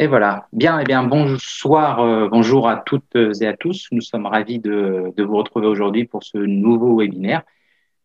[0.00, 0.46] Et voilà.
[0.52, 3.88] Bien, et eh bien, bonsoir, euh, bonjour à toutes et à tous.
[3.90, 7.42] Nous sommes ravis de, vous retrouver aujourd'hui pour ce nouveau webinaire.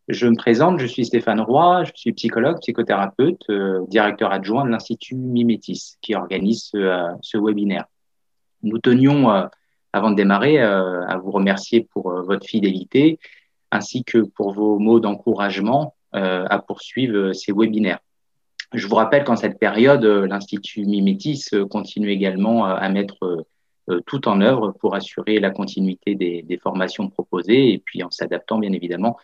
[0.08, 4.72] Je me présente, je suis Stéphane Roy, je suis psychologue, psychothérapeute, euh, directeur adjoint de
[4.72, 7.86] l'Institut Mimétis qui organise ce, euh, webinaire.
[8.64, 9.30] Nous tenions,
[9.92, 13.20] avant de démarrer, à vous remercier pour votre fidélité
[13.72, 18.00] ainsi que pour vos mots d'encouragement à poursuivre ces webinaires.
[18.74, 23.46] Je vous rappelle qu'en cette période, euh, l'Institut Mimétis euh, continue également euh, à mettre
[24.06, 28.72] tout en œuvre pour assurer la continuité des, formations proposées et puis en s'adaptant bien
[28.72, 29.18] évidemment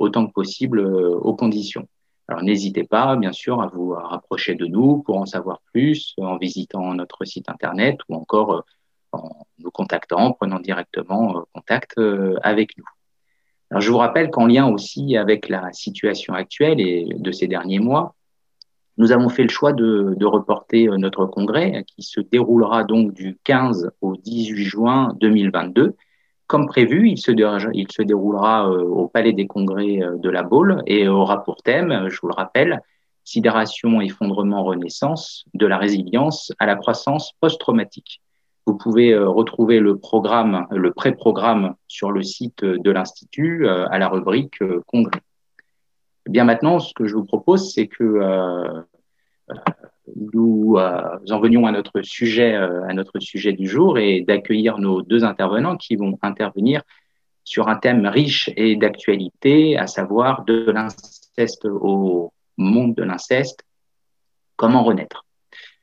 [0.00, 1.86] autant que possible aux conditions.
[2.26, 6.38] Alors n'hésitez pas bien sûr à vous rapprocher de nous pour en savoir plus en
[6.38, 8.64] visitant notre site internet ou encore
[9.12, 11.96] en nous contactant, en prenant directement contact
[12.42, 12.84] avec nous.
[13.70, 17.78] Alors, je vous rappelle qu'en lien aussi avec la situation actuelle et de ces derniers
[17.78, 18.16] mois,
[19.00, 23.38] nous avons fait le choix de, reporter euh, notre congrès qui se déroulera donc du
[23.44, 25.96] 15 au 18 juin 2022.
[26.46, 27.32] Comme prévu, il se,
[27.72, 31.62] il se déroulera euh, au Palais des Congrès euh, de la Baule et aura pour
[31.62, 32.82] thème, je vous le rappelle,
[33.24, 38.20] sidération, effondrement, renaissance, de la résilience à la croissance post-traumatique.
[38.66, 44.58] Vous pouvez retrouver le programme, le pré-programme sur le site de l'Institut à la rubrique
[44.86, 45.22] Congrès.
[46.26, 48.84] Eh bien maintenant, ce que je vous propose, c'est que
[50.16, 54.78] nous euh, en venions à notre sujet, euh, à notre sujet du jour et d'accueillir
[54.78, 56.82] nos deux intervenants qui vont intervenir
[57.44, 63.64] sur un thème riche et d'actualité, à savoir de l'inceste au monde de l'inceste,
[64.56, 65.24] comment renaître.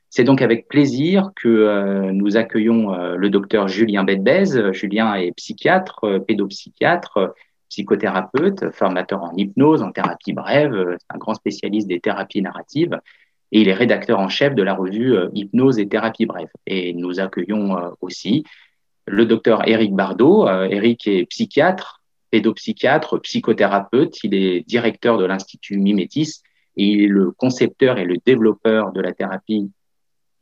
[0.10, 4.72] C'est donc avec plaisir que euh, nous accueillons le docteur Julien Bedbez.
[4.72, 7.34] Julien est psychiatre, pédopsychiatre,
[7.78, 13.00] psychothérapeute, formateur en hypnose, en thérapie brève, un grand spécialiste des thérapies narratives
[13.52, 16.50] et il est rédacteur en chef de la revue euh, Hypnose et thérapie brève.
[16.66, 18.44] Et nous accueillons euh, aussi
[19.06, 20.50] le docteur Éric Bardot.
[20.50, 24.22] Éric est psychiatre, pédopsychiatre, psychothérapeute.
[24.24, 26.42] Il est directeur de l'Institut Mimétis
[26.76, 29.72] et il est le concepteur et le développeur de la thérapie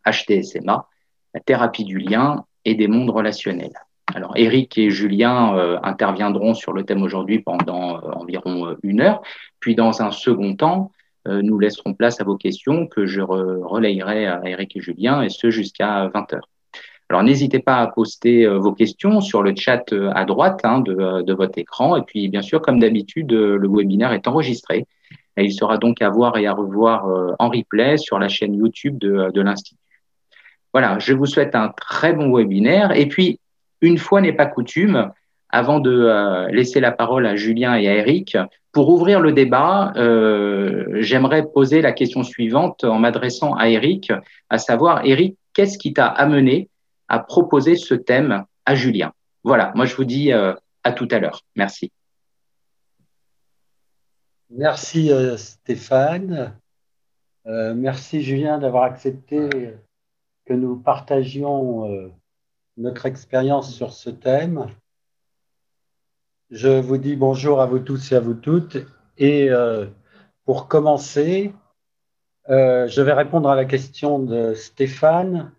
[0.04, 0.88] HTSMA,
[1.36, 3.76] la thérapie du lien et des mondes relationnels.
[4.14, 9.22] Alors, Eric et Julien euh, interviendront sur le thème aujourd'hui pendant environ une heure.
[9.60, 10.92] Puis, dans un second temps,
[11.28, 15.30] euh, nous laisserons place à vos questions que je relayerai à Eric et Julien, et
[15.30, 16.40] ce jusqu'à 20h.
[17.10, 20.80] Alors n'hésitez pas à poster euh, vos questions sur le chat euh, à droite hein,
[20.80, 21.98] de, votre écran.
[21.98, 24.86] Et puis bien sûr, comme d'habitude, le webinaire est enregistré.
[25.38, 28.98] Et il sera donc à voir et à revoir en replay sur la chaîne YouTube
[28.98, 29.76] de, de l'Institut.
[30.72, 32.98] Voilà, je vous souhaite un très bon webinaire.
[32.98, 33.40] Et puis,
[33.82, 35.12] une fois n'est pas coutume,
[35.56, 38.38] avant de euh, laisser la parole à Julien et à Eric,
[38.72, 44.12] pour ouvrir le débat, euh, j'aimerais poser la question suivante en m'adressant à Eric,
[44.50, 46.70] à savoir, Eric, qu'est-ce qui t'a amené
[47.08, 49.14] à proposer ce thème à Julien?
[49.46, 50.54] Voilà, moi je vous dis euh,
[50.84, 51.42] à tout à l'heure.
[51.56, 51.92] Merci.
[54.50, 56.54] Merci Stéphane.
[57.46, 59.50] merci Julien d'avoir accepté
[60.46, 62.12] que nous partagions
[62.78, 64.68] notre expérience sur ce thème.
[66.50, 68.78] Je vous dis bonjour à vous tous et à vous toutes.
[69.18, 69.88] Et euh,
[70.44, 71.54] pour commencer,
[72.50, 75.54] euh, je vais répondre à la question de Stéphane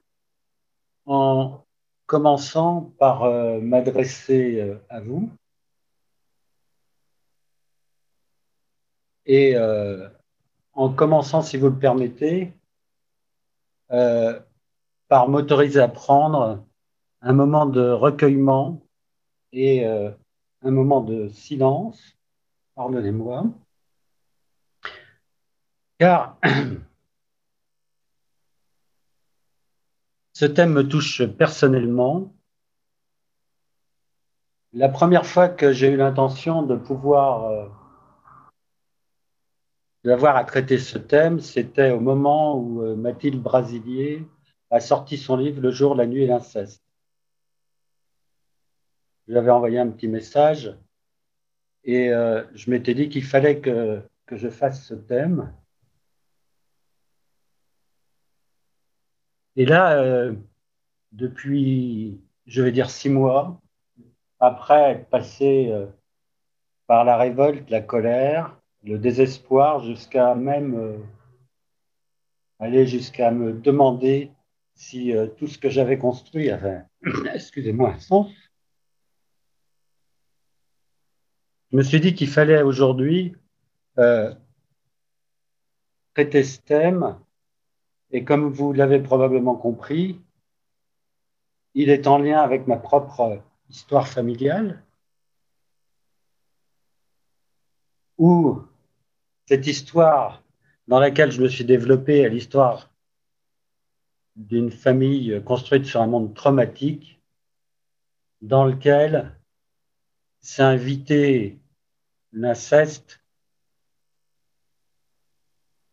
[1.06, 1.64] en
[2.06, 5.30] commençant par euh, m'adresser à vous.
[9.28, 9.56] Et
[10.72, 12.52] en commençant, si vous le permettez,
[13.88, 16.64] par m'autoriser à prendre
[17.26, 18.80] un moment de recueillement
[19.52, 22.16] et un moment de silence,
[22.76, 23.46] pardonnez-moi,
[25.98, 26.38] car
[30.34, 32.32] ce thème me touche personnellement.
[34.72, 37.46] La première fois que j'ai eu l'intention de pouvoir
[40.04, 44.24] euh, à traiter ce thème, c'était au moment où euh, Mathilde Brasilier
[44.70, 46.85] a sorti son livre Le jour, la nuit et l'inceste
[49.28, 50.76] j'avais envoyé un petit message
[51.86, 54.02] et euh, je m'étais dit qu'il fallait que,
[54.32, 55.54] je fasse ce thème.
[59.54, 60.34] Et là, euh,
[61.12, 63.60] depuis, je vais dire six mois,
[64.40, 65.86] après être passé euh,
[66.88, 71.00] par la révolte, la colère, le désespoir, jusqu'à même
[72.58, 74.32] aller jusqu'à me demander
[74.74, 76.82] si tout ce que j'avais construit avait,
[77.34, 78.28] excusez-moi, un sens.
[81.72, 83.34] Je me suis dit qu'il fallait aujourd'hui
[83.98, 84.34] euh,
[86.14, 87.18] traiter ce thème.
[88.10, 90.20] Et comme vous l'avez probablement compris,
[91.74, 94.82] il est en lien avec ma propre histoire familiale,
[98.16, 98.62] où
[99.46, 100.42] cette histoire
[100.88, 102.90] dans laquelle je me suis développé est l'histoire
[104.36, 107.20] d'une famille construite sur un monde traumatique,
[108.40, 109.35] dans lequel
[110.46, 111.58] s'est invité
[112.32, 113.20] l'inceste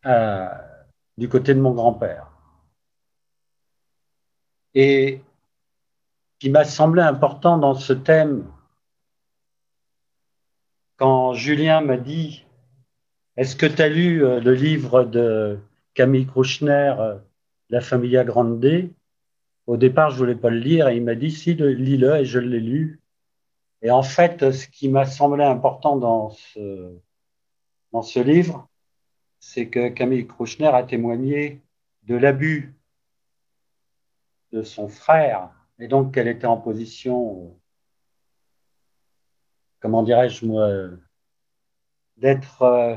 [0.06, 0.48] euh,
[1.18, 2.30] du côté de mon grand-père.
[4.74, 5.20] Et
[6.38, 8.48] qui m'a semblé important dans ce thème,
[10.98, 12.46] quand Julien m'a dit
[13.36, 15.58] Est-ce que tu as lu euh, le livre de
[15.94, 17.18] Camille Krouchner, euh,
[17.70, 18.64] La Familia Grande
[19.66, 22.24] Au départ, je ne voulais pas le lire et il m'a dit Si, lis-le et
[22.24, 23.00] je l'ai lu.
[23.84, 26.98] Et en fait, ce qui m'a semblé important dans ce,
[27.92, 28.66] dans ce livre,
[29.40, 31.60] c'est que Camille Krouchner a témoigné
[32.04, 32.74] de l'abus
[34.52, 37.60] de son frère, et donc qu'elle était en position,
[39.80, 40.46] comment dirais-je
[42.16, 42.96] d'être euh,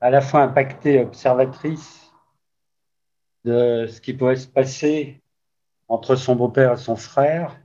[0.00, 2.12] à la fois impactée observatrice
[3.44, 5.22] de ce qui pouvait se passer
[5.88, 7.58] entre son beau-père et son frère,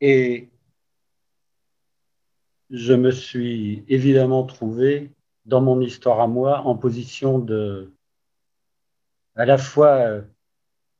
[0.00, 0.48] et
[2.70, 5.10] je me suis évidemment trouvé
[5.46, 7.92] dans mon histoire à moi en position de
[9.36, 10.22] à la fois euh,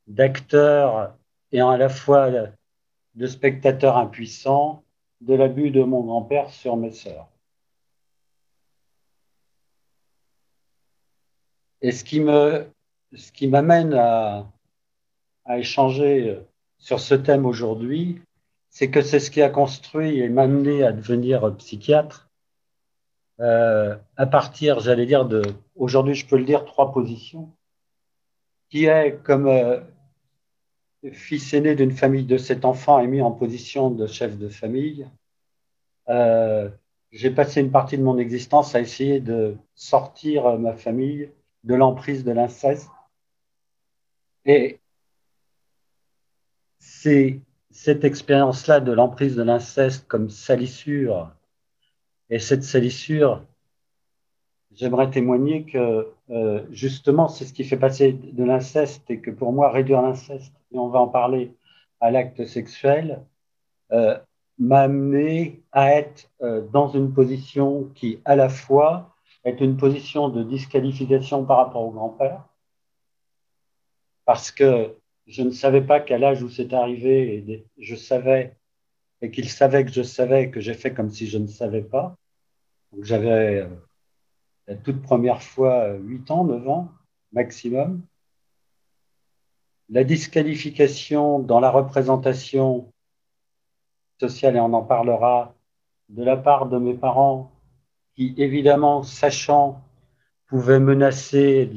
[0.07, 1.15] d'acteur
[1.51, 2.29] et à la fois
[3.15, 4.83] de spectateur impuissant
[5.21, 7.29] de l'abus de mon grand-père sur mes sœurs.
[11.81, 12.67] Et ce qui me,
[13.13, 14.51] ce qui m'amène à,
[15.45, 16.39] à échanger
[16.77, 18.21] sur ce thème aujourd'hui,
[18.75, 22.29] c'est que c'est ce qui a construit et m'a amené à devenir psychiatre
[23.39, 25.43] euh, à partir, j'allais dire, de,
[25.75, 27.55] aujourd'hui je peux le dire, trois positions,
[28.69, 29.79] qui est comme euh,
[31.13, 35.07] fils aîné d'une famille de sept enfants et mis en position de chef de famille,
[36.09, 36.69] euh,
[37.11, 41.31] j'ai passé une partie de mon existence à essayer de sortir ma famille
[41.63, 42.89] de l'emprise de l'inceste.
[44.43, 44.81] Et
[46.79, 47.39] c'est
[47.75, 51.29] cette expérience-là de l'emprise de l'inceste comme salissure.
[52.29, 53.43] Et cette salissure,
[54.71, 59.51] j'aimerais témoigner que euh, justement, c'est ce qui fait passer de l'inceste et que pour
[59.51, 61.53] moi, réduire l'inceste, et on va en parler,
[61.99, 63.21] à l'acte sexuel,
[63.91, 64.17] euh,
[64.57, 69.13] m'a amené à être euh, dans une position qui, à la fois,
[69.43, 72.41] est une position de disqualification par rapport au grand-père,
[74.23, 74.95] parce que
[75.27, 78.55] je ne savais pas qu'à l'âge où c'est arrivé, je savais
[79.21, 82.15] et qu'il savait que je savais que j'ai fait comme si je ne savais pas.
[83.01, 83.69] J'avais euh,
[84.67, 86.91] la toute première fois 8 ans, 9 ans
[87.31, 88.01] maximum.
[89.89, 92.91] La disqualification dans la représentation
[94.19, 95.53] sociale, et on en parlera,
[96.09, 97.51] de la part de mes parents,
[98.15, 99.83] qui évidemment, sachant,
[100.47, 101.69] pouvaient menacer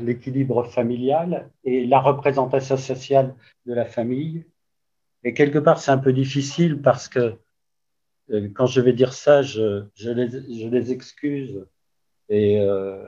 [0.00, 3.34] l'équilibre familial et la représentation sociale
[3.66, 4.44] de la famille.
[5.24, 7.38] Et quelque part, c'est un peu difficile parce que
[8.30, 11.66] euh, quand je vais dire ça, je, les, excuse
[12.28, 13.04] et, euh,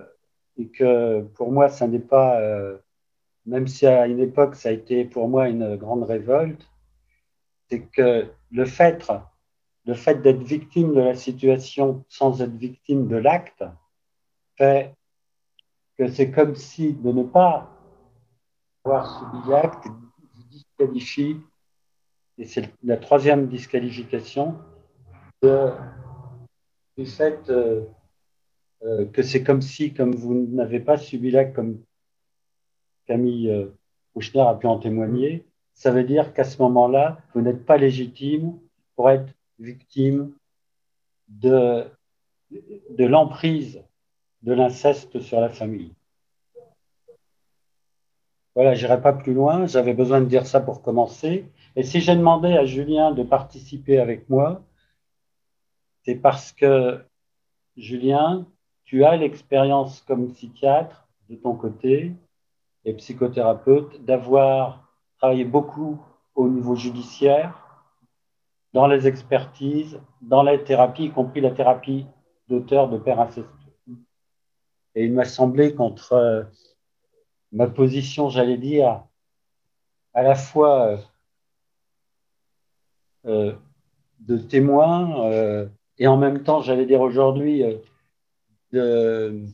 [0.56, 2.76] et, que pour moi, ça n'est pas, euh,
[3.46, 6.68] même si à une époque, ça a été pour moi une grande révolte,
[7.70, 9.06] c'est que le fait,
[9.86, 13.64] le fait d'être victime de la situation sans être victime de l'acte
[14.56, 14.94] fait
[15.98, 17.70] que c'est comme si de ne pas
[18.84, 19.86] avoir subi l'acte
[20.50, 21.36] disqualifie
[22.38, 24.58] et c'est la troisième disqualification,
[26.96, 27.84] du fait euh,
[28.82, 31.82] euh, que c'est comme si, comme vous n'avez pas subi l'acte, comme
[33.06, 37.76] Camille euh, a pu en témoigner, ça veut dire qu'à ce moment-là, vous n'êtes pas
[37.76, 38.58] légitime
[38.96, 40.32] pour être victime
[41.28, 41.84] de,
[42.50, 43.82] de l'emprise
[44.44, 45.94] de l'inceste sur la famille.
[48.54, 49.66] Voilà, j'irai pas plus loin.
[49.66, 51.50] J'avais besoin de dire ça pour commencer.
[51.76, 54.62] Et si j'ai demandé à Julien de participer avec moi,
[56.04, 57.02] c'est parce que,
[57.76, 58.46] Julien,
[58.84, 62.12] tu as l'expérience comme psychiatre de ton côté
[62.84, 65.98] et psychothérapeute d'avoir travaillé beaucoup
[66.34, 67.60] au niveau judiciaire,
[68.74, 72.06] dans les expertises, dans la thérapie, y compris la thérapie
[72.48, 73.63] d'auteur de père incestueux.
[74.94, 76.48] Et il m'a semblé qu'entre
[77.54, 79.04] ma position, j'allais dire,
[80.12, 80.96] à la fois euh,
[83.26, 83.52] euh,
[84.20, 85.66] de témoin euh,
[85.98, 87.62] et en même temps, j'allais dire aujourd'hui,
[88.72, 89.44] de,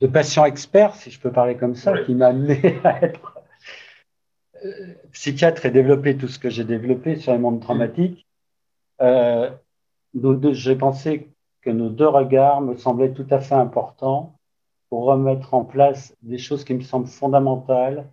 [0.00, 3.42] de patient expert, si je peux parler comme ça, qui m'a amené à être
[5.12, 8.26] psychiatre et développer tout ce que j'ai développé sur les mondes traumatiques,
[9.00, 9.50] euh,
[10.52, 11.33] j'ai pensé
[11.64, 14.38] que nos deux regards me semblaient tout à fait importants
[14.90, 18.10] pour remettre en place des choses qui me semblent fondamentales,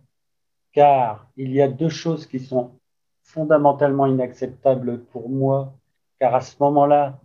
[0.72, 2.79] car il y a deux choses qui sont
[3.24, 5.74] fondamentalement inacceptables pour moi,
[6.20, 7.20] car à ce moment-là,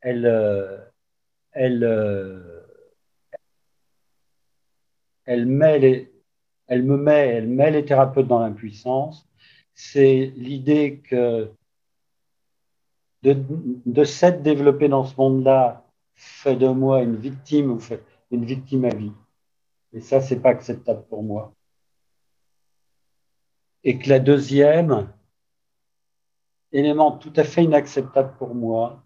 [0.00, 0.78] elles, euh,
[1.50, 2.62] elles, euh,
[5.24, 6.08] elles, met
[6.68, 9.28] elle me met, elle met les thérapeutes dans l'impuissance.
[9.74, 11.50] C'est l'idée que
[13.22, 15.84] de, s'être développé dans ce monde-là
[16.14, 19.12] fait de moi une victime ou fait une victime à vie.
[19.92, 21.54] Et ça, c'est pas acceptable pour moi.
[23.84, 25.12] Et que la deuxième
[26.72, 29.02] élément tout à fait inacceptable pour moi,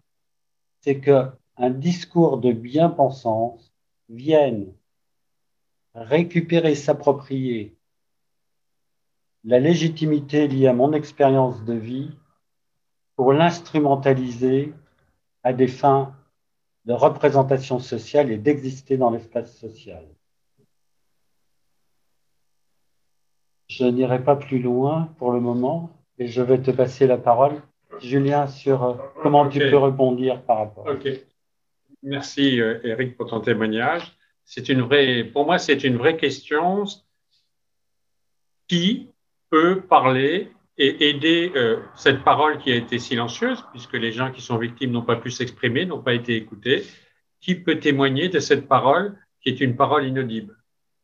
[0.81, 3.73] c'est que un discours de bien-pensance
[4.09, 4.73] vienne
[5.93, 7.77] récupérer, s'approprier
[9.43, 12.11] la légitimité liée à mon expérience de vie
[13.15, 14.73] pour l'instrumentaliser
[15.43, 16.15] à des fins
[16.85, 20.03] de représentation sociale et d'exister dans l'espace social.
[23.67, 25.89] Je n'irai pas plus loin pour le moment
[26.19, 27.61] et je vais te passer la parole,
[27.99, 30.85] Julien, sur euh, comment tu peux rebondir par rapport.
[30.85, 31.07] Ok.
[32.03, 34.15] Merci, euh, Eric, pour ton témoignage.
[34.45, 36.83] C'est une vraie, pour moi, c'est une vraie question.
[38.67, 39.09] Qui
[39.49, 44.41] peut parler et aider euh, cette parole qui a été silencieuse, puisque les gens qui
[44.41, 46.83] sont victimes n'ont pas pu s'exprimer, n'ont pas été écoutés,
[47.41, 50.55] qui peut témoigner de cette parole qui est une parole inaudible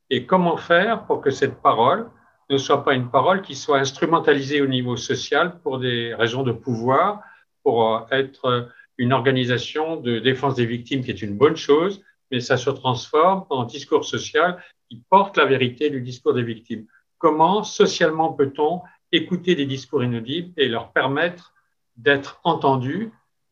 [0.10, 2.10] Et comment faire pour que cette parole
[2.50, 6.52] ne soit pas une parole qui soit instrumentalisée au niveau social pour des raisons de
[6.52, 7.22] pouvoir,
[7.64, 12.40] pour euh, être une organisation de défense des victimes qui est une bonne chose, mais
[12.40, 16.86] ça se transforme en discours social qui porte la vérité du discours des victimes.
[17.18, 21.54] Comment socialement peut-on écouter des discours inaudibles et leur permettre
[21.98, 23.12] d'être entendus,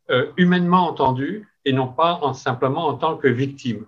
[0.09, 3.85] euh, humainement entendus, et non pas en, simplement en tant que victimes.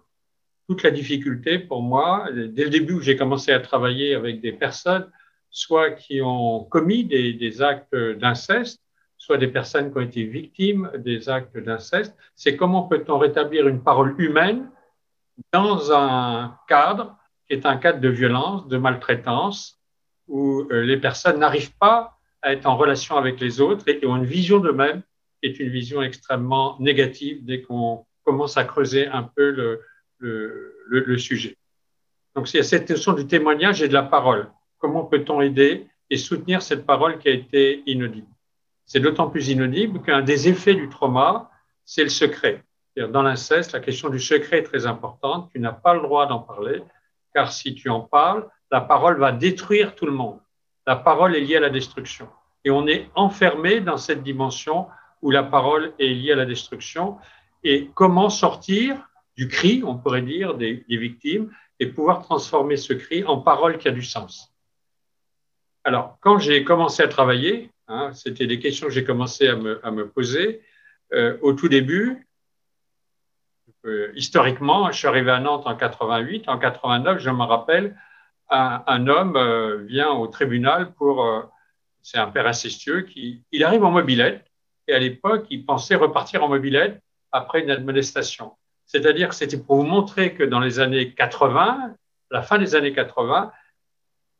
[0.67, 4.51] Toute la difficulté pour moi, dès le début où j'ai commencé à travailler avec des
[4.51, 5.09] personnes,
[5.49, 8.81] soit qui ont commis des actes d'inceste,
[9.17, 13.83] soit des personnes qui ont été victimes des actes d'inceste, c'est comment peut-on rétablir une
[13.83, 14.69] parole humaine
[15.53, 17.15] dans un cadre
[17.47, 19.78] qui est un cadre de violence, de maltraitance,
[20.29, 24.15] où euh, les personnes n'arrivent pas à être en relation avec les autres et ont
[24.15, 25.01] une vision d'eux-mêmes
[25.41, 29.81] qui est une vision extrêmement négative dès qu'on commence à creuser un peu le,
[30.19, 31.57] le, le, sujet.
[32.35, 34.49] Donc, il y a cette notion du témoignage et de la parole.
[34.77, 38.27] Comment peut-on aider et soutenir cette parole qui a été inaudible?
[38.85, 41.49] C'est d'autant plus inaudible qu'un des effets du trauma,
[41.85, 42.63] c'est le secret.
[42.95, 45.49] Dans l'inceste, la question du secret est très importante.
[45.51, 46.81] Tu n'as pas le droit d'en parler,
[47.33, 50.39] car si tu en parles, la parole va détruire tout le monde.
[50.85, 52.29] La parole est liée à la destruction.
[52.65, 54.87] Et on est enfermé dans cette dimension
[55.21, 57.17] où la parole est liée à la destruction.
[57.63, 63.23] Et comment sortir du cri, on pourrait dire, des, victimes, et pouvoir transformer ce cri
[63.23, 64.53] en parole qui a du sens?
[65.83, 70.07] Alors, quand j'ai commencé à travailler, hein, c'était des questions que j'ai commencé à me,
[70.07, 70.61] poser.
[71.13, 72.27] Euh, au tout début,
[73.85, 76.47] euh, historiquement, je suis arrivé à Nantes en 88.
[76.47, 77.95] En 89, je me rappelle,
[78.49, 81.23] un, homme euh, vient au tribunal pour.
[81.23, 81.41] Euh,
[82.01, 83.43] c'est un père incestueux qui.
[83.51, 84.45] Il arrive en mobilette
[84.87, 87.01] et à l'époque, il pensait repartir en mobilette
[87.31, 88.53] après une administration.
[88.85, 91.95] C'est-à-dire que c'était pour vous montrer que dans les années 80,
[92.31, 93.51] la fin des années 80,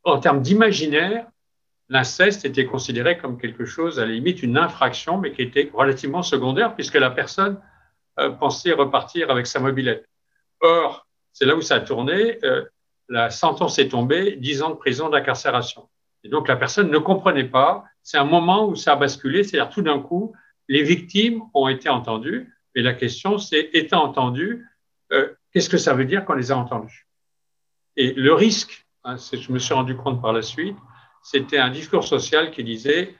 [0.04, 1.28] en termes d'imaginaire,
[1.89, 6.24] l'inceste était considéré comme quelque chose, à la limite, une infraction, mais qui était relativement
[6.24, 7.62] secondaire, puisque la personne
[8.20, 10.08] euh, penser repartir avec sa mobilette.
[10.62, 12.39] Or, c'est là où ça a tourné.
[13.10, 15.89] La sentence est tombée, 10 ans de prison d'incarcération.
[16.24, 17.84] Et donc, la personne ne comprenait pas.
[18.04, 20.34] C'est un moment où ça a basculé, c'est-à-dire tout d'un coup,
[20.68, 22.54] les victimes ont été entendues.
[22.75, 24.68] Mais la question, c'est, étant entendues,
[25.12, 27.08] euh, qu'est-ce que ça veut dire qu'on les a entendues?
[27.98, 30.78] Et le risque, hein, je me suis rendu compte par la suite,
[31.24, 33.16] c'était un discours social qui disait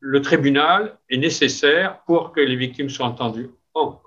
[0.00, 3.50] le tribunal est nécessaire pour que les victimes soient entendues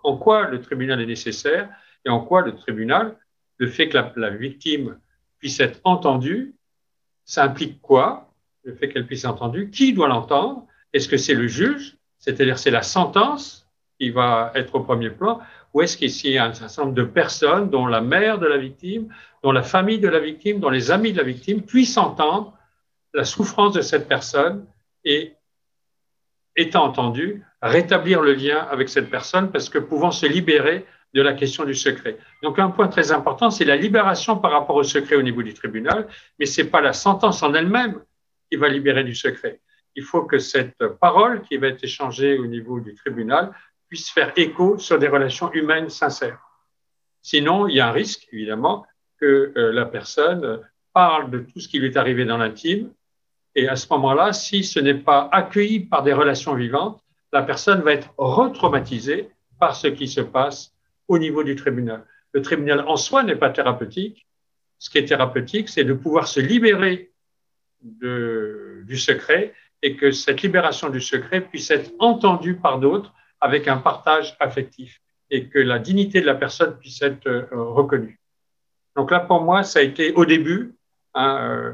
[0.03, 1.69] en, quoi le tribunal est nécessaire
[2.05, 3.17] et en quoi le tribunal,
[3.61, 4.97] le fait que la, victime
[5.37, 6.55] puisse être entendue,
[7.25, 10.65] ça implique quoi Le fait qu'elle puisse être entendue, qui doit l'entendre?
[10.93, 11.95] Est-ce que c'est le juge?
[12.17, 15.41] C'est-à-dire c'est la sentence qui va être au premier plan?
[15.75, 18.57] Ou est-ce qu'il y a un certain nombre de personnes, dont la mère de la
[18.57, 19.13] victime,
[19.43, 22.57] dont la famille de la victime, dont les amis de la victime, puissent entendre
[23.13, 24.65] la souffrance de cette personne
[25.05, 25.35] et,
[26.55, 31.33] étant entendu, rétablir le lien avec cette personne parce que pouvant se libérer de la
[31.33, 32.17] question du secret.
[32.41, 35.53] Donc un point très important, c'est la libération par rapport au secret au niveau du
[35.53, 36.07] tribunal,
[36.39, 37.99] mais ce n'est pas la sentence en elle-même
[38.49, 39.59] qui va libérer du secret.
[39.95, 43.51] Il faut que cette parole qui va être échangée au niveau du tribunal
[43.89, 46.39] puisse faire écho sur des relations humaines sincères.
[47.21, 48.85] Sinon, il y a un risque, évidemment,
[49.19, 50.61] que euh, la personne
[50.93, 52.91] parle de tout ce qui lui est arrivé dans l'intime.
[53.53, 57.03] Et à ce moment-là, si ce n'est pas accueilli par des relations vivantes,
[57.33, 60.70] la personne va être retraumatisée par ce qui se passe
[61.11, 62.05] au niveau du tribunal.
[62.31, 64.25] Le tribunal en soi n'est pas thérapeutique.
[64.79, 67.11] Ce qui est thérapeutique, c'est de pouvoir se libérer
[67.81, 73.77] du secret et que cette libération du secret puisse être entendue par d'autres avec un
[73.77, 78.19] partage affectif et que la dignité de la personne puisse être euh, reconnue.
[78.95, 80.75] Donc là, pour moi, ça a été au début
[81.13, 81.73] hein, euh,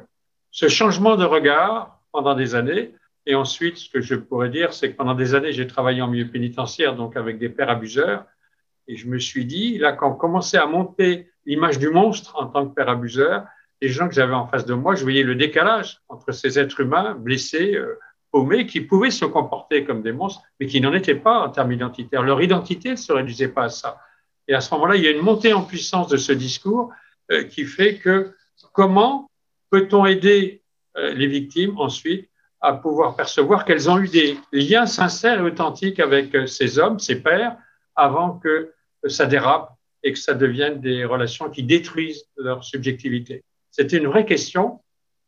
[0.50, 2.94] ce changement de regard pendant des années.
[3.28, 6.08] Et ensuite, ce que je pourrais dire, c'est que pendant des années, j'ai travaillé en
[6.08, 8.26] milieu pénitentiaire, donc avec des pères abuseurs.
[8.88, 12.48] Et je me suis dit, là, quand on commençait à monter l'image du monstre en
[12.48, 13.46] tant que père abuseur,
[13.82, 16.80] les gens que j'avais en face de moi, je voyais le décalage entre ces êtres
[16.80, 18.00] humains blessés, euh,
[18.32, 21.72] paumés, qui pouvaient se comporter comme des monstres, mais qui n'en étaient pas en termes
[21.72, 22.24] identitaires.
[22.24, 24.00] Leur identité ne se réduisait pas à ça.
[24.48, 26.92] Et à ce moment-là, il y a une montée en puissance de ce discours
[27.32, 28.34] euh, qui fait que
[28.74, 29.30] comment
[29.70, 30.62] peut-on aider
[30.98, 32.30] euh, les victimes ensuite
[32.62, 37.22] à pouvoir percevoir qu'elles ont eu des liens sincères et authentiques avec ces hommes, ces
[37.22, 37.56] pères,
[37.96, 38.74] avant que
[39.08, 39.72] ça dérape
[40.04, 43.44] et que ça devienne des relations qui détruisent leur subjectivité.
[43.72, 44.80] C'était une vraie question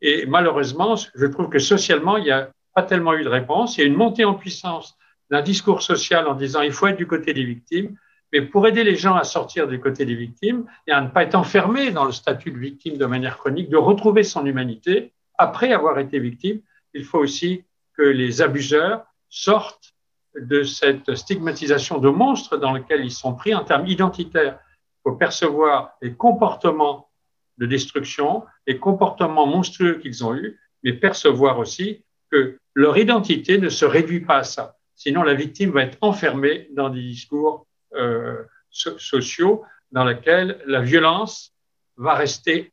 [0.01, 3.77] et malheureusement, je trouve que socialement, il n'y a pas tellement eu de réponse.
[3.77, 4.95] Il y a une montée en puissance
[5.29, 7.95] d'un discours social en disant il faut être du côté des victimes,
[8.31, 11.23] mais pour aider les gens à sortir du côté des victimes et à ne pas
[11.23, 15.71] être enfermés dans le statut de victime de manière chronique, de retrouver son humanité après
[15.71, 16.61] avoir été victime,
[16.93, 19.93] il faut aussi que les abuseurs sortent
[20.35, 24.59] de cette stigmatisation de monstres dans lequel ils sont pris en termes identitaires.
[24.99, 27.09] Il faut percevoir les comportements
[27.57, 33.69] de destruction, les comportements monstrueux qu'ils ont eus, mais percevoir aussi que leur identité ne
[33.69, 34.77] se réduit pas à ça.
[34.95, 37.65] Sinon, la victime va être enfermée dans des discours
[37.95, 41.53] euh, sociaux dans lesquels la violence
[41.97, 42.71] va rester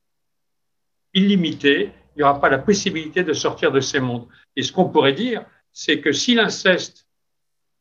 [1.15, 1.91] illimitée.
[2.15, 4.27] Il n'y aura pas la possibilité de sortir de ces mondes.
[4.55, 7.06] Et ce qu'on pourrait dire, c'est que si l'inceste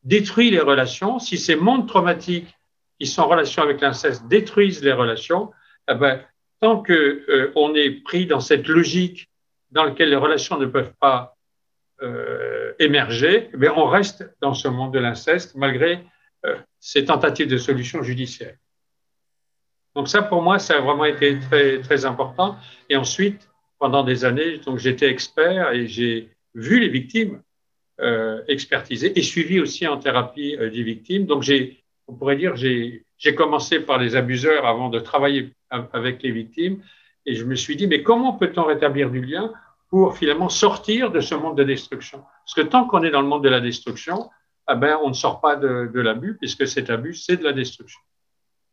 [0.06, 2.56] détruit les relations, si ces mondes traumatiques
[2.98, 5.50] qui sont en relation avec l'inceste détruisent les relations,
[5.90, 6.22] eh ben,
[6.60, 9.28] tant qu'on euh, est pris dans cette logique
[9.72, 11.36] dans laquelle les relations ne peuvent pas
[12.02, 16.04] euh, émerger, eh on reste dans ce monde de l'inceste malgré
[16.44, 18.56] euh, ces tentatives de solution judiciaire.
[19.96, 22.56] Donc ça, pour moi, ça a vraiment été très, très important.
[22.88, 27.42] Et ensuite, pendant des années, j'étais expert et j'ai vu les victimes
[28.00, 31.26] euh, expertisées et suivi aussi en thérapie euh, des victimes.
[31.26, 36.22] Donc j'ai, on pourrait dire, j'ai, j'ai commencé par les abuseurs avant de travailler avec
[36.22, 36.82] les victimes.
[37.24, 39.52] Et je me suis dit, mais comment peut-on rétablir du lien
[39.90, 42.22] pour finalement sortir de ce monde de destruction?
[42.44, 44.30] Parce que tant qu'on est dans le monde de la destruction,
[44.66, 48.00] ah ben, on ne sort pas de, l'abus, puisque cet abus, c'est de la destruction.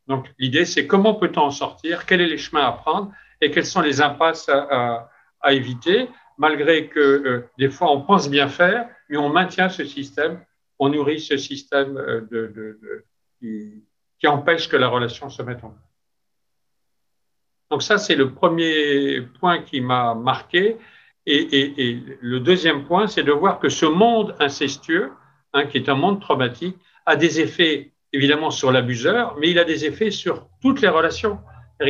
[0.07, 3.11] Donc, l'idée, c'est comment peut-on en sortir, quels sont les chemins à prendre?
[3.41, 5.09] Et quelles sont les impasses à,
[5.51, 6.09] éviter,
[6.45, 10.33] malgré que euh, des fois, on pense bien faire, mais on maintient ce système,
[10.79, 13.05] on nourrit ce système euh,
[13.39, 15.93] qui, empêche que la relation se mette en place.
[17.69, 20.77] Donc ça, c'est le premier point qui m'a marqué.
[21.25, 25.11] et, le deuxième point, c'est de voir que ce monde incestueux,
[25.55, 26.75] Hein, qui est un monde traumatique,
[27.05, 31.39] a des effets évidemment sur l'abuseur, mais il a des effets sur toutes les relations.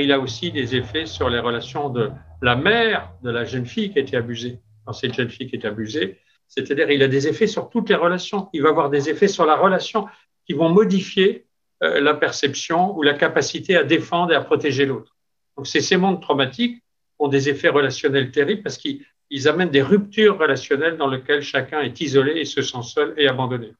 [0.01, 3.91] Il a aussi des effets sur les relations de la mère de la jeune fille
[3.91, 6.19] qui a été abusée, quand cette jeune fille qui est abusée.
[6.47, 8.49] C'est-à-dire, il a des effets sur toutes les relations.
[8.53, 10.08] Il va avoir des effets sur la relation
[10.45, 11.45] qui vont modifier
[11.84, 15.15] euh, la perception ou la capacité à défendre et à protéger l'autre.
[15.58, 16.84] Donc, ces mondes traumatiques
[17.19, 21.82] ont des effets relationnels terribles parce qu'ils ils amènent des ruptures relationnelles dans lesquelles chacun
[21.82, 23.73] est isolé et se sent seul et abandonné.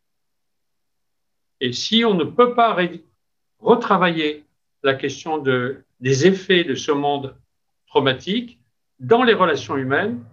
[1.60, 2.78] Et si on ne peut pas
[3.60, 4.45] retravailler
[4.84, 7.36] la question de, des effets de ce monde
[7.88, 8.60] traumatique
[9.00, 10.24] dans les relations humaines,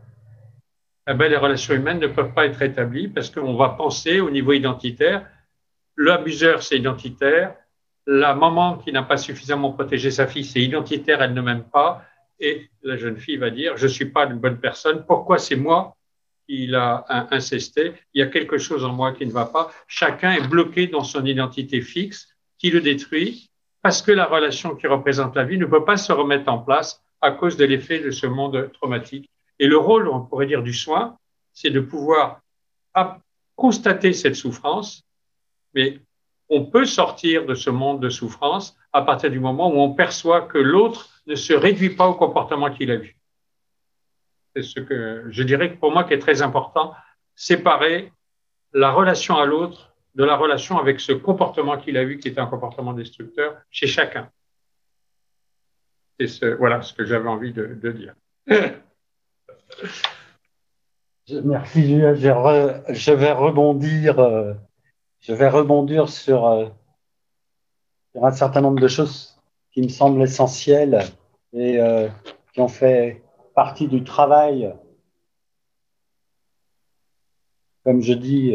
[1.09, 4.31] eh bien, les relations humaines ne peuvent pas être établies parce qu'on va penser au
[4.31, 5.27] niveau identitaire,
[5.97, 7.55] l'abuseur c'est identitaire,
[8.07, 12.05] la maman qui n'a pas suffisamment protégé sa fille c'est identitaire, elle ne m'aime pas,
[12.39, 15.57] et la jeune fille va dire, je ne suis pas une bonne personne, pourquoi c'est
[15.57, 15.97] moi
[16.49, 17.93] qui l'a incesté?
[18.15, 19.71] Il y a quelque chose en moi qui ne va pas.
[19.87, 23.50] Chacun est bloqué dans son identité fixe qui le détruit
[23.83, 27.03] parce que la relation qui représente la vie ne peut pas se remettre en place
[27.21, 29.31] à cause de l'effet de ce monde traumatique.
[29.59, 31.19] Et le rôle, on pourrait dire, du soin,
[31.53, 32.41] c'est de pouvoir
[33.57, 35.05] constater cette souffrance,
[35.75, 36.01] mais
[36.49, 40.43] on peut sortir de ce monde de souffrance à partir du moment où on perçoit
[40.43, 43.17] que l'autre ne se réduit pas au comportement qu'il a vu.
[44.55, 46.93] C'est ce que je dirais pour moi qui est très important,
[47.37, 48.13] séparer
[48.73, 52.41] la relation à l'autre de la relation avec ce comportement qu'il a vu qui était
[52.41, 54.31] un comportement destructeur chez chacun.
[56.27, 58.15] Ce, voilà ce que j'avais envie de, dire.
[61.45, 62.15] Merci Julien.
[62.15, 64.53] Je, vais rebondir, euh,
[65.21, 66.67] je vais rebondir sur, euh,
[68.13, 69.41] sur, un certain nombre de choses
[69.73, 71.05] qui me semblent essentielles
[71.55, 72.09] et euh,
[72.53, 73.23] qui ont fait
[73.55, 74.75] partie du travail,
[77.85, 78.55] comme je dis,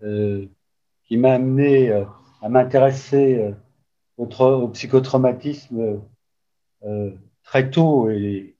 [0.00, 2.04] qui m'a amené euh,
[2.42, 3.54] à m'intéresser
[4.16, 6.00] au, au, psychotraumatisme
[7.42, 8.56] très tôt et,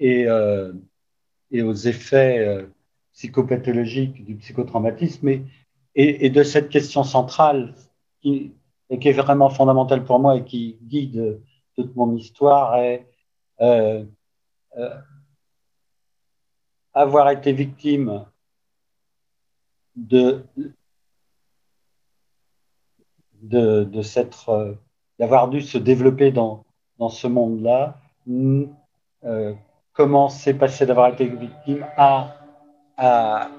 [0.00, 0.26] et,
[1.50, 2.66] et aux effets
[3.12, 5.28] psychopathologiques du psychotraumatisme.
[5.28, 5.44] Et,
[5.94, 7.74] et, de cette question centrale
[8.20, 8.52] qui,
[8.90, 11.40] et qui est vraiment fondamentale pour moi et qui guide
[11.76, 13.06] toute mon histoire est
[13.60, 14.04] euh,
[14.76, 14.98] euh,
[16.92, 18.24] avoir été victime
[20.00, 20.42] de,
[23.42, 24.72] de, de s'être, euh,
[25.18, 26.64] d'avoir dû se développer dans,
[26.98, 27.98] dans ce monde-là,
[29.24, 29.54] euh,
[29.92, 32.36] comment c'est passé d'avoir été victime à,
[32.96, 33.50] à,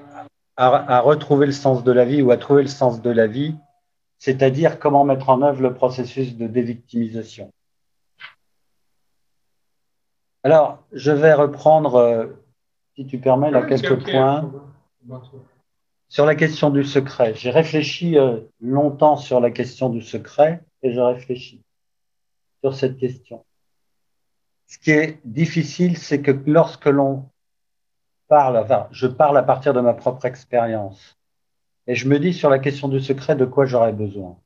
[0.58, 3.56] à, retrouver le sens de la vie ou à trouver le sens de la vie,
[4.17, 7.51] c'est-à-dire comment mettre en œuvre le processus de dévictimisation.
[10.43, 12.25] Alors, je vais reprendre, euh,
[12.95, 14.51] si tu permets, là, quelques points
[16.12, 17.34] sur la question du secret.
[17.36, 21.63] J'ai réfléchi euh, longtemps sur la question du secret et je réfléchis
[22.62, 23.45] sur cette question.
[24.67, 27.30] Ce qui est difficile, c'est que lorsque l'on
[28.28, 31.17] parle, enfin, je parle à partir de ma propre expérience,
[31.88, 34.38] et je me dis sur la question du secret de quoi j'aurais besoin.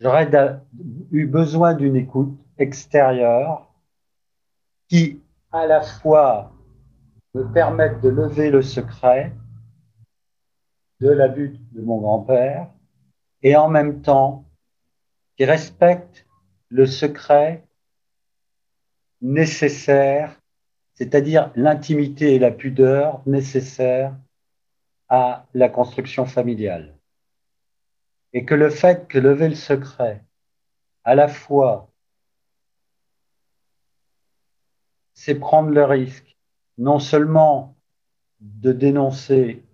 [0.00, 0.30] J'aurais
[1.12, 3.72] eu besoin d'une écoute extérieure
[4.90, 6.52] qui à la fois
[7.34, 9.32] me permettent de lever le secret
[11.00, 12.70] de l'abus de mon grand-père
[13.42, 14.44] et en même temps
[15.36, 16.26] qui respectent
[16.68, 17.64] le secret
[19.20, 20.40] nécessaire,
[20.94, 24.16] c'est-à-dire l'intimité et la pudeur nécessaires
[25.08, 26.96] à la construction familiale.
[28.32, 30.24] Et que le fait que lever le secret
[31.04, 31.90] à la fois
[35.16, 36.36] c'est prendre le risque
[36.78, 37.74] non seulement
[38.40, 39.64] de dénoncer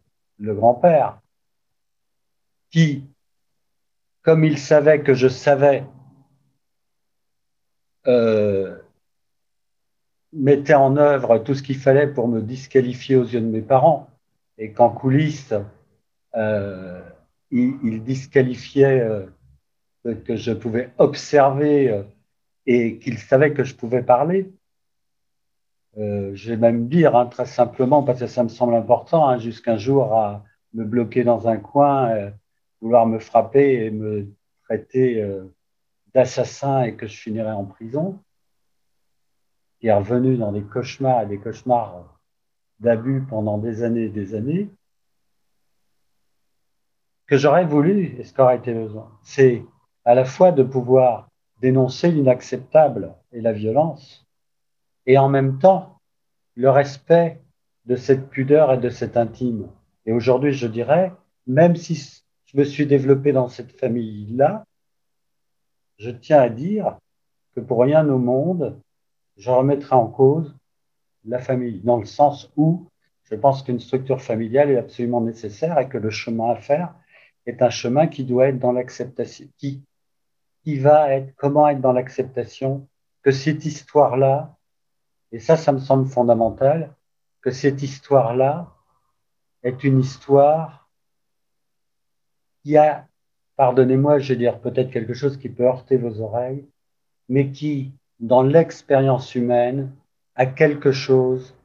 [0.42, 1.20] le grand-père,
[2.70, 3.05] qui,
[4.22, 5.85] comme il savait que je savais,
[8.09, 8.76] euh,
[10.33, 14.11] mettait en œuvre tout ce qu'il fallait pour me disqualifier aux yeux de mes parents,
[14.59, 15.55] et qu'en coulisses,
[16.35, 17.00] euh,
[17.52, 19.26] il, disqualifiait euh,
[20.24, 22.05] que je pouvais observer
[22.66, 24.50] et qu'il savait que je pouvais parler.
[25.98, 29.38] Euh, je vais même dire hein, très simplement, parce que ça me semble important, hein,
[29.38, 32.31] jusqu'un jour à me bloquer dans un coin, euh,
[32.81, 34.26] vouloir me frapper et me
[34.64, 35.44] traiter euh,
[36.14, 38.18] d'assassin et que je finirais en prison,
[39.81, 42.18] qui est revenu dans des cauchemars et des cauchemars
[42.81, 44.70] d'abus pendant des années et des années,
[47.26, 49.64] que j'aurais voulu, et ce qu'aurait été besoin, c'est
[50.05, 51.28] à la fois de pouvoir
[51.61, 54.21] dénoncer l'inacceptable et la violence,
[55.06, 56.00] et en même temps
[56.54, 57.40] le respect
[57.86, 59.68] de cette pudeur et de cet intime.
[60.06, 61.12] Et aujourd'hui, je dirais,
[61.46, 64.64] même si je me suis développé dans cette famille-là,
[65.98, 66.98] je tiens à dire
[67.54, 68.78] que pour rien au monde,
[69.36, 70.54] je remettrai en cause
[71.24, 72.86] la famille, dans le sens où
[73.24, 76.94] je pense qu'une structure familiale est absolument nécessaire et que le chemin à faire
[77.46, 79.82] est un chemin qui doit être dans l'acceptation, qui,
[80.64, 82.88] qui va être comment être dans l'acceptation
[83.22, 84.56] que cette histoire-là
[85.32, 86.94] et ça, ça me semble fondamental,
[87.40, 88.72] que cette histoire-là
[89.62, 90.88] est une histoire
[92.62, 93.08] qui a,
[93.56, 96.68] pardonnez-moi, je vais dire peut-être quelque chose qui peut heurter vos oreilles,
[97.28, 99.92] mais qui, dans l'expérience humaine,
[100.34, 101.56] a quelque chose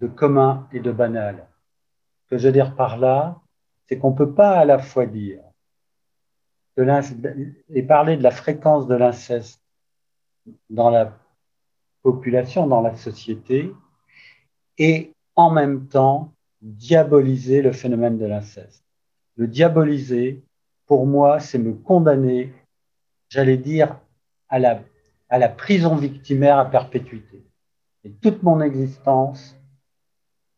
[0.00, 1.48] de commun et de banal.
[2.24, 3.40] Ce que je veux dire par là,
[3.86, 5.40] c'est qu'on ne peut pas à la fois dire
[6.76, 9.60] et parler de la fréquence de l'inceste
[10.70, 11.18] dans la
[12.66, 13.72] dans la société,
[14.78, 18.84] et en même temps diaboliser le phénomène de l'inceste.
[19.36, 20.42] Le diaboliser,
[20.86, 22.52] pour moi, c'est me condamner,
[23.28, 24.00] j'allais dire,
[24.48, 24.82] à la,
[25.28, 27.44] à la prison victimaire à perpétuité.
[28.04, 29.56] Et toute mon existence,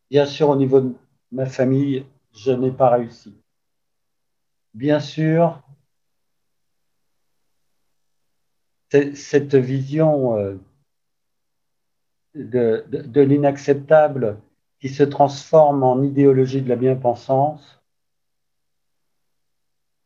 [0.09, 0.95] bien sûr, au niveau de
[1.31, 3.35] ma famille, je n'ai pas réussi.
[4.73, 5.61] Bien sûr,
[8.89, 10.57] cette vision euh,
[12.35, 14.39] de, de l'inacceptable
[14.79, 17.81] qui se transforme en idéologie de la bien-pensance,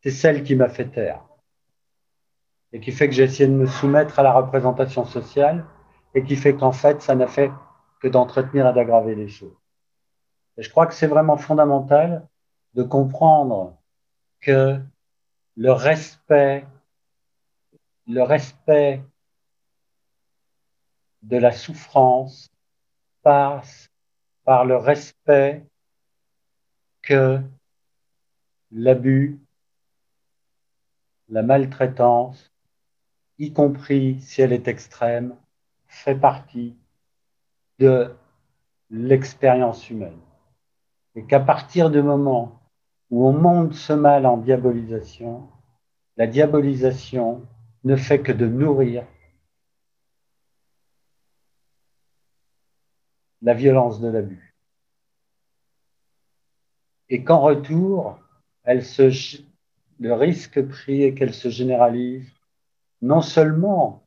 [0.02, 1.22] c'est celle qui m'a fait taire
[2.72, 5.64] et qui fait que j'ai essayé de me soumettre à la représentation sociale
[6.14, 7.50] et qui fait qu'en fait, ça n'a fait
[8.00, 9.56] que d'entretenir et d'aggraver les choses.
[10.56, 12.26] Et je crois que c'est vraiment fondamental
[12.74, 13.76] de comprendre
[14.40, 14.78] que
[15.56, 16.66] le respect,
[18.06, 19.02] le respect
[21.26, 22.48] de la souffrance
[23.22, 23.90] passe
[24.44, 25.66] par le respect
[27.02, 27.40] que
[28.70, 29.40] l'abus,
[31.28, 32.52] la maltraitance,
[33.38, 35.36] y compris si elle est extrême,
[35.88, 36.76] fait partie
[37.80, 38.14] de
[38.90, 40.20] l'expérience humaine.
[41.16, 42.60] Et qu'à partir du moment
[43.10, 45.48] où on monte ce mal en diabolisation,
[46.16, 47.42] la diabolisation
[47.82, 49.04] ne fait que de nourrir
[53.46, 54.56] la violence de l'abus.
[57.08, 58.18] Et qu'en retour,
[58.64, 59.40] elle se,
[60.00, 62.28] le risque pris est qu'elle se généralise
[63.02, 64.02] non seulement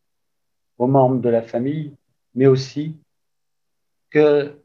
[0.78, 1.96] aux membres de la famille,
[2.36, 2.98] mais aussi
[4.10, 4.62] que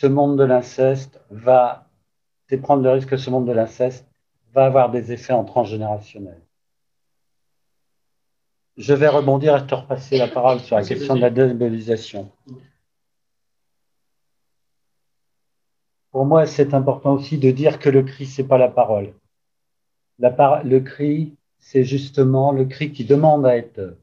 [0.00, 1.90] ce monde de l'inceste va,
[2.62, 4.08] prendre le risque que ce monde de l'inceste
[4.54, 6.40] va avoir des effets en transgénérationnel.
[8.76, 12.30] Je vais rebondir et te repasser la parole sur la question de la démobilisation.
[16.10, 19.14] Pour moi, c'est important aussi de dire que le cri, c'est pas la parole.
[20.18, 23.96] La le cri, c'est justement le cri qui demande à être,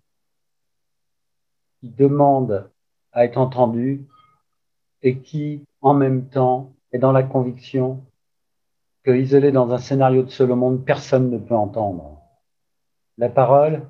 [1.79, 2.69] qui demande
[3.11, 4.05] à être entendu
[5.01, 8.03] et qui, en même temps, est dans la conviction
[9.03, 12.21] que, isolé dans un scénario de seul monde, personne ne peut entendre.
[13.17, 13.87] La parole,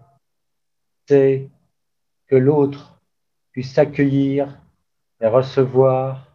[1.10, 3.00] que l'autre
[3.52, 4.62] puisse accueillir
[5.22, 6.28] et recevoir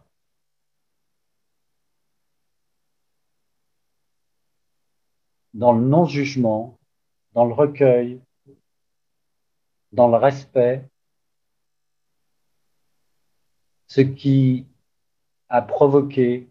[5.53, 6.77] dans le non-jugement,
[7.33, 8.21] dans le recueil,
[9.93, 10.83] dans le respect,
[13.87, 14.67] ce qui
[15.47, 16.49] a provoqué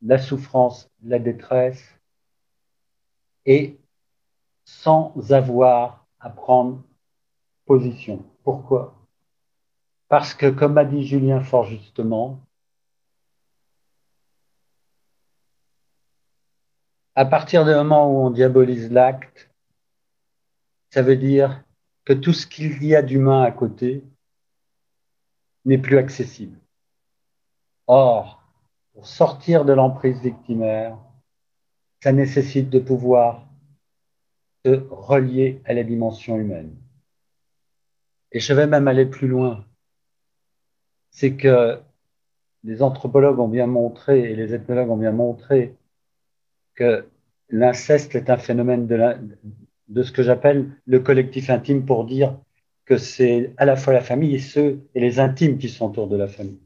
[0.00, 2.00] la souffrance, la détresse,
[3.44, 3.78] et
[4.64, 6.82] sans avoir à prendre
[7.66, 8.24] position.
[8.42, 8.96] Pourquoi?
[10.08, 12.40] Parce que, comme a dit Julien fort justement,
[17.14, 19.48] à partir du moment où on diabolise l'acte,
[20.90, 21.62] ça veut dire
[22.04, 24.02] que tout ce qu'il y a d'humain à côté
[25.64, 26.58] n'est plus accessible.
[27.86, 28.42] Or,
[28.94, 30.98] pour sortir de l'emprise victimaire,
[32.02, 33.45] ça nécessite de pouvoir
[34.66, 36.74] se relier à la dimension humaine.
[38.32, 39.64] Et je vais même aller plus loin.
[41.10, 41.78] C'est que
[42.64, 45.76] les anthropologues ont bien montré et les ethnologues ont bien montré
[46.74, 47.06] que
[47.48, 52.36] l'inceste est un phénomène de, ce que j'appelle le collectif intime pour dire
[52.86, 56.08] que c'est à la fois la famille et ceux et les intimes qui sont autour
[56.08, 56.60] de la famille.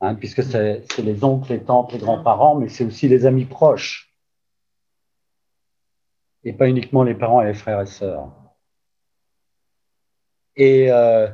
[0.00, 4.07] Hein, puisque c'est les oncles, les tantes, les grands-parents, mais c'est aussi les amis proches.
[6.44, 8.30] Et pas uniquement les parents et les frères et sœurs.
[10.56, 11.28] Et euh,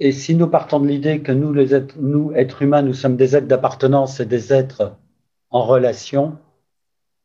[0.00, 3.46] Et si nous partons de l'idée que nous, les êtres, humains, nous sommes des êtres
[3.46, 4.96] d'appartenance et des êtres
[5.50, 6.36] en relation,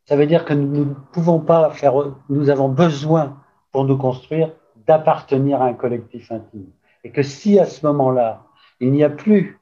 [0.05, 1.93] ça veut dire que nous ne pouvons pas faire,
[2.29, 4.53] nous avons besoin pour nous construire
[4.85, 6.71] d'appartenir à un collectif intime.
[7.03, 8.45] Et que si à ce moment-là,
[8.79, 9.59] il n'y a plus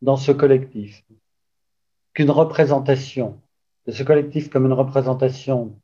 [0.00, 1.04] dans ce collectif
[2.14, 3.40] qu'une représentation
[3.86, 5.78] de ce collectif comme une représentation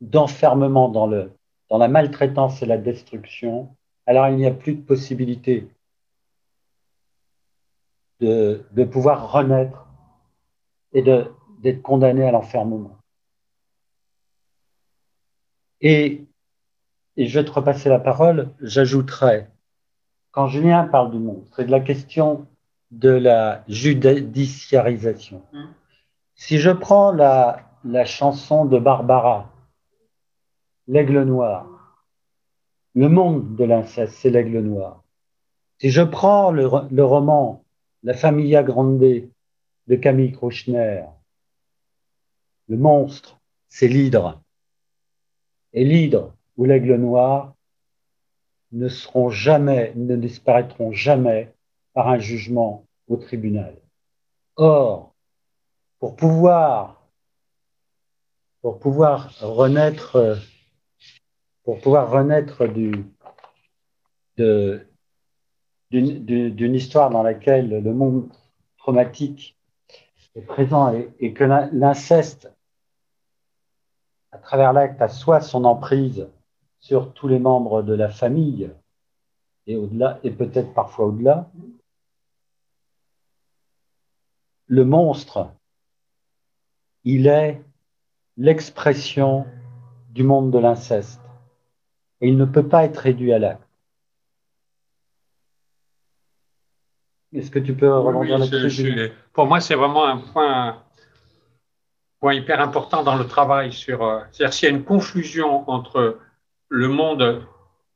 [0.00, 5.68] d'enfermement dans, dans la maltraitance et la destruction, alors il n'y a plus de possibilité
[8.20, 9.86] de, de pouvoir renaître
[10.92, 12.98] et d'être condamné à l'enfermement.
[15.80, 16.24] Et,
[17.16, 19.48] je vais te repasser la parole, j'ajouterai,
[20.30, 22.46] quand Julien parle du monstre c'est de la question
[22.90, 25.64] de la judiciarisation, mmh.
[26.34, 29.52] Si je prends la, la chanson de Barbara,
[30.88, 31.72] L'aigle noir,
[32.94, 35.04] le monde de l'inceste, c'est l'aigle noir.
[35.78, 37.64] Si je prends le, roman
[38.02, 41.04] La Familia Grande de Camille Krouchner,
[42.68, 44.42] le monstre, c'est l'hydre.
[45.72, 47.54] Et l'hydre ou l'aigle noir
[48.72, 51.54] ne seront jamais, ne disparaîtront jamais
[51.94, 53.76] par un jugement au tribunal.
[54.56, 55.11] Or,
[56.02, 57.00] pour pouvoir,
[58.60, 60.36] pour pouvoir renaître
[61.62, 63.06] pour pouvoir renaître du,
[65.92, 68.28] d'une histoire dans laquelle le monde
[68.78, 69.56] traumatique
[70.34, 72.50] est présent et, que l'inceste,
[74.32, 76.28] à travers l'acte, a soit son emprise
[76.80, 78.72] sur tous les membres de la famille
[79.68, 81.48] et au-delà, et peut-être parfois au-delà,
[84.66, 85.48] le monstre,
[87.04, 87.62] il est
[88.36, 89.46] l'expression
[90.10, 91.20] du monde de l'inceste.
[92.20, 93.68] Et il ne peut pas être réduit à l'acte.
[97.32, 100.82] Est-ce que tu peux rebondir là-dessus Pour moi, c'est vraiment un point,
[102.20, 103.72] point, hyper important dans le travail.
[103.72, 104.04] sur.
[104.04, 106.18] Euh, c'est-à-dire s'il y a une confusion entre
[106.68, 107.46] le monde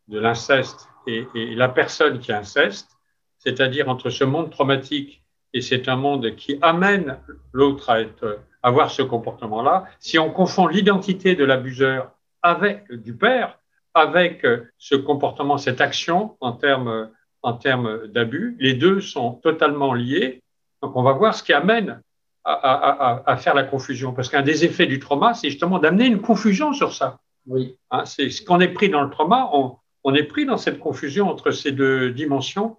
[0.09, 2.97] de l'inceste et, et, la personne qui inceste,
[3.39, 7.19] c'est-à-dire entre ce monde traumatique et c'est un monde qui amène
[7.53, 9.85] l'autre à être avoir ce comportement-là.
[10.01, 12.11] Si on confond l'identité de l'abuseur
[12.43, 13.59] avec du père,
[13.95, 17.11] avec euh, ce comportement, cette action en termes
[17.43, 20.43] en termes d'abus, les deux sont totalement liés.
[20.83, 22.03] Donc on va voir ce qui amène
[22.45, 26.21] à, à, faire la confusion, parce qu'un des effets du trauma, c'est justement d'amener une
[26.21, 27.19] confusion sur ça.
[27.47, 27.77] Oui.
[27.91, 30.79] Hein, c'est ce qu'on est pris dans le trauma, on, on est pris dans cette
[30.79, 32.77] confusion entre ces deux dimensions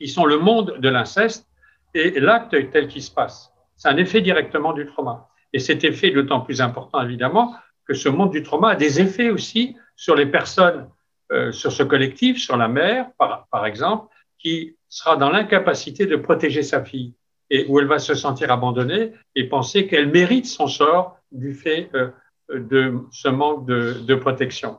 [0.00, 1.49] qui sont le monde de l'inceste
[1.94, 3.52] et l'acte tel qu'il se passe.
[3.76, 5.28] C'est un effet directement du trauma.
[5.52, 7.54] Et cet effet est d'autant plus important, évidemment,
[7.86, 10.88] que ce monde du trauma a des effets aussi sur les personnes,
[11.32, 16.62] euh, sur ce collectif, sur la mère, par, exemple, qui sera dans l'incapacité de protéger
[16.62, 17.14] sa fille
[17.50, 21.90] et où elle va se sentir abandonnée et penser qu'elle mérite son sort du fait
[21.94, 22.10] euh,
[22.52, 24.76] de ce manque de, protection.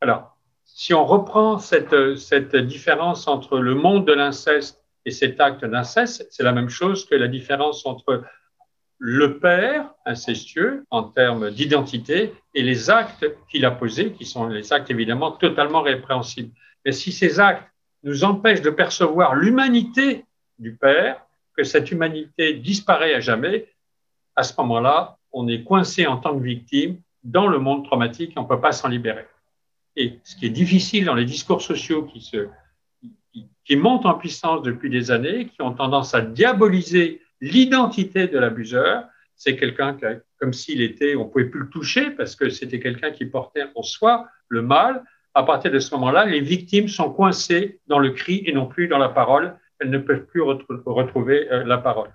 [0.00, 5.64] Alors, si on reprend cette, cette différence entre le monde de l'inceste et cet acte
[5.64, 8.24] d'inceste, c'est la même chose que la différence entre
[8.98, 14.72] le père incestueux en termes d'identité et les actes qu'il a posés, qui sont les
[14.72, 16.52] actes évidemment totalement répréhensibles.
[16.84, 17.68] Mais si ces actes
[18.02, 20.24] nous empêchent de percevoir l'humanité
[20.58, 21.20] du père,
[21.56, 23.68] que cette humanité disparaît à jamais,
[24.36, 28.38] à ce moment-là, on est coincé en tant que victime dans le monde traumatique et
[28.38, 29.26] on ne peut pas s'en libérer.
[29.96, 32.48] Et ce qui est difficile dans les discours sociaux qui se
[33.64, 39.04] qui montent en puissance depuis des années, qui ont tendance à diaboliser l'identité de l'abuseur.
[39.36, 39.96] C'est quelqu'un
[40.38, 43.82] comme s'il était, on pouvait plus le toucher parce que c'était quelqu'un qui portait en
[43.82, 45.02] soi le mal.
[45.34, 48.86] À partir de ce moment-là, les victimes sont coincées dans le cri et non plus
[48.86, 49.56] dans la parole.
[49.80, 52.10] Elles ne peuvent plus retrouver euh, la parole.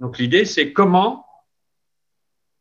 [0.00, 1.26] Donc l'idée, c'est comment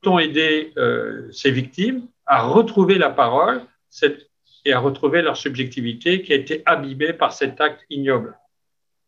[0.01, 4.30] peut-on aider euh, ces victimes à retrouver la parole cette,
[4.65, 8.37] et à retrouver leur subjectivité qui a été abîmée par cet acte ignoble.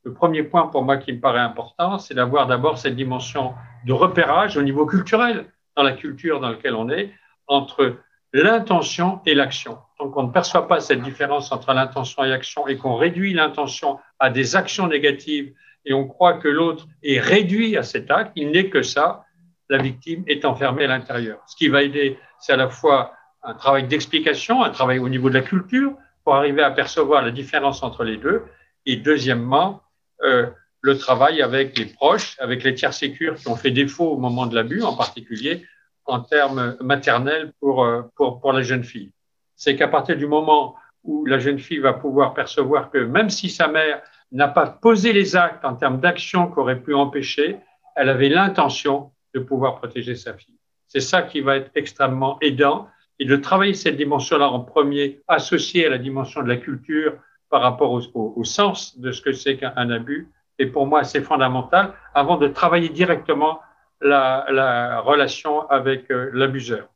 [0.03, 3.53] Le premier point pour moi qui me paraît important, c'est d'avoir d'abord cette dimension
[3.85, 7.11] de repérage au niveau culturel, dans la culture dans laquelle on est,
[7.47, 7.97] entre
[8.33, 9.77] l'intention et l'action.
[9.99, 13.99] Donc on ne perçoit pas cette différence entre l'intention et l'action et qu'on réduit l'intention
[14.19, 15.53] à des actions négatives
[15.85, 19.25] et on croit que l'autre est réduit à cet acte, il n'est que ça,
[19.69, 21.41] la victime est enfermée à l'intérieur.
[21.47, 23.13] Ce qui va aider, c'est à la fois
[23.43, 27.31] un travail d'explication, un travail au niveau de la culture pour arriver à percevoir la
[27.31, 28.43] différence entre les deux.
[28.85, 29.81] Et deuxièmement,
[30.23, 30.47] euh,
[30.81, 34.45] le travail avec les proches, avec les tiers sécures qui ont fait défaut au moment
[34.45, 35.65] de l'abus, en particulier
[36.05, 39.11] en termes maternels pour, euh, pour, pour la jeune fille.
[39.55, 43.49] C'est qu'à partir du moment où la jeune fille va pouvoir percevoir que même si
[43.49, 44.01] sa mère
[44.31, 47.57] n'a pas posé les actes en termes d'action qu'aurait pu empêcher,
[47.95, 50.57] elle avait l'intention de pouvoir protéger sa fille.
[50.87, 52.87] C'est ça qui va être extrêmement aidant
[53.19, 57.13] et de travailler cette dimension-là en premier, associée à la dimension de la culture
[57.49, 61.93] par rapport au, sens de ce que c'est qu'un abus, est pour moi assez fondamental
[62.13, 63.59] avant de travailler directement
[64.01, 66.89] la, relation avec euh, l'abuseur.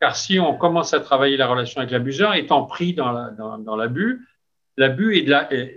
[0.00, 4.26] Car si on commence à travailler la relation avec l'abuseur, étant pris dans l'abus,
[4.76, 5.26] l'abus,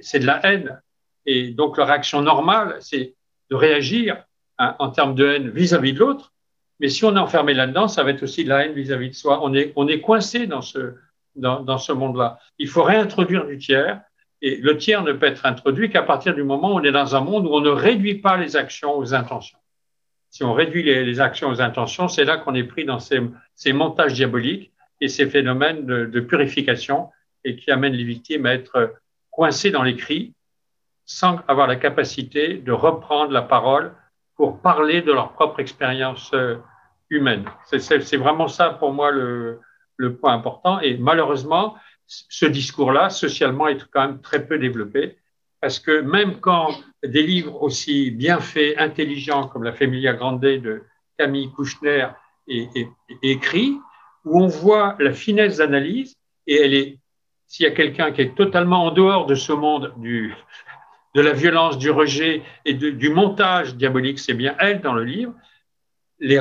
[0.01, 0.81] c'est de la haine.
[1.25, 3.15] Et donc, la réaction normale, c'est
[3.49, 4.23] de réagir
[4.57, 6.33] hein, en termes de haine vis-à-vis de l'autre,
[6.79, 9.15] mais si on est enfermé là-dedans, ça va être aussi de la haine vis-à-vis de
[9.15, 9.39] soi.
[9.41, 10.95] On est, on est coincé dans ce,
[11.35, 12.39] dans, dans ce monde-là.
[12.59, 14.01] Il faut réintroduire du tiers.
[14.43, 17.15] Et le tiers ne peut être introduit qu'à partir du moment où on est dans
[17.15, 19.57] un monde où on ne réduit pas les actions aux intentions.
[20.29, 23.19] Si on réduit les, actions aux intentions, c'est là qu'on est pris dans ces,
[23.55, 24.71] ces, montages diaboliques
[25.01, 27.09] et ces phénomènes de, purification
[27.43, 28.93] et qui amènent les victimes à être
[29.31, 30.33] coincées dans les cris
[31.05, 33.95] sans avoir la capacité de reprendre la parole
[34.37, 36.55] pour parler de leur propre expérience euh,
[37.09, 37.45] humaine.
[37.65, 39.59] C'est vraiment ça pour moi le,
[40.21, 40.79] point important.
[40.79, 41.75] Et malheureusement,
[42.05, 45.17] ce discours-là, socialement, est quand même très peu développé.
[45.59, 46.69] Parce que même quand
[47.03, 50.83] des livres aussi bien faits, intelligents, comme La Familia Grande de
[51.17, 52.07] Camille Kouchner
[52.47, 53.79] est, est, est écrit,
[54.23, 56.15] où on voit la finesse d'analyse,
[56.45, 56.99] et elle est,
[57.47, 60.35] s'il y a quelqu'un qui est totalement en dehors de ce monde du,
[61.17, 65.33] de la violence, du rejet et du montage diabolique, c'est bien elle dans le livre.
[66.19, 66.39] Les,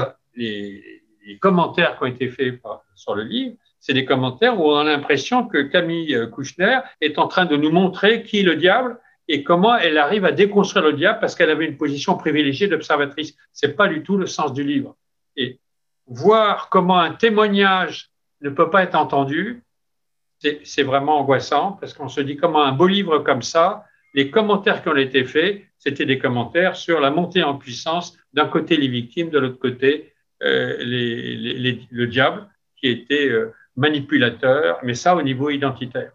[1.41, 2.61] commentaires qui ont été faits
[2.95, 7.27] sur le livre, c'est des commentaires où on a l'impression que Camille Kouchner est en
[7.27, 10.93] train de nous montrer qui est le diable et comment elle arrive à déconstruire le
[10.93, 13.35] diable parce qu'elle avait une position privilégiée d'observatrice.
[13.55, 14.95] C'est pas du tout le sens du livre.
[15.37, 15.59] Et
[16.07, 18.11] voir comment un témoignage
[18.43, 19.63] ne peut pas être entendu,
[20.39, 23.87] c'est vraiment angoissant parce qu'on se dit comment un beau livre comme ça,
[24.17, 28.47] les commentaires qui ont été faits, c'était des commentaires sur la montée en puissance d'un
[28.47, 35.15] côté les victimes, de l'autre côté euh, le diable qui était euh, manipulateur, mais ça
[35.15, 36.13] au niveau identitaire.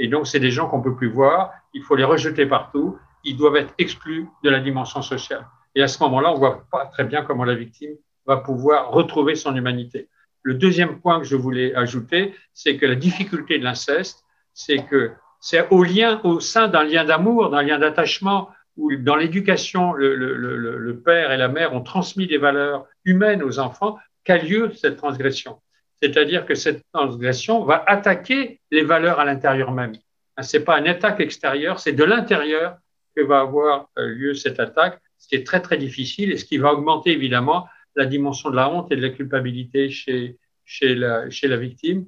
[0.00, 3.36] Et donc, c'est des gens qu'on peut plus voir, il faut les rejeter partout, ils
[3.36, 5.46] doivent être exclus de la dimension sociale.
[5.76, 7.94] Et à ce moment-là, on voit pas très bien comment la victime
[8.26, 10.08] va pouvoir retrouver son humanité.
[10.42, 14.24] Le deuxième point que je voulais ajouter, c'est que la difficulté de l'inceste,
[14.54, 19.16] c'est que c'est au lien, au sein d'un lien d'amour, d'un lien d'attachement, où dans
[19.16, 24.72] l'éducation, le, père et la mère ont transmis des valeurs humaines aux enfants, qu'a lieu
[24.74, 25.60] cette transgression.
[26.00, 29.94] C'est-à-dire que cette transgression va attaquer les valeurs à l'intérieur même.
[30.40, 32.76] Ce n'est pas une attaque extérieure, c'est de l'intérieur
[33.16, 36.44] que va avoir euh, lieu cette attaque, ce qui est très très difficile et ce
[36.44, 37.66] qui va augmenter évidemment
[37.96, 40.38] la dimension de la honte et de la culpabilité chez,
[40.94, 42.06] la, chez la victime.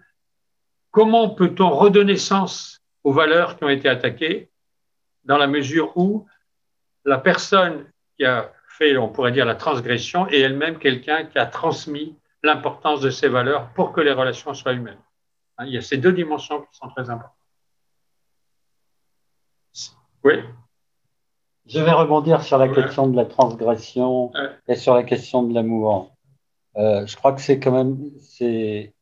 [0.92, 4.50] Comment peut-on redonner sens aux valeurs qui ont été attaquées
[5.24, 6.26] dans la mesure où
[7.04, 7.86] la personne
[8.16, 13.00] qui a fait, on pourrait dire, la transgression est elle-même quelqu'un qui a transmis l'importance
[13.00, 15.00] de ces valeurs pour que les relations soient humaines.
[15.58, 17.36] Hein, il y a ces deux dimensions qui sont très importantes.
[20.24, 20.34] Oui.
[21.66, 24.32] Je vais rebondir sur la question de la transgression
[24.66, 26.12] et sur la question de l'amour.
[26.76, 28.94] Euh, je crois que c'est quand même, c'est,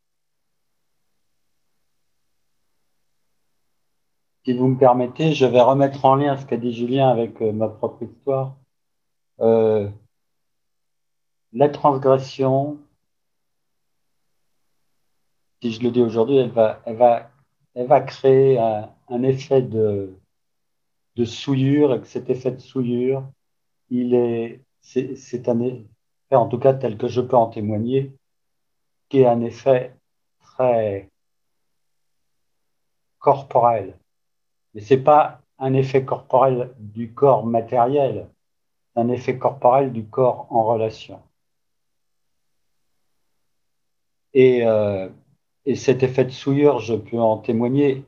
[4.49, 7.53] si vous me permettez, je vais remettre en lien ce qu'a dit Julien avec euh,
[7.53, 8.57] ma propre histoire.
[9.41, 9.91] Euh,
[11.53, 12.79] la transgression,
[15.61, 20.17] si je le dis aujourd'hui, elle va, créer un, effet de,
[21.17, 23.31] de souillure et que cet effet de souillure,
[23.91, 25.85] il est, c'est un effet,
[26.31, 28.15] en tout cas tel que je peux en témoigner,
[29.11, 29.95] qui est un effet
[30.41, 31.11] très
[33.19, 33.99] corporel.
[34.79, 38.29] Mais c'est pas un effet corporel du corps matériel,
[38.95, 41.21] c'est un effet corporel du corps en relation.
[44.35, 45.09] Et euh,
[45.67, 48.05] et cet effet de souillure, je peux en témoigner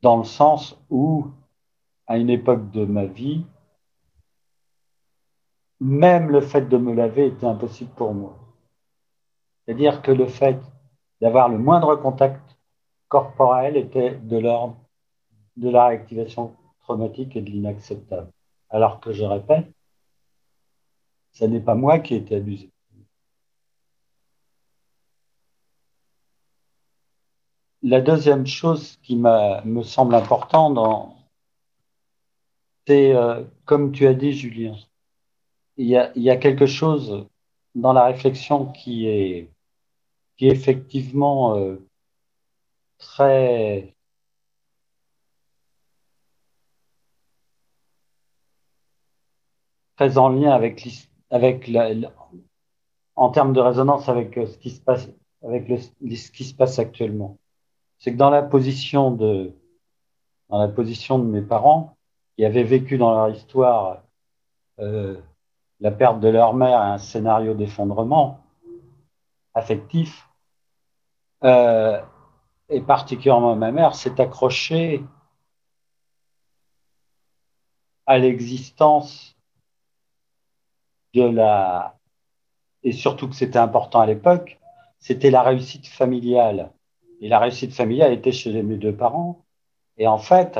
[0.00, 1.26] dans le sens où,
[2.06, 3.44] à une époque de ma vie,
[5.80, 8.38] même le fait de me laver était impossible pour moi.
[9.66, 10.60] C'est-à-dire que le fait
[11.20, 12.56] d'avoir le moindre contact
[13.08, 14.76] corporel était de l'ordre
[15.60, 18.30] de la réactivation traumatique et de l'inacceptable.
[18.70, 19.70] Alors que je répète,
[21.32, 22.70] ce n'est pas moi qui ai été abusé.
[27.82, 30.78] La deuxième chose qui me semble importante,
[32.86, 34.76] c'est, euh, comme tu as dit, Julien,
[35.76, 35.96] il y,
[36.30, 37.26] a, quelque chose
[37.74, 39.50] dans la réflexion qui est,
[40.40, 41.76] effectivement euh,
[42.98, 43.94] très
[50.00, 50.88] très en lien avec,
[51.28, 51.90] avec la,
[53.16, 55.10] en termes de résonance avec euh, ce qui se passe
[55.42, 57.36] avec ce qui se passe actuellement.
[57.98, 59.52] C'est que dans la position de
[60.48, 61.98] dans la position de mes parents,
[62.34, 64.02] qui avaient vécu dans leur histoire
[64.78, 65.20] euh,
[65.80, 68.40] la perte de leur mère un scénario d'effondrement
[69.52, 70.30] affectif,
[71.44, 72.00] euh,
[72.70, 75.04] et particulièrement ma mère, s'est accrochée
[78.06, 79.36] à l'existence
[81.14, 81.96] de la
[82.82, 84.58] et surtout que c'était important à l'époque,
[84.98, 86.72] c'était la réussite familiale.
[87.20, 89.44] Et la réussite familiale était chez mes deux parents.
[89.98, 90.58] Et en fait,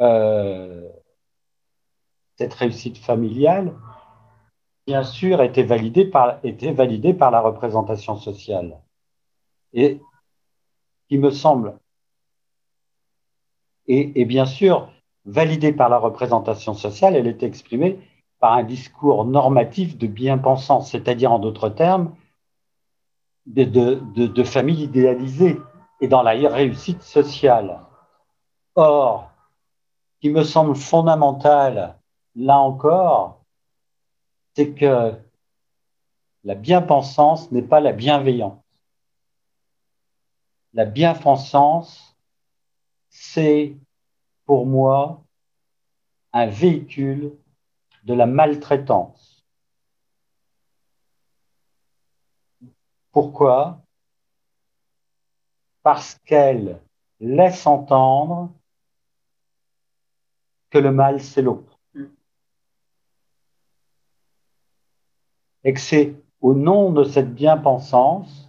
[0.00, 0.88] euh,
[2.36, 3.74] cette réussite familiale,
[4.86, 8.78] bien sûr, était validée par, était validée par la représentation sociale.
[9.72, 10.00] Et
[11.08, 11.78] qui me semble,
[13.86, 14.92] et, et bien sûr,
[15.24, 17.98] validée par la représentation sociale, elle est exprimée
[18.40, 22.16] par un discours normatif de bien-pensance, c'est-à-dire en d'autres termes,
[23.46, 25.58] de, famille idéalisée
[26.00, 27.80] et dans la réussite sociale.
[28.74, 29.30] Or,
[30.14, 31.98] ce qui me semble fondamental,
[32.34, 33.44] là encore,
[34.54, 35.14] c'est que
[36.44, 38.58] la bien-pensance n'est pas la bienveillance.
[40.72, 42.16] la bienfaisance,
[43.10, 43.76] c'est
[44.46, 45.24] pour moi
[46.32, 47.36] un véhicule
[48.04, 49.44] de la maltraitance.
[53.12, 53.80] Pourquoi?
[55.82, 56.80] Parce qu'elle
[57.18, 58.52] laisse entendre
[60.70, 61.78] que le mal, c'est l'autre.
[65.64, 68.48] Et que c'est au nom de cette bien-pensance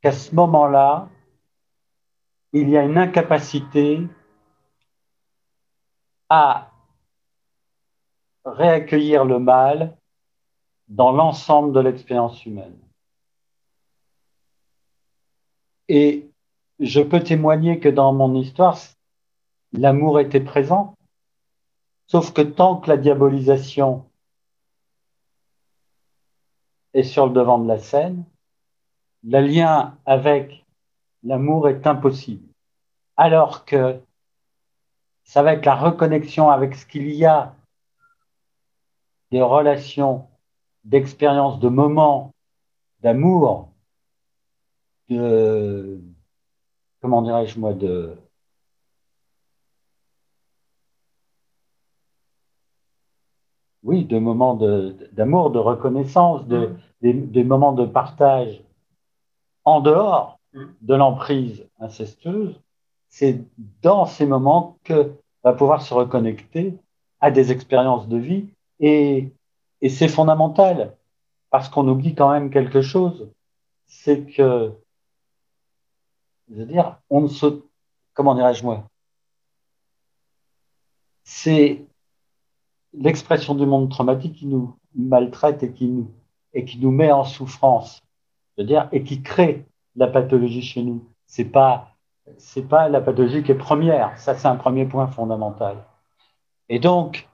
[0.00, 1.08] qu'à ce moment-là,
[2.52, 4.06] il y a une incapacité
[6.28, 6.73] à
[8.44, 9.96] réaccueillir le mal
[10.88, 12.78] dans l'ensemble de l'expérience humaine.
[15.88, 16.28] Et
[16.80, 18.78] je peux témoigner que dans mon histoire,
[19.72, 20.94] l'amour était présent,
[22.06, 24.04] sauf que tant que la diabolisation
[26.92, 28.24] est sur le devant de la scène,
[29.24, 30.64] le lien avec
[31.22, 32.46] l'amour est impossible.
[33.16, 34.00] Alors que
[35.24, 37.54] ça va être la reconnexion avec ce qu'il y a
[39.34, 40.28] des relations,
[40.84, 42.32] d'expériences, de moments
[43.00, 43.68] d'amour,
[45.08, 46.00] de,
[47.00, 48.16] comment dirais-je moi, de,
[53.82, 56.70] oui, de moments d'amour, de, reconnaissance, de,
[57.02, 57.30] mm.
[57.32, 58.62] des, moments de partage
[59.64, 60.64] en dehors mm.
[60.80, 62.60] de l'emprise incestueuse,
[63.08, 63.40] c'est
[63.82, 65.12] dans ces moments que
[65.42, 66.78] va pouvoir se reconnecter
[67.18, 69.32] à des expériences de vie et,
[69.88, 70.96] c'est fondamental
[71.50, 73.30] parce qu'on oublie quand même quelque chose,
[73.86, 74.72] c'est que,
[76.50, 77.62] je veux dire, on ne se,
[78.14, 78.88] comment dirais-je moi,
[81.22, 81.84] c'est
[82.92, 86.10] l'expression du monde traumatique qui nous maltraite et qui nous,
[86.52, 88.02] et qui nous met en souffrance,
[88.58, 89.66] dire, et qui crée
[89.96, 91.04] la pathologie chez nous.
[91.26, 91.94] C'est pas,
[92.38, 94.16] c'est pas la pathologie qui est première.
[94.18, 95.84] Ça, c'est un premier point fondamental.
[96.68, 97.28] Et donc,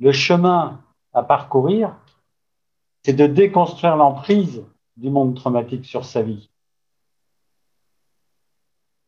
[0.00, 0.82] le chemin
[1.12, 1.96] à parcourir,
[3.04, 4.64] c'est de déconstruire l'emprise
[4.96, 6.50] du monde traumatique sur sa vie.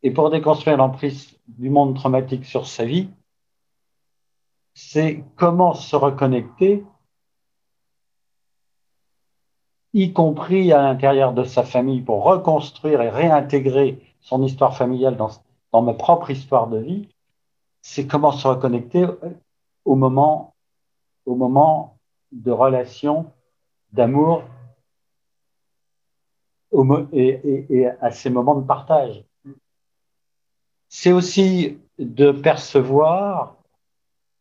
[0.02, 3.08] Et pour déconstruire l'emprise du monde traumatique sur sa vie,
[4.74, 6.84] c'est comment se reconnecter,
[9.92, 15.82] y compris à l'intérieur de sa famille, pour reconstruire et réintégrer son histoire familiale dans,
[15.82, 17.08] ma propre histoire de vie,
[17.82, 19.06] c'est comment se reconnecter
[19.84, 20.51] au moment,
[21.26, 21.98] au moment
[22.32, 23.32] de relation,
[23.92, 24.42] d'amour
[27.12, 29.24] et, à ces moments de partage.
[30.88, 33.56] C'est aussi de percevoir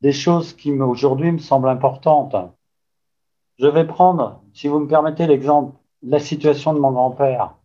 [0.02, 2.36] des choses qui aujourd'hui me semblent importantes.
[3.60, 7.56] Je vais prendre, si vous me permettez, l'exemple, la situation de mon grand-père.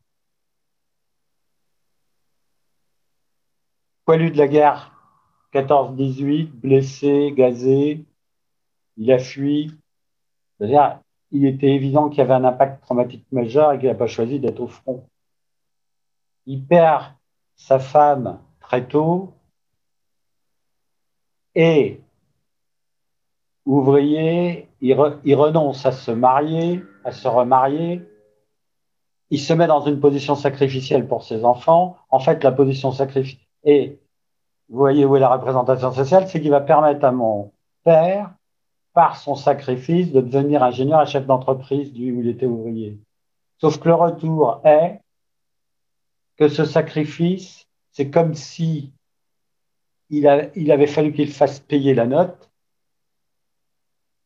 [4.04, 4.92] Poilu de la guerre
[5.52, 8.04] 14-18, blessé, gazé,
[8.97, 9.72] il a fui.
[10.59, 14.07] C'est-à-dire, il était évident qu'il y avait un impact traumatique majeur et qu'il n'a pas
[14.07, 15.07] choisi d'être au front.
[16.47, 17.05] Il perd
[17.57, 19.32] sa femme très tôt
[21.55, 22.01] et
[23.64, 28.03] ouvrier, il, renonce à se marier, à se remarier,
[29.30, 31.97] il se met dans une position sacrificielle pour ses enfants.
[32.11, 33.99] En fait, la position sacrificielle, et
[34.68, 38.36] vous voyez où est la représentation sociale, c'est qu'il va permettre à mon père,
[38.97, 42.99] par son sacrifice, de devenir ingénieur et chef d'entreprise du où il était ouvrier.
[43.61, 45.03] Sauf que le retour est
[46.38, 48.94] que ce sacrifice, c'est comme si
[50.09, 52.51] il avait fallu qu'il fasse payer la note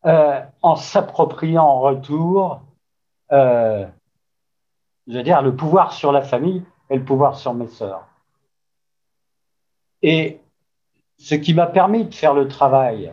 [0.06, 2.60] euh, en s'appropriant en retour,
[3.32, 3.84] euh,
[5.08, 8.06] je veux dire, le pouvoir sur la famille et le pouvoir sur mes sœurs.
[10.02, 10.38] Et
[11.18, 13.12] ce qui m'a permis de faire le travail,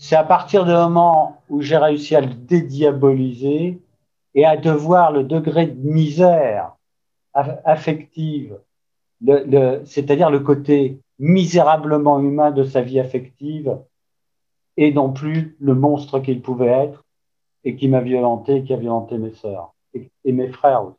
[0.00, 3.78] c'est à partir du moment où j'ai réussi à le dédiaboliser
[4.34, 6.74] et à devoir le degré de misère
[7.34, 8.58] affective,
[9.84, 13.78] c'est-à-dire le côté misérablement humain de sa vie affective,
[14.78, 17.04] et non plus le monstre qu'il pouvait être
[17.64, 20.96] et qui m'a violenté, qui a violenté mes sœurs et, mes frères aussi.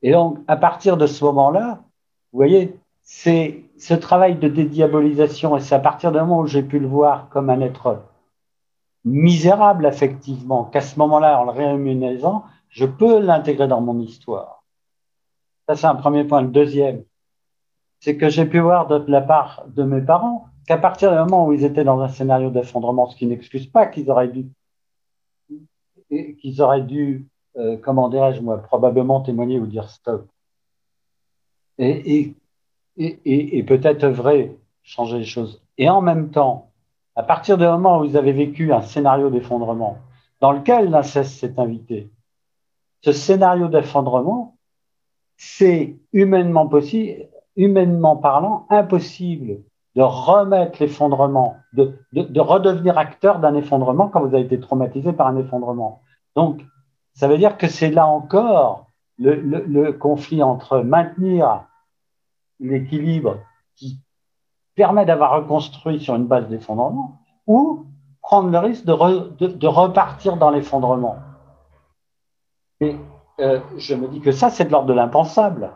[0.00, 1.82] Et donc, à partir de ce moment-là,
[2.32, 2.74] vous voyez,
[3.06, 6.88] c'est ce travail de dédiabolisation, et c'est à partir du moment où j'ai pu le
[6.88, 8.02] voir comme un être
[9.04, 14.64] misérable affectivement, qu'à ce moment-là, en le réhumanisant, je peux l'intégrer dans mon histoire.
[15.68, 16.42] Ça, c'est un premier point.
[16.42, 17.04] Le deuxième,
[18.00, 21.46] c'est que j'ai pu voir de la part de mes parents qu'à partir du moment
[21.46, 24.48] où ils étaient dans un scénario d'effondrement, ce qui n'excuse pas qu'ils auraient dû,
[26.10, 30.28] qu'ils auraient dû euh, comment dirais-je moi, probablement témoigner ou dire stop.
[31.78, 32.34] Et, et,
[32.96, 35.62] et, peut-être œuvrer, changer les choses.
[35.78, 36.70] Et en même temps,
[37.14, 39.98] à partir du moment où vous avez vécu un scénario d'effondrement,
[40.40, 42.10] dans lequel l'inceste s'est invité,
[43.02, 44.56] ce scénario d'effondrement,
[45.36, 47.26] c'est humainement possible,
[47.56, 49.58] humainement parlant, impossible
[49.96, 55.26] de remettre l'effondrement, de, de, redevenir acteur d'un effondrement quand vous avez été traumatisé par
[55.26, 56.02] un effondrement.
[56.36, 56.60] Donc,
[57.14, 58.86] ça veut dire que c'est là encore
[59.18, 61.64] le, le, conflit entre maintenir
[62.60, 63.38] l'équilibre
[63.74, 64.00] qui
[64.74, 67.86] permet d'avoir reconstruit sur une base d'effondrement ou
[68.22, 71.16] prendre le risque de, de repartir dans l'effondrement.
[72.80, 72.96] Et
[73.40, 75.70] euh, je me dis que ça, c'est de l'ordre de l'impensable.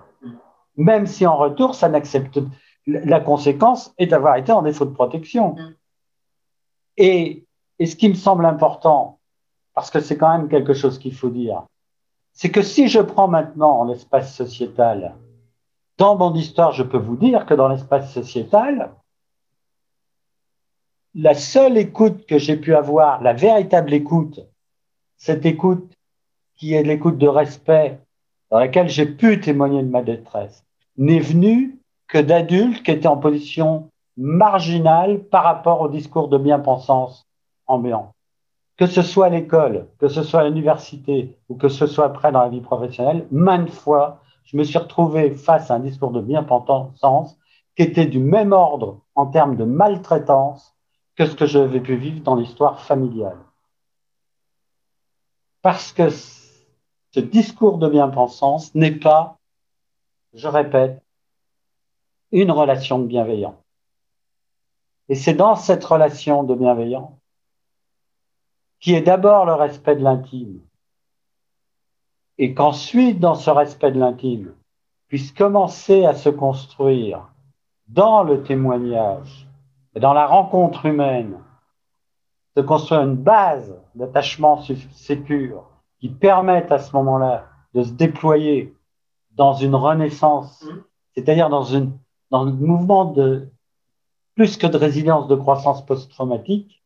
[0.76, 2.40] Même si en retour, ça n'accepte.
[2.86, 5.56] La conséquence est d'avoir été en défaut de protection.
[6.96, 7.46] Et,
[7.78, 9.18] et ce qui me semble important,
[9.74, 11.62] parce que c'est quand même quelque chose qu'il faut dire,
[12.32, 15.14] c'est que si je prends maintenant l'espace sociétal,
[16.00, 18.90] dans mon histoire, je peux vous dire que dans l'espace sociétal,
[21.14, 24.40] la seule écoute que j'ai pu avoir, la véritable écoute,
[25.18, 25.92] cette écoute
[26.56, 28.00] qui est l'écoute de respect
[28.50, 30.64] dans laquelle j'ai pu témoigner de ma détresse,
[30.96, 31.78] n'est venue
[32.08, 37.26] que d'adultes qui étaient en position marginale par rapport au discours de bien-pensance
[37.66, 38.14] ambiant.
[38.78, 42.32] Que ce soit à l'école, que ce soit à l'université ou que ce soit après
[42.32, 46.20] dans la vie professionnelle, maintes fois, je me suis retrouvé face à un discours de
[46.20, 47.38] bien-pensance
[47.76, 50.74] qui était du même ordre en termes de maltraitance
[51.14, 53.38] que ce que j'avais pu vivre dans l'histoire familiale.
[55.62, 59.38] Parce que ce discours de bien-pensance n'est pas,
[60.34, 61.00] je répète,
[62.32, 63.54] une relation de bienveillance.
[65.08, 67.12] Et c'est dans cette relation de bienveillance
[68.80, 70.60] qui est d'abord le respect de l'intime,
[72.42, 74.54] et qu'ensuite, dans ce respect de l'intime,
[75.08, 77.28] puisse commencer à se construire
[77.88, 79.46] dans le témoignage
[79.94, 81.38] et dans la rencontre humaine,
[82.56, 84.62] se construire une base d'attachement
[84.92, 85.68] sécure
[85.98, 88.74] qui permettent à ce moment-là de se déployer
[89.32, 90.82] dans une renaissance, mmh.
[91.14, 91.92] c'est-à-dire dans, une,
[92.30, 93.50] dans un mouvement de
[94.34, 96.82] plus que de résilience de croissance post-traumatique,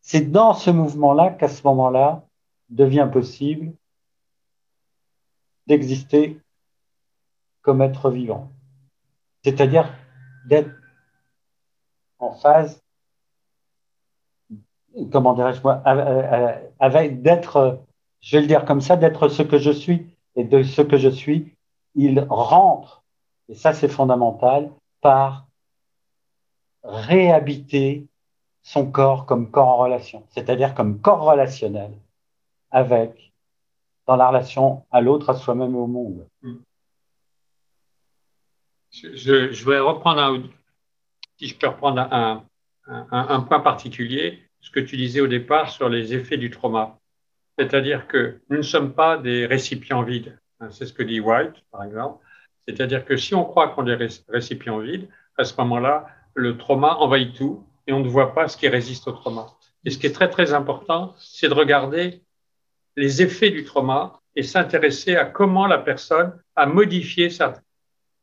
[0.00, 2.24] c'est dans ce mouvement-là qu'à ce moment-là
[2.70, 3.74] devient possible
[5.66, 6.40] d'exister
[7.62, 8.50] comme être vivant.
[9.44, 9.92] C'est-à-dire
[10.46, 10.70] d'être
[12.18, 12.82] en phase
[15.10, 15.82] comment dirais-je moi,
[16.78, 17.80] avec d'être,
[18.20, 20.06] je vais le dire comme ça, d'être ce que je suis
[20.36, 21.54] et de ce que je suis,
[21.94, 23.02] il rentre,
[23.48, 25.46] et ça c'est fondamental, par
[26.82, 28.06] réhabiter
[28.62, 31.92] son corps comme corps en relation, c'est-à-dire comme corps relationnel
[32.70, 33.29] avec,
[34.16, 36.26] la relation à l'autre, à soi-même et au monde.
[38.92, 40.42] Je, je, vais reprendre un,
[41.38, 46.12] si je peux reprendre un, point particulier ce que tu disais au départ sur les
[46.12, 46.98] effets du trauma.
[47.58, 50.38] C'est-à-dire que nous ne sommes pas des récipients vides.
[50.60, 52.24] Hein, c'est ce que dit White, par exemple.
[52.66, 53.98] C'est-à-dire que si on croit qu'on est
[54.28, 55.08] récipients vides,
[55.38, 59.08] à ce moment-là, le trauma envahit tout et on ne voit pas ce qui résiste
[59.08, 59.46] au trauma.
[59.84, 62.22] Et ce qui est très, très important, c'est de regarder
[63.00, 67.54] les effets du trauma et s'intéresser à comment la personne a modifié sa,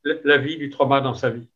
[0.03, 1.49] la vie du trauma dans sa vie.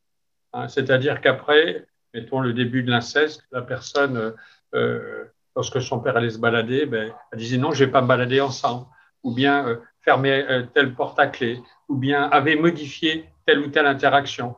[0.53, 4.31] Hein, c'est-à-dire qu'après, mettons le début de l'inceste, la personne euh,
[4.73, 8.07] euh, lorsque son père allait se balader, ben, elle disait non, je vais pas me
[8.07, 8.87] balader ensemble,
[9.21, 13.67] ou bien euh, fermer euh, telle porte à clé, ou bien avait modifié telle ou
[13.67, 14.55] telle interaction.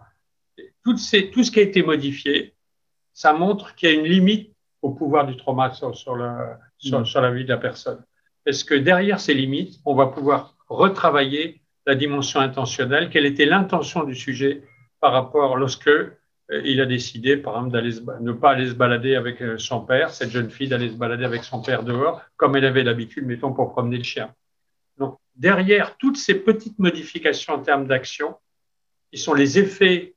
[0.85, 2.55] Tout, ces, tout ce qui a été modifié,
[3.11, 7.01] ça montre qu'il y a une limite au pouvoir du trauma sur, sur, la, sur,
[7.01, 7.05] mm.
[7.05, 8.01] sur la vie de la personne.
[8.45, 14.03] Est-ce que derrière ces limites, on va pouvoir retravailler la dimension intentionnelle Quelle était l'intention
[14.03, 14.63] du sujet
[14.99, 19.15] par rapport lorsque euh, il a décidé, par exemple, d'aller ne pas aller se balader
[19.15, 22.55] avec euh, son père, cette jeune fille d'aller se balader avec son père dehors, comme
[22.55, 24.33] elle avait l'habitude, mettons, pour promener le chien.
[24.97, 28.35] Donc, derrière toutes ces petites modifications en termes d'action,
[29.11, 30.15] qui sont les effets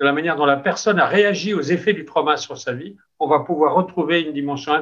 [0.00, 2.96] de la manière dont la personne a réagi aux effets du trauma sur sa vie,
[3.18, 4.72] on va pouvoir retrouver une dimension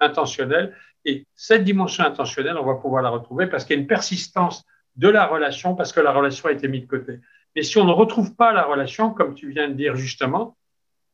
[0.00, 0.76] intentionnelle.
[1.04, 4.64] Et cette dimension intentionnelle, on va pouvoir la retrouver parce qu'il y a une persistance
[4.96, 7.20] de la relation, parce que la relation a été mise de côté.
[7.54, 10.56] Mais si on ne retrouve pas la relation, comme tu viens de dire justement,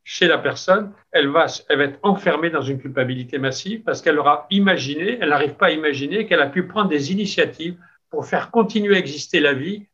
[0.03, 5.17] chez la personne, elle va, être enfermée dans une culpabilité massive parce qu'elle aura imaginé,
[5.21, 7.77] elle n'arrive pas à imaginer qu'elle a pu prendre des initiatives
[8.09, 9.85] pour faire continuer à exister la vie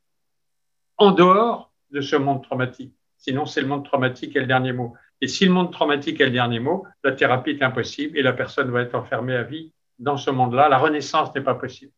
[0.97, 2.93] en dehors de ce monde traumatique.
[3.17, 4.95] Sinon, c'est le monde traumatique et le dernier mot.
[5.19, 8.33] Et si le monde traumatique est le dernier mot, la thérapie est impossible et la
[8.33, 10.69] personne va être enfermée à vie dans ce monde-là.
[10.69, 11.91] La renaissance n'est pas possible.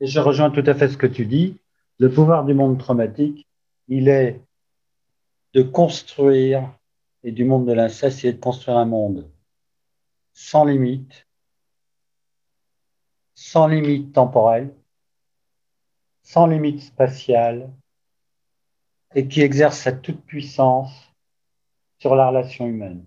[0.00, 1.58] Et je rejoins tout à fait ce que tu dis.
[1.98, 3.46] Le pouvoir du monde traumatique,
[3.88, 4.40] il est
[5.54, 6.70] de construire,
[7.22, 9.30] et du monde de l'inceste, il est de construire un monde
[10.34, 11.26] sans limite,
[13.34, 14.74] sans limite temporelle,
[16.22, 17.72] sans limite spatiale,
[19.14, 21.10] et qui exerce sa toute puissance
[21.98, 23.02] sur la relation humaine,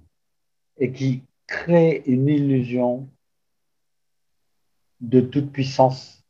[0.78, 3.08] et qui crée une illusion
[5.02, 6.24] de toute puissance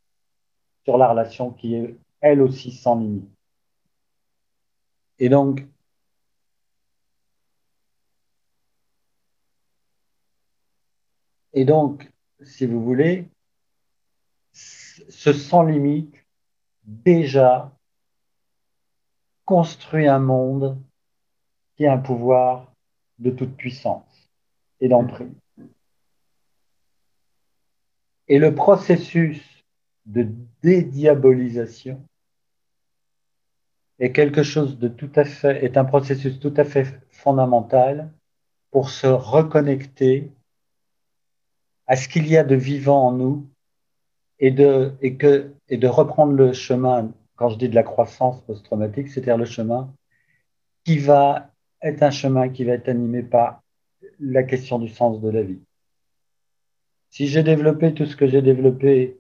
[0.84, 3.30] sur la relation qui est elle aussi sans limite.
[5.20, 5.66] Et donc,
[11.54, 12.10] et donc,
[12.42, 13.28] si vous voulez,
[14.52, 16.16] ce sans limite
[16.84, 17.72] déjà
[19.46, 20.82] construit un monde
[21.76, 22.72] qui a un pouvoir
[23.20, 24.30] de toute puissance
[24.80, 25.34] et d'emprise.
[28.30, 29.42] Et le processus
[30.06, 30.28] de
[30.62, 32.02] dédiabolisation
[33.98, 38.12] est quelque chose de tout à fait, est un processus tout à fait fondamental
[38.72, 40.32] pour se reconnecter
[41.88, 43.48] à ce qu'il y a de vivant en nous
[44.38, 48.42] et de, et que, et de reprendre le chemin, quand je dis de la croissance
[48.42, 49.92] post-traumatique, c'est-à-dire le chemin
[50.86, 51.50] qui va
[51.82, 53.64] être un chemin qui va être animé par
[54.20, 55.60] la question du sens de la vie.
[57.10, 59.20] Si j'ai développé tout ce que j'ai développé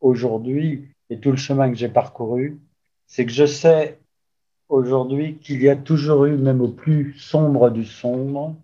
[0.00, 2.60] aujourd'hui et tout le chemin que j'ai parcouru,
[3.06, 3.98] c'est que je sais
[4.68, 8.54] aujourd'hui qu'il y a toujours eu, même au plus sombre du sombre,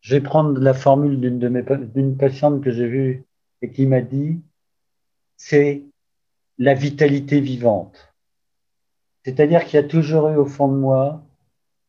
[0.00, 1.64] je vais prendre la formule d'une de mes
[1.94, 3.24] d'une patiente que j'ai vue
[3.62, 4.40] et qui m'a dit,
[5.36, 5.82] c'est
[6.58, 8.14] la vitalité vivante.
[9.24, 11.22] C'est-à-dire qu'il y a toujours eu au fond de moi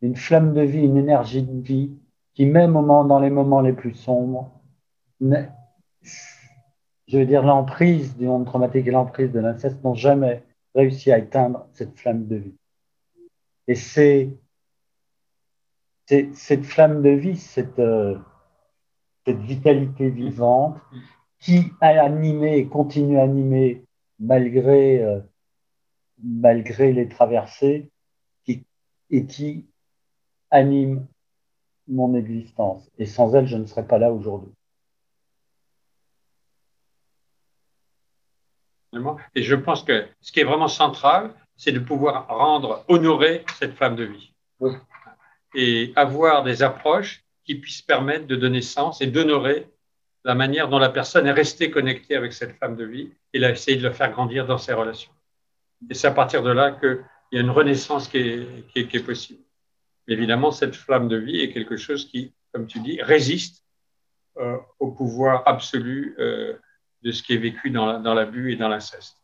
[0.02, 1.92] une flamme de vie, une énergie de vie
[2.34, 4.61] qui, même dans les moments les plus sombres,
[5.22, 10.44] je veux dire, l'emprise du monde traumatique et l'emprise de l'inceste n'ont jamais
[10.74, 12.56] réussi à éteindre cette flamme de vie.
[13.68, 14.30] Et c'est
[16.34, 18.18] cette flamme de vie, cette, euh,
[19.26, 20.78] cette vitalité vivante
[21.40, 23.86] qui a animé et continue à animer
[24.20, 25.22] malgré, euh,
[26.22, 27.90] les traversées
[29.14, 29.68] et qui
[30.50, 31.06] anime
[31.88, 32.90] mon existence.
[32.98, 34.54] Et sans elle, je ne serais pas là aujourd'hui.
[39.36, 43.76] Et je pense que ce qui est vraiment central, c'est de pouvoir rendre, honorer cette
[43.76, 44.34] flamme de vie.
[45.54, 49.68] Et avoir des approches qui puissent permettre de donner sens et d'honorer
[50.24, 53.78] la manière dont la personne est restée connectée avec cette femme de vie et essayer
[53.78, 55.12] de le faire grandir dans ses relations.
[55.90, 59.04] Et c'est à partir de là qu'il y a une renaissance qui est, qui est,
[59.04, 59.42] possible.
[60.08, 63.66] évidemment, cette flamme de vie est quelque chose qui, comme tu dis, résiste
[64.38, 66.54] euh, au pouvoir absolu euh,
[67.02, 69.18] de ce qui est vécu dans, l'abus et dans l'inceste.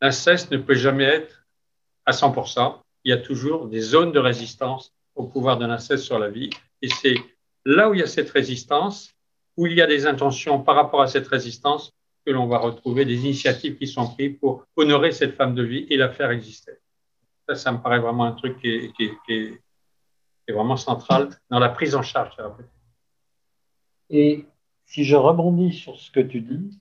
[0.00, 1.46] L'inceste ne peut jamais être
[2.04, 2.78] à 100%.
[3.04, 6.50] Il y a toujours des zones de résistance au pouvoir de l'inceste sur la vie.
[6.82, 7.16] Et c'est
[7.64, 9.14] là où il y a cette résistance,
[9.56, 11.92] où il y a des intentions par rapport à cette résistance,
[12.24, 15.86] que l'on va retrouver des initiatives qui sont prises pour honorer cette femme de vie
[15.90, 16.72] et la faire exister.
[17.48, 19.58] Ça, ça me paraît vraiment un truc qui est, qui
[20.48, 22.36] est vraiment central dans la prise en charge.
[24.10, 24.44] Et
[24.84, 26.78] si je rebondis sur ce que tu dis,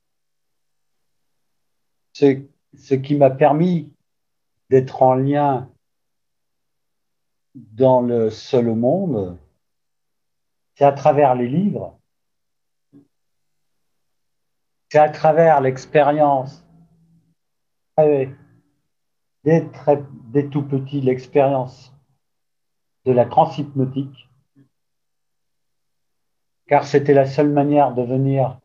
[2.16, 3.93] ce qui m'a permis
[4.70, 5.70] d'être en lien
[7.53, 9.38] dans le seul monde,
[10.76, 11.99] c'est à travers les livres,
[14.89, 16.66] c'est à travers l'expérience.
[17.97, 18.34] Dès,
[19.43, 21.93] dès tout petit, l'expérience
[23.05, 24.30] de la transhypnotique,
[26.68, 28.59] car c'était la seule manière de venir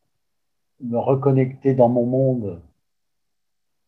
[0.81, 2.63] me reconnecter dans mon monde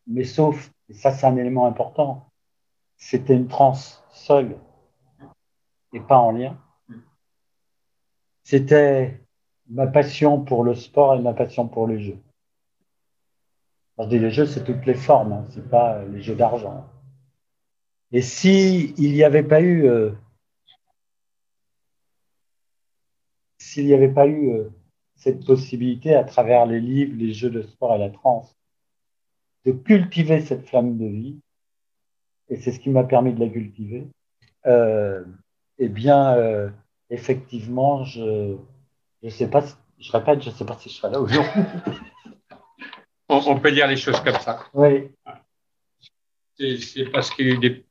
[0.07, 2.29] mais sauf, et ça c'est un élément important,
[2.97, 4.57] c'était une transe seule
[5.93, 6.57] et pas en lien.
[8.43, 9.21] C'était
[9.69, 12.17] ma passion pour le sport et ma passion pour les jeux.
[13.99, 16.85] je dis les jeux, c'est toutes les formes, hein, c'est pas les jeux d'argent.
[18.11, 20.11] Et si n'y avait pas eu, euh,
[23.57, 24.69] s'il n'y avait pas eu euh,
[25.15, 28.55] cette possibilité à travers les livres, les jeux de sport et la transe,
[29.65, 31.39] de cultiver cette flamme de vie,
[32.49, 34.07] et c'est ce qui m'a permis de la cultiver,
[34.65, 35.23] euh,
[35.79, 36.69] eh bien, euh,
[37.09, 38.57] effectivement, je
[39.23, 39.63] ne sais pas,
[39.99, 41.61] je répète, je ne sais pas si je serai là aujourd'hui.
[43.29, 44.65] on, peut dire les choses comme ça.
[44.73, 45.09] Oui.
[46.57, 47.85] C'est parce que des,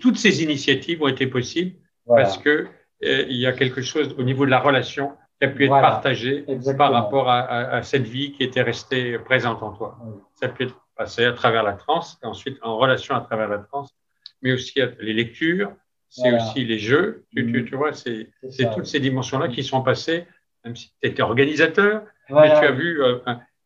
[0.00, 1.76] toutes ces initiatives ont été possibles
[2.06, 2.68] parce que
[3.04, 5.70] euh, il y a quelque chose au niveau de la relation qui a pu être
[5.70, 6.44] partagé
[6.76, 9.98] par rapport à, cette vie qui était restée présente en toi.
[10.34, 13.58] Ça peut être passé à travers la transe, et ensuite en relation à travers la
[13.58, 13.94] transe,
[14.42, 15.72] mais aussi les lectures,
[16.08, 17.24] c'est aussi les jeux.
[17.34, 17.78] Tu, tu, mm.
[17.78, 18.30] vois, c'est
[18.74, 20.26] toutes ces dimensions-là qui sont passées,
[20.64, 23.18] même si tu étais organisateur, mais tu as vu, euh,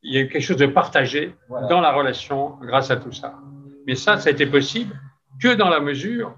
[0.03, 1.35] il y a eu quelque chose de partagé
[1.69, 3.39] dans la relation grâce à tout ça.
[3.87, 4.95] Mais ça, ça a été possible
[5.41, 6.37] que dans la mesure,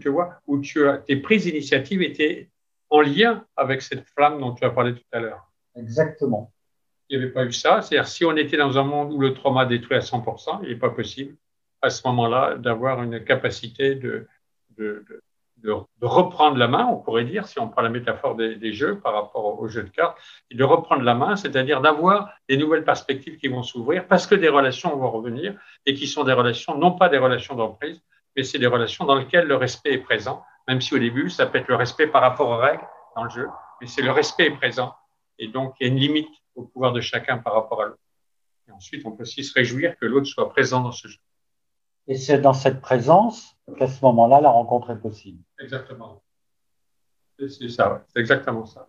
[0.00, 2.48] tu, vois, où tu as, tes prises d'initiative étaient
[2.90, 5.50] en lien avec cette flamme dont tu as parlé tout à l'heure.
[5.76, 6.52] Exactement.
[7.08, 7.82] Il n'y avait pas eu ça.
[7.82, 10.76] C'est-à-dire, si on était dans un monde où le trauma détruit à 100%, il n'est
[10.76, 11.36] pas possible,
[11.82, 14.26] à ce moment-là, d'avoir une capacité de,
[14.78, 15.04] de,
[15.64, 19.14] de, reprendre la main, on pourrait dire, si on prend la métaphore des, jeux par
[19.14, 20.18] rapport aux jeux de cartes,
[20.50, 24.34] et de reprendre la main, c'est-à-dire d'avoir des nouvelles perspectives qui vont s'ouvrir parce que
[24.34, 28.02] des relations vont revenir et qui sont des relations, non pas des relations d'emprise,
[28.36, 31.46] mais c'est des relations dans lesquelles le respect est présent, même si au début, ça
[31.46, 32.86] peut être le respect par rapport aux règles
[33.16, 33.48] dans le jeu,
[33.80, 34.94] mais c'est le respect est présent.
[35.38, 38.00] Et donc, il y a une limite au pouvoir de chacun par rapport à l'autre.
[38.68, 41.18] Et ensuite, on peut aussi se réjouir que l'autre soit présent dans ce jeu.
[42.06, 45.42] Et c'est dans cette présence qu'à ce moment-là, la rencontre est possible.
[45.58, 46.22] Exactement.
[47.38, 48.88] C'est ça, c'est exactement ça.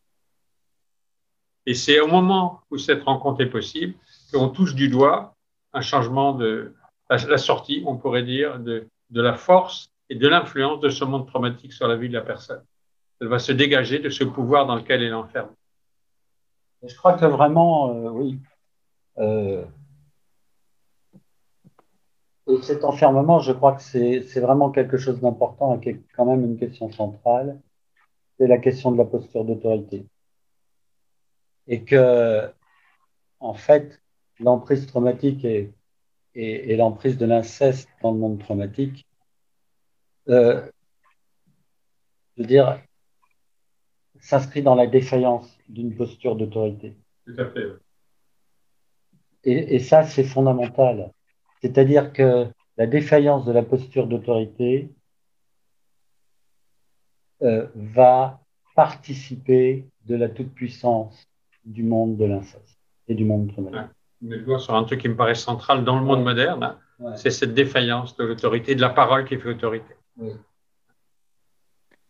[1.66, 3.96] Et c'est au moment où cette rencontre est possible
[4.32, 5.36] qu'on touche du doigt
[5.74, 6.76] un changement de
[7.10, 11.28] la, sortie, on pourrait dire, de, de la force et de l'influence de ce monde
[11.28, 12.64] traumatique sur la vie de la personne.
[13.22, 15.56] Elle va se dégager de ce pouvoir dans lequel elle est enfermée.
[16.84, 18.40] Je crois que vraiment, euh, oui.
[19.18, 19.66] Euh,
[22.48, 26.26] et cet enfermement, je crois que c'est vraiment quelque chose d'important et qui est quand
[26.26, 27.60] même une question centrale.
[28.38, 30.06] C'est la question de la posture d'autorité.
[31.68, 32.48] Et que,
[33.40, 34.00] en fait,
[34.40, 35.74] l'emprise traumatique et,
[36.36, 39.08] et, l'emprise de l'inceste dans le monde traumatique,
[40.30, 40.62] euh,
[42.36, 42.80] je veux dire,
[44.20, 46.98] s'inscrit dans la défaillance d'une posture d'autorité.
[47.26, 47.68] Tout à fait.
[49.44, 51.12] Et, et ça, c'est fondamental.
[51.62, 52.48] C'est-à-dire que
[52.78, 54.90] la défaillance de la posture d'autorité
[57.42, 58.42] euh, va
[58.76, 61.28] participer de la toute-puissance
[61.64, 63.92] du monde de l'inceste et du monde traumatique.
[64.22, 66.78] Mais je sur un truc qui me paraît central dans le monde moderne,
[67.16, 69.95] c'est cette défaillance de l'autorité, de la parole qui fait autorité.
[70.18, 70.32] Oui.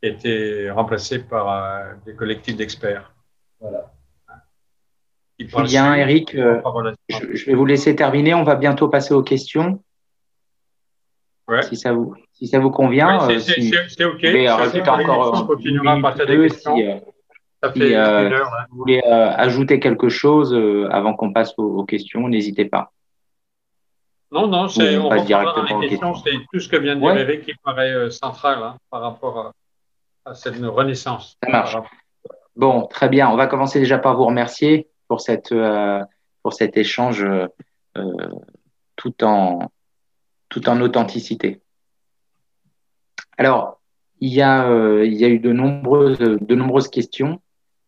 [0.01, 3.13] Qui a été remplacée par euh, des collectifs d'experts.
[3.59, 3.95] Voilà.
[5.39, 6.61] Julien, Eric, euh,
[7.09, 8.33] je, vais vous laisser terminer.
[8.33, 9.81] On va bientôt passer aux questions.
[11.63, 13.27] Si, ça vous, si ça vous convient.
[13.27, 14.25] Ouais, c'est euh, OK.
[14.25, 16.75] Vous rajouter encore on continuera à partir des questions.
[16.75, 16.95] Si, euh,
[17.61, 20.55] ça fait une heure, vous voulez ajouter quelque chose
[20.89, 22.91] avant qu'on passe aux, questions, n'hésitez pas.
[24.31, 26.15] Non, non, c'est, on, passe directement dans les questions.
[26.15, 29.53] C'est tout ce que vient de dire Eric qui paraît central hein, par rapport
[30.25, 31.37] à, à, cette renaissance.
[31.43, 31.77] Ça marche.
[32.55, 33.29] Bon, très bien.
[33.29, 36.01] On va commencer déjà par vous remercier pour, cette, euh,
[36.41, 37.47] pour cet échange euh,
[38.95, 39.71] tout, en,
[40.49, 41.61] tout en authenticité.
[43.37, 43.81] Alors,
[44.21, 47.41] il y a, euh, il y a eu de nombreuses, de nombreuses questions.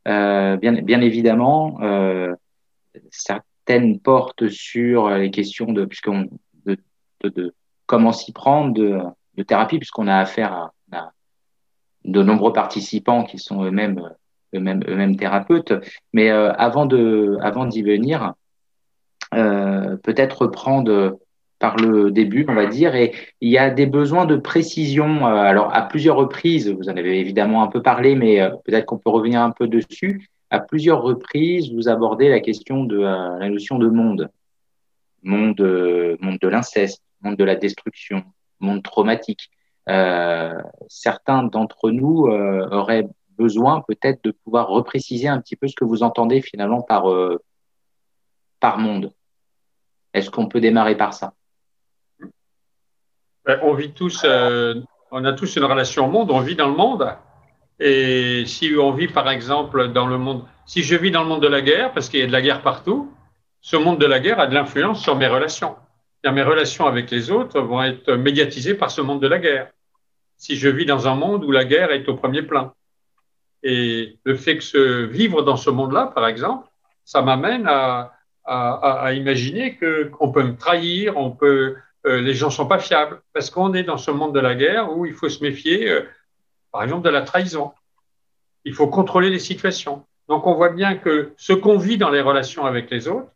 [0.06, 1.80] bien, bien évidemment,
[3.68, 5.88] certaines portent sur les questions de,
[7.24, 7.54] de,
[7.86, 9.00] comment s'y prendre, de,
[9.36, 11.12] de thérapie, puisqu'on a affaire à,
[12.06, 14.02] de nombreux participants qui sont eux-mêmes
[14.56, 15.74] eux-mêmes eux thérapeutes.
[16.14, 18.34] Mais euh, avant de, avant d'y venir,
[19.34, 21.20] euh, peut-être reprendre
[21.60, 25.28] par le début, on va dire, et il y a des besoins de précision.
[25.28, 28.98] Euh, alors, à plusieurs reprises, vous en avez évidemment un peu parlé, mais peut-être qu'on
[28.98, 30.30] peut revenir un peu dessus.
[30.50, 34.30] À plusieurs reprises, vous abordez la question de la notion de monde,
[35.24, 35.60] monde,
[36.22, 38.24] monde de l'inceste, monde de la destruction,
[38.60, 39.50] monde traumatique.
[40.88, 46.04] certains d'entre nous auraient besoin peut-être de pouvoir repréciser un petit peu ce que vous
[46.04, 47.42] entendez finalement par, euh,
[48.60, 49.14] par monde.
[50.14, 51.34] Est-ce qu'on peut démarrer par ça?
[53.46, 54.82] Ben, On vit tous, euh,
[55.12, 57.16] on a tous une relation au monde, on vit dans le monde.
[57.80, 61.42] Et si on vit par exemple dans le monde, si je vis dans le monde
[61.42, 63.12] de la guerre, parce qu'il y a de la guerre partout,
[63.62, 65.76] ce monde de la guerre a de l'influence sur mes relations.
[66.24, 69.72] mes relations avec les autres vont être médiatisées par ce monde de la guerre.
[70.38, 72.74] Si je vis dans un monde où la guerre est au premier plan,
[73.64, 76.68] et le fait que vivre dans ce monde-là, par exemple,
[77.04, 78.14] ça m'amène à,
[78.46, 81.76] à, à, imaginer qu'on peut me trahir, on peut,
[82.06, 84.96] euh, les gens sont pas fiables, parce qu'on est dans ce monde de la guerre
[84.96, 86.02] où il faut se méfier, euh,
[86.72, 87.72] par exemple, de la trahison.
[88.66, 90.06] Il faut contrôler les situations.
[90.28, 93.30] Donc on voit bien que ce qu'on vit dans les relations avec les autres,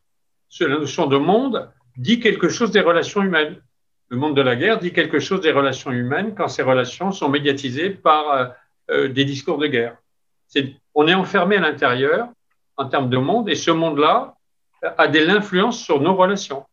[0.59, 3.61] la notion de monde, dit quelque chose des relations humaines.
[4.09, 7.29] Le monde de la guerre dit quelque chose des relations humaines quand ces relations sont
[7.29, 8.53] médiatisées par
[8.89, 9.95] euh, des discours de guerre
[10.93, 12.29] on est enfermé à l'intérieur
[12.77, 14.35] en termes de monde, et ce monde-là
[14.81, 16.65] a de l'influence sur nos relations.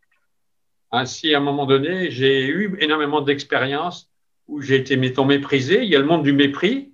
[0.90, 4.07] Ainsi, à un moment donné, j'ai eu énormément d'expériences
[4.48, 5.82] où j'ai été, mettons, méprisé.
[5.82, 6.92] Il y a le monde du mépris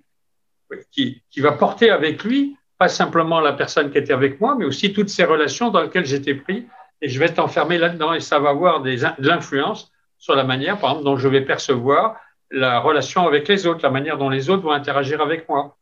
[0.91, 4.65] qui, qui, va porter avec lui, pas simplement la personne qui était avec moi, mais
[4.65, 6.67] aussi toutes ces relations dans lesquelles j'étais pris.
[7.01, 10.43] Et je vais être enfermé là-dedans et ça va avoir des, de l'influence sur la
[10.43, 12.19] manière, par exemple, dont je vais percevoir
[12.51, 15.77] la relation avec les autres, la manière dont les autres vont interagir avec moi.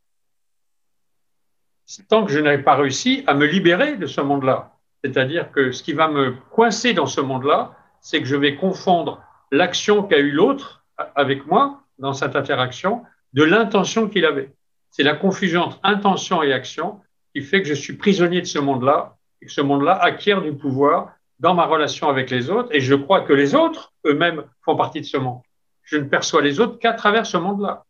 [2.08, 4.72] Tant que je n'avais pas réussi à me libérer de ce monde-là,
[5.04, 9.22] c'est-à-dire que ce qui va me coincer dans ce monde-là, c'est que je vais confondre
[9.50, 10.83] l'action qu'a eu l'autre
[11.14, 14.52] avec moi dans cette interaction de l'intention qu'il avait.
[14.90, 17.00] C'est la confusion entre intention et action
[17.34, 20.52] qui fait que je suis prisonnier de ce monde-là et que ce monde-là acquiert du
[20.52, 24.76] pouvoir dans ma relation avec les autres et je crois que les autres eux-mêmes font
[24.76, 25.40] partie de ce monde.
[25.82, 27.84] Je ne perçois les autres qu'à travers ce monde-là.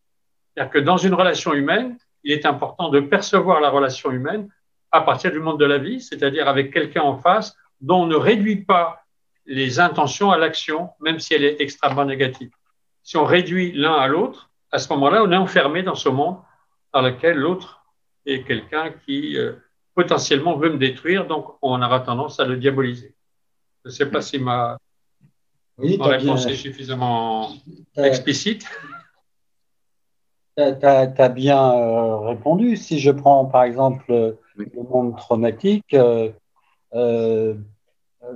[0.55, 4.48] C'est-à-dire que dans une relation humaine, il est important de percevoir la relation humaine
[4.90, 8.16] à partir du monde de la vie, c'est-à-dire avec quelqu'un en face dont on ne
[8.16, 9.02] réduit pas
[9.46, 12.50] les intentions à l'action, même si elle est extrêmement négative.
[13.05, 16.38] Si on réduit l'un à l'autre, à ce moment-là, on est enfermé dans ce monde
[16.92, 17.84] dans lequel l'autre
[18.26, 19.52] est quelqu'un qui euh,
[19.94, 23.14] potentiellement veut me détruire, donc on aura tendance à le diaboliser.
[23.84, 24.78] Je ne sais pas si ma,
[25.78, 27.50] réponse est suffisamment
[27.96, 28.66] explicite.
[30.57, 32.76] Tu as, bien euh, répondu.
[32.76, 36.30] Si je prends par exemple le monde traumatique, euh,
[36.94, 37.55] euh,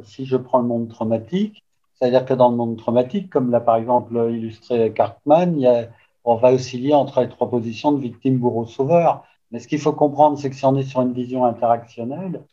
[0.02, 1.64] si je prends le monde traumatique,
[1.98, 5.88] c'est-à-dire que dans le monde traumatique, comme l'a par exemple illustré Cartman,
[6.24, 9.24] on va osciller entre les trois positions de victime, bourreau, sauveur.
[9.50, 12.44] Mais ce qu'il faut comprendre, c'est que si on est sur une vision interactionnelle,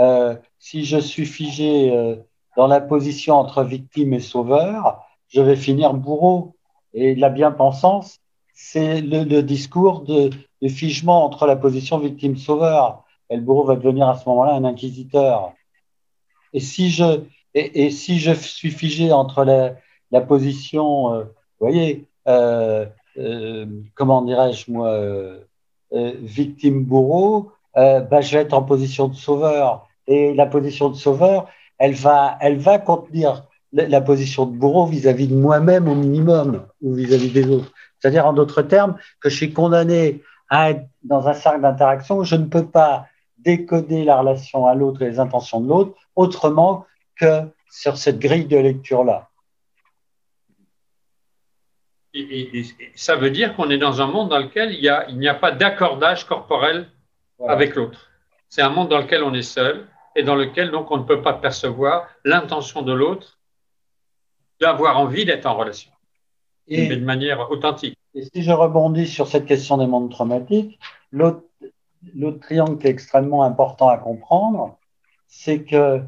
[0.00, 2.16] euh, si je suis figé euh,
[2.56, 6.56] dans la position entre victime et sauveur, je vais finir bourreau.
[6.94, 8.18] Et la bien-pensance,
[8.54, 10.30] c'est le, discours de,
[10.60, 13.04] de, figement entre la position victime-sauveur.
[13.30, 15.52] Et le bourreau va devenir à ce moment-là un inquisiteur.
[16.52, 17.22] Et si je,
[17.54, 22.86] et, si je suis figé entre la, position, euh, vous voyez, euh,
[23.18, 24.98] euh, comment dirais-je moi,
[25.92, 29.88] victime-bourreau, bah, je vais être en position de sauveur.
[30.06, 31.48] Et la position de sauveur,
[31.78, 36.94] elle va, elle va contenir la, position de bourreau vis-à-vis de moi-même au minimum ou
[36.94, 37.72] vis-à-vis -vis des autres.
[37.98, 42.24] C'est-à-dire, en d'autres termes, que je suis condamné à être dans un cercle d'interaction où
[42.24, 43.06] je ne peux pas
[43.38, 46.84] décoder la relation à l'autre et les intentions de l'autre autrement
[47.22, 49.28] que sur cette grille de lecture-là.
[52.14, 52.64] Et,
[52.94, 56.26] ça veut dire qu'on est dans un monde dans lequel il n'y a, pas d'accordage
[56.26, 56.90] corporel
[57.48, 58.10] avec l'autre.
[58.48, 61.22] C'est un monde dans lequel on est seul et dans lequel donc on ne peut
[61.22, 63.38] pas percevoir l'intention de l'autre
[64.60, 65.90] d'avoir envie d'être en relation,
[66.68, 67.98] et, mais de manière authentique.
[68.14, 70.78] Et si je rebondis sur cette question des mondes traumatiques,
[71.10, 71.42] l'autre
[72.42, 74.78] triangle qui est extrêmement important à comprendre,
[75.26, 76.02] c'est que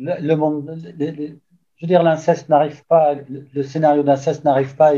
[0.00, 4.92] le, monde, je veux dire, l'inceste n'arrive pas, le scénario d'inceste n'arrive pas,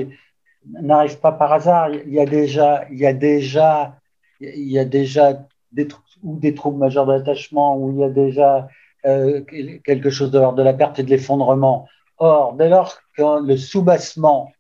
[0.66, 1.90] n'arrive pas par hasard.
[1.90, 3.96] Il y a déjà, il y a déjà,
[4.40, 5.88] il y a déjà des,
[6.22, 8.68] ou des troubles majeurs d'attachement, ou il y a déjà
[9.06, 9.42] euh,
[9.84, 11.88] quelque chose de l'ordre de la perte et de l'effondrement.
[12.18, 14.52] Or, dès lors que le soubassement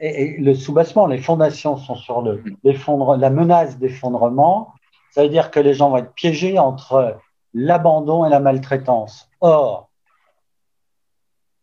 [0.00, 4.72] et, le soubassement, les fondations sont sur le, la menace d'effondrement,
[5.10, 7.18] ça veut dire que les gens vont être piégés entre
[7.58, 9.28] l'abandon et la maltraitance.
[9.40, 9.90] Or,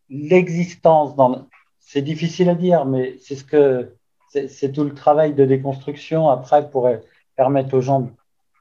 [0.10, 1.48] l'existence dans
[1.80, 3.96] c'est difficile à dire, mais c'est ce que
[4.30, 6.90] c'est tout le travail de déconstruction après pour
[7.38, 8.10] permettre aux gens.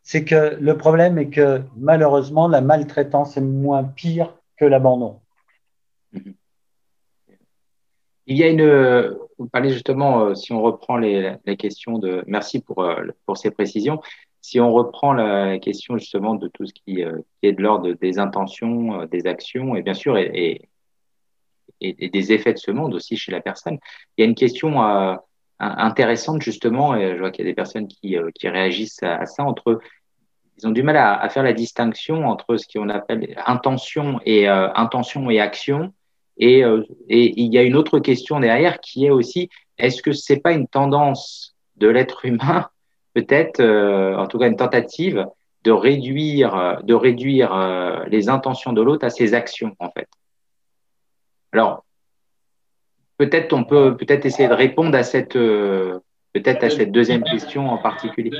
[0.03, 5.21] C'est que le problème est que malheureusement la maltraitance est moins pire que l'abandon.
[8.27, 12.23] Il y a une, vous parlez justement, euh, si on reprend les, les questions de,
[12.27, 14.01] merci pour, euh, pour ces précisions,
[14.45, 18.19] si on reprend la question justement de tout ce qui, euh, est de l'ordre des
[18.19, 20.69] intentions, euh, des actions, et bien sûr, et,
[21.81, 23.79] des effets de ce monde aussi chez la personne,
[24.17, 25.15] il y a une question euh,
[25.59, 29.81] intéressante justement, et je vois qu'il y a des personnes qui, réagissent à, ça, entre
[30.59, 35.31] ils ont du mal à, faire la distinction entre ce qu'on appelle intention et intention
[35.31, 35.95] et action.
[36.37, 36.61] Et,
[37.09, 40.53] et, il y a une autre question derrière qui est aussi est-ce que c'est pas
[40.53, 42.69] une tendance de l'être humain
[43.15, 45.25] peut-être, euh, en tout cas une tentative
[45.63, 50.09] de réduire, euh, de réduire euh, les intentions de l'autre à ses actions, en fait.
[51.53, 51.85] Alors,
[53.17, 57.79] peut-être on peut peut-être essayer de répondre à cette, peut-être à cette deuxième question en
[57.79, 58.33] particulier.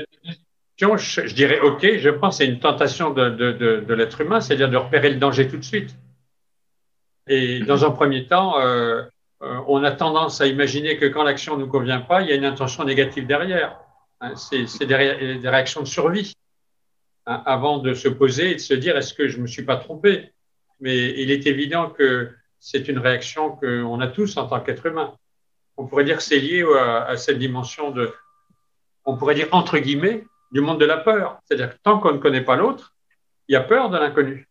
[0.77, 3.53] Je, dirais OK, je pense c'est une tentation de, de,
[3.87, 5.95] de l'être humain, c'est-à-dire de repérer le danger tout de suite.
[7.27, 8.55] Et dans un premier temps,
[9.39, 12.35] on a tendance à imaginer que quand l'action ne nous convient pas, il y a
[12.35, 13.79] une intention négative derrière.
[14.21, 16.33] Hein, c'est des, réactions de survie
[17.25, 19.63] hein, avant de se poser et de se dire est-ce que je ne me suis
[19.63, 20.31] pas trompé?
[20.79, 25.13] Mais il est évident que c'est une réaction qu'on a tous en tant qu'être humain.
[25.77, 28.13] On pourrait dire que c'est lié à, cette dimension de,
[29.03, 31.39] on pourrait dire entre guillemets, du monde de la peur.
[31.43, 32.95] C'est-à-dire que tant qu'on ne connaît pas l'autre,
[33.47, 34.47] il y a peur de l'inconnu.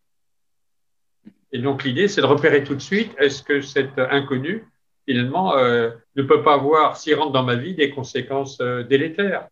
[1.53, 4.67] Et donc l'idée, c'est de repérer tout de suite, est-ce que cet inconnu,
[5.07, 9.49] finalement, euh, ne peut pas avoir, s'il rentre dans ma vie, des conséquences euh, délétères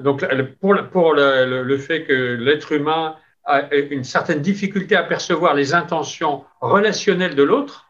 [0.00, 0.24] Donc
[0.60, 7.36] pour, le, fait que l'être humain a une certaine difficulté à percevoir les intentions relationnelles
[7.36, 7.86] de l'autre,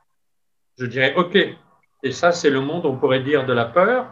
[0.79, 1.37] je dirais OK.
[2.03, 4.11] Et ça, c'est le monde, on pourrait dire, de la peur,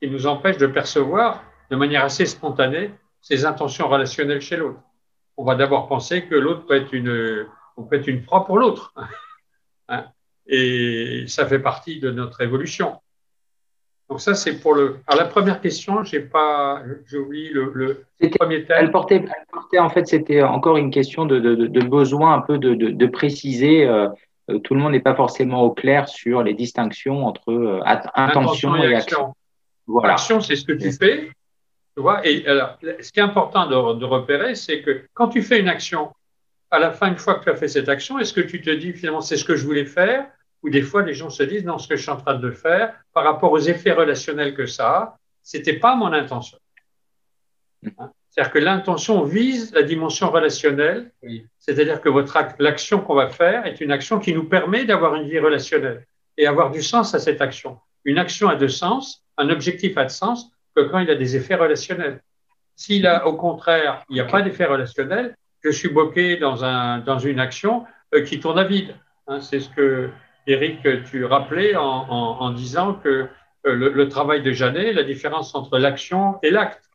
[0.00, 4.80] qui nous empêche de percevoir de manière assez spontanée ses intentions relationnelles chez l'autre
[5.38, 7.46] on va d'abord penser que l'autre peut être une,
[7.88, 8.92] peut être une proie pour l'autre.
[9.88, 10.04] Hein.
[10.46, 13.00] Et ça fait partie de notre évolution.
[14.08, 14.98] Donc ça, c'est pour le.
[15.06, 18.76] Alors la première question, j'ai pas, j'ai oublié le, le premier thème.
[18.80, 19.22] Elle portait,
[19.78, 23.86] en fait, c'était encore une question de, de, besoin un peu de, préciser.
[23.86, 24.08] Euh,
[24.50, 27.80] euh, tout le monde n'est pas forcément au clair sur les distinctions entre euh,
[28.14, 29.34] intention, et, action.
[29.86, 30.14] Voilà.
[30.14, 31.30] Action, c'est ce que tu fais
[32.24, 36.12] et alors, ce qui est important de, repérer, c'est que quand tu fais une action,
[36.70, 38.70] à la fin, une fois que tu as fait cette action, est-ce que tu te
[38.70, 40.26] dis finalement c'est ce que je voulais faire
[40.62, 42.50] Ou des fois, les gens se disent non, ce que je suis en train de
[42.50, 46.58] faire, par rapport aux effets relationnels que ça a, c'était pas mon intention.
[47.98, 48.10] Hein?
[48.30, 51.10] C'est-à-dire que l'intention vise la dimension relationnelle,
[51.58, 55.28] c'est-à-dire que votre l'action qu'on va faire est une action qui nous permet d'avoir une
[55.28, 56.06] vie relationnelle
[56.36, 57.78] et avoir du sens à cette action.
[58.04, 60.52] Une action a de sens, un objectif a de sens
[60.84, 62.22] quand il a des effets relationnels.
[62.76, 66.98] S'il a, au contraire, il n'y a pas d'effet relationnel, je suis bloqué dans, un,
[66.98, 67.84] dans une action
[68.14, 68.94] euh, qui tourne à vide.
[69.26, 70.10] Hein, c'est ce que,
[70.48, 73.28] Eric, tu rappelais en, disant que
[73.66, 76.88] euh, le, travail de Janet, la différence entre l'action et l'acte.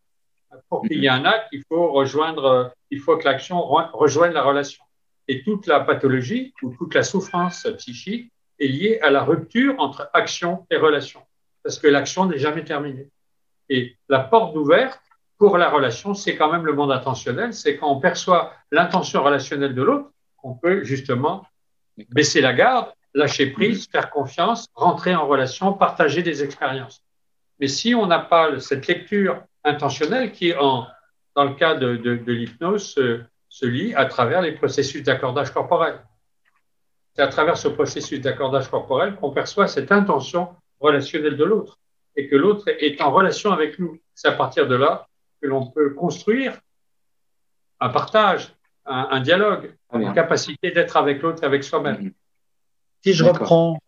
[0.70, 4.42] Pour qu'il y ait un acte, il faut rejoindre, il faut que l'action rejoigne la
[4.42, 4.84] relation.
[5.28, 10.10] Et toute la pathologie ou toute la souffrance psychique est liée à la rupture entre
[10.14, 11.22] action et relation.
[11.64, 13.10] Parce que l'action n'est jamais terminée.
[13.70, 15.02] Et la porte ouverte
[15.38, 17.54] pour la relation, c'est quand même le monde intentionnel.
[17.54, 21.46] C'est quand on perçoit l'intention relationnelle de l'autre qu'on peut justement
[22.10, 27.04] baisser la garde, lâcher prise, faire confiance, rentrer en relation, partager des expériences.
[27.60, 30.88] Mais si on n'a pas cette lecture intentionnelle qui, en,
[31.36, 36.00] dans le cas de, de, l'hypnose, se, se lit à travers les processus d'accordage corporel.
[37.16, 40.50] C'est à travers ce processus d'accordage corporel qu'on perçoit cette intention
[40.80, 41.78] relationnelle de l'autre
[42.16, 44.00] et que l'autre est en relation avec nous.
[44.14, 45.08] C'est à partir de là
[45.42, 46.60] que l'on peut construire
[47.80, 48.54] un partage,
[48.86, 52.12] un, dialogue, une capacité d'être avec l'autre et avec soi-même.
[53.04, 53.80] Si je reprends,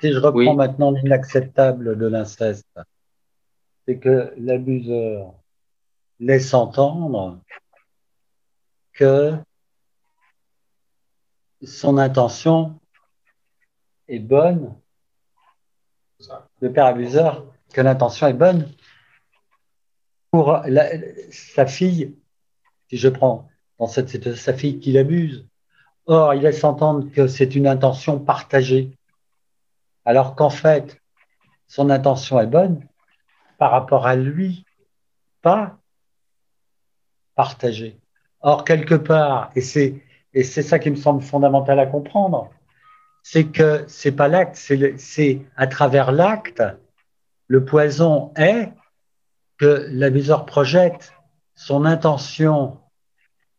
[0.00, 2.68] si je reprends maintenant l'inacceptable de l'inceste,
[3.86, 5.34] c'est que l'abuseur
[6.20, 7.40] laisse entendre
[8.92, 9.34] que
[11.64, 12.78] son intention
[14.06, 14.74] est bonne,
[16.60, 18.70] le père abuseur que l'intention est bonne
[20.30, 20.62] pour
[21.32, 22.16] sa fille,
[22.88, 23.48] si je prends
[23.78, 25.49] dans cette, sa fille qui l'abuse.
[26.12, 28.90] Or, il laisse entendre que c'est une intention partagée,
[30.04, 31.00] alors qu'en fait,
[31.68, 32.84] son intention est bonne
[33.58, 34.64] par rapport à lui,
[35.40, 35.78] pas
[37.36, 37.96] partagée.
[38.40, 40.02] Or, quelque part, et c'est
[40.34, 42.50] et c'est ça qui me semble fondamental à comprendre,
[43.22, 46.64] c'est que c'est pas l'acte, c'est à travers l'acte
[47.46, 48.72] le poison est
[49.58, 51.12] que l'abuseur projette
[51.54, 52.80] son intention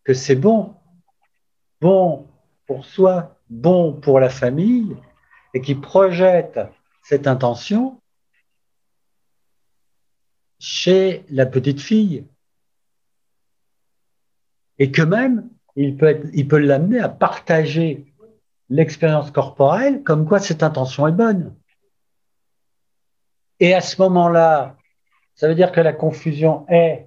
[0.04, 0.76] que c'est bon,
[1.80, 2.28] bon
[2.72, 4.96] pour soi, bon pour la famille,
[5.54, 6.58] et qui projette
[7.04, 8.00] cette intention
[10.58, 12.26] chez la petite fille.
[14.80, 18.06] Et que même, il peut, il peut l'amener à partager
[18.70, 21.54] l'expérience corporelle comme quoi cette intention est bonne.
[23.60, 24.78] Et à ce moment-là,
[25.36, 27.06] ça veut dire que la confusion est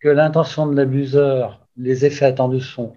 [0.00, 2.96] que l'intention de l'abuseur, les effets attendus sont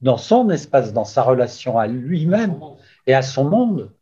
[0.00, 2.58] dans son espace, dans sa relation à lui-même
[3.06, 3.92] et à son monde,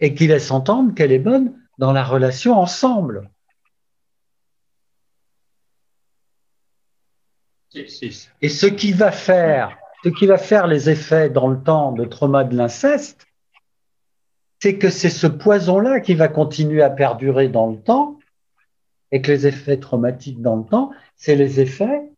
[0.00, 3.30] et qu'il laisse entendre qu'elle est bonne dans la relation ensemble.
[8.40, 12.04] Et ce qui va faire, ce qui va faire les effets dans le temps de
[12.04, 13.26] trauma de l'inceste,
[14.60, 18.18] c'est que c'est ce poison-là qui va continuer à perdurer dans le temps
[19.10, 22.13] et que les effets traumatiques dans le temps, c'est les effets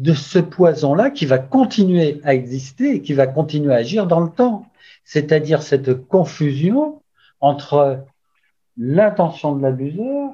[0.00, 4.20] de ce poison-là qui va continuer à exister et qui va continuer à agir dans
[4.20, 4.66] le temps.
[5.04, 7.02] C'est-à-dire cette confusion
[7.40, 8.04] entre
[8.78, 10.30] l'intention de l'abuseur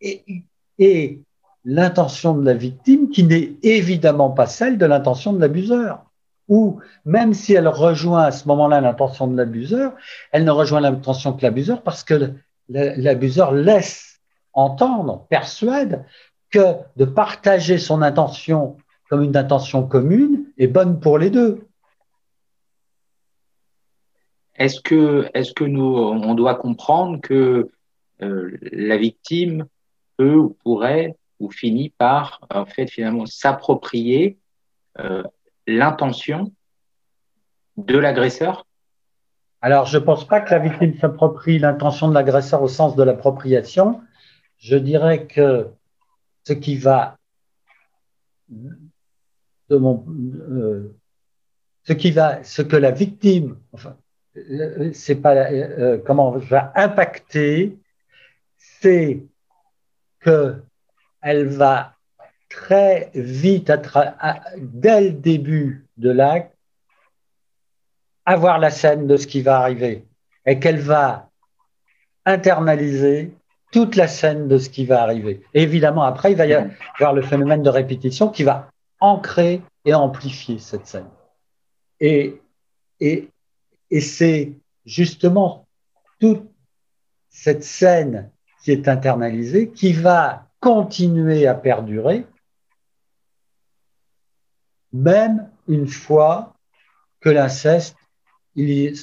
[0.00, 1.20] et,
[1.66, 6.04] l'intention de la victime qui n'est évidemment pas celle de l'intention de l'abuseur.
[6.48, 9.94] Ou même si elle rejoint à ce moment-là l'intention de l'abuseur,
[10.30, 12.34] elle ne rejoint l'intention que l'abuseur parce que
[12.68, 14.20] l'abuseur laisse
[14.52, 16.04] entendre, persuade
[16.54, 18.76] que de partager son intention
[19.10, 21.66] comme une intention commune est bonne pour les deux.
[24.54, 27.70] Est-ce que, est que nous, on doit comprendre que
[28.22, 29.66] euh, la victime
[30.16, 34.38] peut ou pourrait ou finit par, en fait, finalement, s'approprier
[35.00, 35.24] euh,
[35.66, 36.52] l'intention
[37.76, 38.64] de l'agresseur?
[39.60, 43.02] Alors, je ne pense pas que la victime s'approprie l'intention de l'agresseur au sens de
[43.02, 44.00] l'appropriation.
[44.58, 45.68] Je dirais que
[46.44, 47.18] ce qui va
[49.70, 50.94] euh,
[51.84, 53.96] ce qui va, ce que la victime, enfin,
[54.36, 57.78] euh, c'est pas euh, comment va impacter,
[58.56, 59.22] c'est
[60.20, 60.62] que
[61.20, 61.94] elle va
[62.48, 63.72] très vite,
[64.56, 66.56] dès le début de l'acte,
[68.24, 70.06] avoir la scène de ce qui va arriver
[70.46, 71.30] et qu'elle va
[72.24, 73.34] internaliser
[73.74, 75.42] toute la scène de ce qui va arriver.
[75.52, 78.70] évidemment, après, il va y avoir le phénomène de répétition qui va
[79.00, 81.08] ancrer et amplifier cette scène.
[81.98, 82.40] Et,
[83.00, 83.30] et,
[83.90, 84.52] et c'est
[84.86, 85.66] justement
[86.20, 86.48] toute
[87.30, 88.30] cette scène
[88.62, 92.26] qui est internalisée qui va continuer à perdurer,
[94.92, 96.54] même une fois
[97.18, 97.96] que l'inceste,
[98.54, 98.94] il,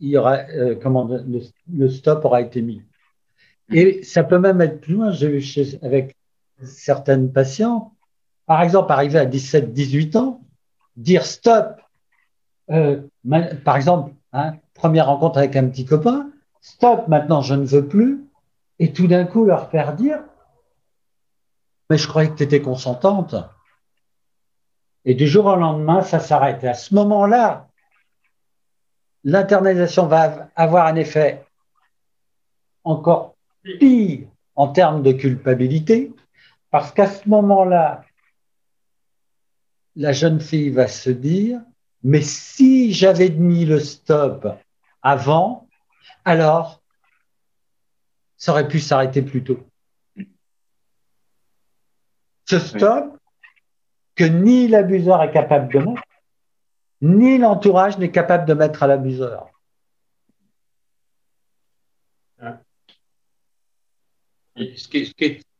[0.00, 1.10] y aura, euh, comment,
[1.68, 2.80] le, stop aura été mis.
[3.72, 5.10] Et ça peut même être plus loin.
[5.10, 5.42] J'ai vu
[5.82, 6.16] avec
[6.62, 7.94] certaines patients,
[8.46, 10.40] par exemple, arriver à 17, 18 ans,
[10.96, 11.80] dire stop.
[12.70, 13.02] Euh,
[13.64, 16.30] par exemple, hein, première rencontre avec un petit copain,
[16.60, 18.24] stop, maintenant je ne veux plus.
[18.78, 20.20] Et tout d'un coup, leur faire dire,
[21.88, 23.34] mais je croyais que tu étais consentante.
[25.04, 26.64] Et du jour au lendemain, ça s'arrête.
[26.64, 27.68] Et à ce moment-là,
[29.22, 31.44] l'internalisation va avoir un effet
[32.84, 33.33] encore
[33.64, 36.12] pire en termes de culpabilité,
[36.70, 38.04] parce qu'à ce moment-là,
[39.96, 41.60] la jeune fille va se dire,
[42.02, 44.46] mais si j'avais mis le stop
[45.02, 45.68] avant,
[46.24, 46.82] alors
[48.36, 49.60] ça aurait pu s'arrêter plus tôt.
[52.46, 53.16] Ce stop
[54.16, 56.02] que ni l'abuseur est capable de mettre,
[57.00, 59.48] ni l'entourage n'est capable de mettre à l'abuseur.
[64.56, 65.12] Ce qui,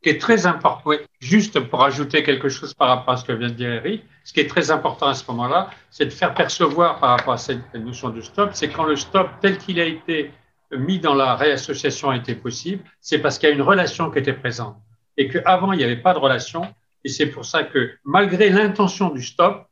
[0.05, 3.55] est, très important, juste pour ajouter quelque chose par rapport à ce que vient de
[3.55, 7.11] dire Eric, ce qui est très important à ce moment-là, c'est de faire percevoir par
[7.11, 10.31] rapport à cette notion de stop, c'est quand le stop tel qu'il a été
[10.71, 14.19] mis dans la réassociation a été possible, c'est parce qu'il y a une relation qui
[14.19, 14.77] était présente
[15.17, 16.75] et qu'avant, il n'y avait pas de relation.
[17.05, 19.67] Et c'est pour ça que malgré l'intention du stop,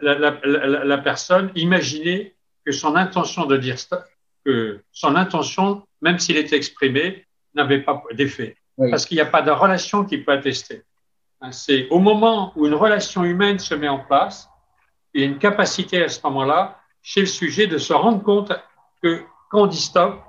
[0.00, 2.34] la, personne imaginait
[2.64, 4.04] que son intention de dire stop,
[4.44, 8.56] que son intention, même s'il était exprimé, n'avait pas d'effet.
[8.76, 10.82] Parce qu'il n'y a pas de relation qui peut attester.
[11.40, 14.48] Hein, c'est au moment où une relation humaine se met en place,
[15.12, 18.52] il y a une capacité à ce moment-là chez le sujet de se rendre compte
[19.02, 20.20] que quand on dit stop,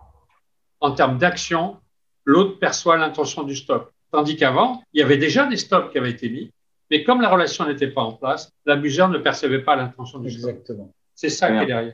[0.80, 1.77] en termes d'action,
[2.26, 3.91] l'autre perçoit l'intention du stop.
[4.11, 6.52] Tandis qu'avant, il y avait déjà des stops qui avaient été mis,
[6.91, 10.85] mais comme la relation n'était pas en place, l'abuseur ne percevait pas l'intention du Exactement.
[10.85, 10.95] stop.
[11.15, 11.93] C'est ça qui est derrière.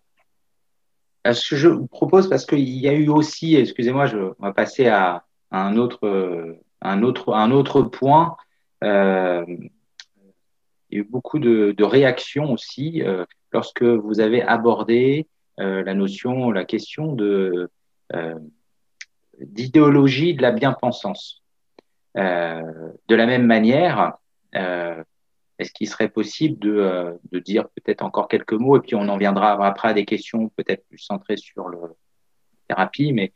[1.26, 4.08] Je vous propose, parce qu'il y a eu aussi, excusez-moi,
[4.40, 8.38] on va passer à, un autre, un autre, un autre point.
[8.84, 9.46] Euh,
[10.90, 15.28] il y a eu beaucoup de, réactions aussi euh, lorsque vous avez abordé
[15.60, 17.70] euh, la notion, la question de
[19.40, 21.42] d'idéologie de la bien-pensance.
[22.16, 24.18] de la même manière,
[25.62, 29.18] est-ce qu'il serait possible de, de dire peut-être encore quelques mots et puis on en
[29.18, 31.78] viendra après à des questions peut-être plus centrées sur le
[32.68, 33.32] thérapie, mais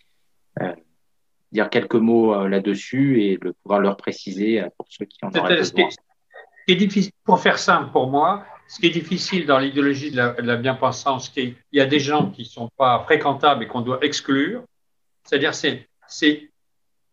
[1.56, 5.30] dire quelques mots euh, là-dessus et de pouvoir leur préciser euh, pour ceux qui en
[5.30, 5.90] auraient besoin.
[5.90, 5.98] Ce
[6.68, 10.18] qui est difficile, pour faire simple pour moi, ce qui est difficile dans l'idéologie de
[10.18, 14.04] la, bien-pensance, il y a des gens qui ne sont pas fréquentables et qu'on doit
[14.04, 14.64] exclure,
[15.24, 16.50] c'est-à-dire c'est, c'est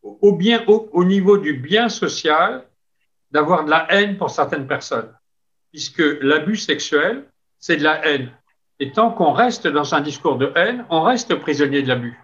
[0.02, 2.66] au, bien, au, au niveau du bien social
[3.32, 5.12] d'avoir de la haine pour certaines personnes,
[5.72, 7.26] puisque l'abus sexuel,
[7.58, 8.30] c'est de la haine.
[8.78, 12.18] Et tant qu'on reste dans un discours de haine, on reste prisonnier de l'abus.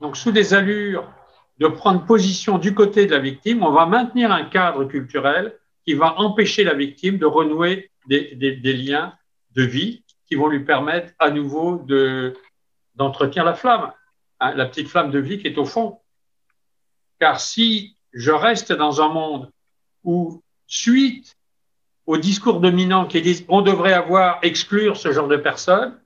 [0.00, 1.10] Donc, sous des allures
[1.58, 5.56] de prendre position du côté de la victime, on va maintenir un cadre culturel
[5.86, 9.14] qui va empêcher la victime de renouer des, liens
[9.52, 12.34] de vie qui vont lui permettre à nouveau de,
[12.94, 13.92] d'entretenir la flamme.
[14.40, 16.00] hein, la petite flamme de vie qui est au fond.
[17.20, 19.50] Car si je reste dans un monde
[20.04, 21.36] où, suite
[22.06, 25.98] au discours dominant qui dit on devrait avoir, exclure ce genre de personnes,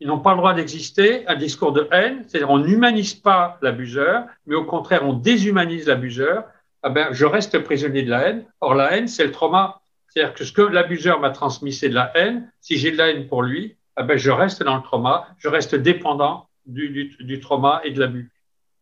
[0.00, 4.24] ils n'ont pas le droit d'exister, un discours de haine, c'est-à-dire on n'humanise pas l'abuseur,
[4.46, 6.44] mais au contraire on déshumanise l'abuseur,
[6.82, 8.44] ah ben, je reste prisonnier de la haine.
[8.60, 9.80] Or la haine, c'est le trauma.
[10.08, 12.50] C'est-à-dire que ce que l'abuseur m'a transmis, c'est de la haine.
[12.60, 15.48] Si j'ai de la haine pour lui, ah ben, je reste dans le trauma, je
[15.48, 18.30] reste dépendant du, du, du trauma et de l'abus.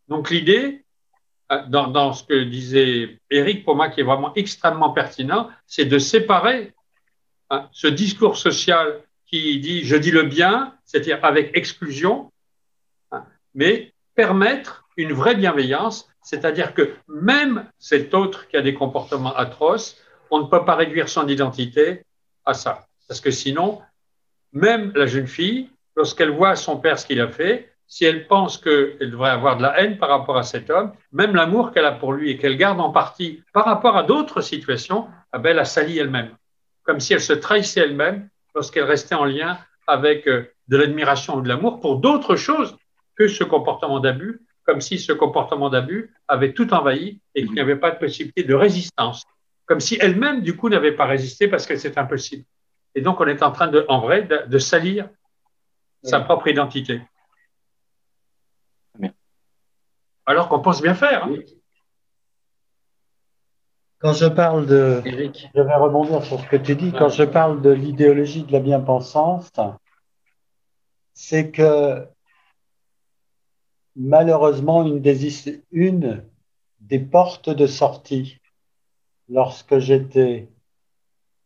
[0.06, 0.84] Donc l'idée,
[1.68, 5.98] dans, dans, ce que disait Eric, pour moi, qui est vraiment extrêmement pertinent, c'est de
[5.98, 6.72] séparer
[7.50, 12.30] hein, ce discours social qui dit je dis le bien, c'est-à-dire avec exclusion,
[13.12, 19.34] hein, mais permettre une vraie bienveillance, c'est-à-dire que même cet autre qui a des comportements
[19.34, 19.96] atroces,
[20.30, 22.02] on ne peut pas réduire son identité
[22.44, 22.86] à ça.
[23.06, 23.80] Parce que sinon,
[24.52, 28.58] même la jeune fille, lorsqu'elle voit son père ce qu'il a fait, si elle pense
[28.58, 31.92] qu'elle devrait avoir de la haine par rapport à cet homme, même l'amour qu'elle a
[31.92, 35.58] pour lui et qu'elle garde en partie par rapport à d'autres situations, eh ben, elle
[35.58, 36.36] a sali elle-même.
[36.84, 41.40] Comme si elle se trahissait elle-même lorsqu'elle restait en lien avec euh, de l'admiration ou
[41.40, 42.76] de l'amour pour d'autres choses
[43.16, 47.60] que ce comportement d'abus, comme si ce comportement d'abus avait tout envahi et qu'il n'y
[47.60, 49.24] avait pas de possibilité de résistance.
[49.64, 52.44] Comme si elle-même, du coup, n'avait pas résisté parce que c'est impossible.
[52.94, 55.08] Et donc, on est en train, de, en vrai, de, salir
[56.02, 57.00] sa propre identité.
[60.28, 61.24] Alors qu'on pense bien faire.
[61.24, 61.36] Hein.
[63.98, 65.02] Quand je parle de.
[65.04, 66.92] Je vais rebondir sur ce que tu dis.
[66.92, 69.50] Quand je parle de l'idéologie de la bien-pensance,
[71.14, 72.06] c'est que
[73.96, 76.24] malheureusement, une des, une
[76.80, 78.38] des portes de sortie
[79.30, 80.48] lorsque j'étais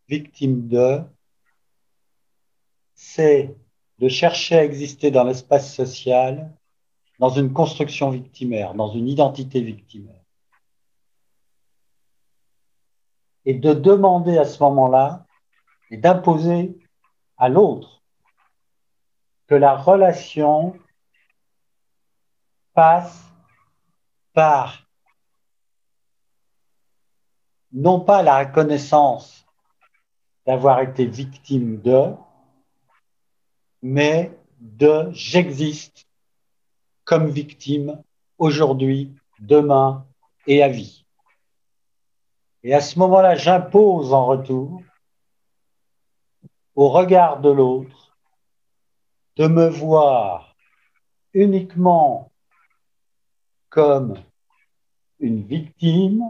[0.08, 1.00] victime de,
[2.94, 3.54] c'est
[4.00, 6.52] de chercher à exister dans l'espace social
[7.22, 10.24] dans une construction victimaire, dans une identité victimaire.
[13.44, 15.24] Et de demander à ce moment-là
[15.92, 16.76] et d'imposer
[17.36, 18.02] à l'autre
[19.46, 20.76] que la relation
[22.74, 23.32] passe
[24.32, 24.84] par
[27.70, 29.46] non pas la reconnaissance
[30.44, 32.16] d'avoir été victime de,
[33.80, 36.08] mais de j'existe
[37.04, 38.02] comme victime
[38.38, 40.06] aujourd'hui, demain
[40.46, 41.04] et à vie.
[42.64, 44.82] Et à ce moment-là, j'impose en retour
[46.74, 48.16] au regard de l'autre
[49.36, 50.54] de me voir
[51.34, 52.30] uniquement
[53.68, 54.22] comme
[55.18, 56.24] une victime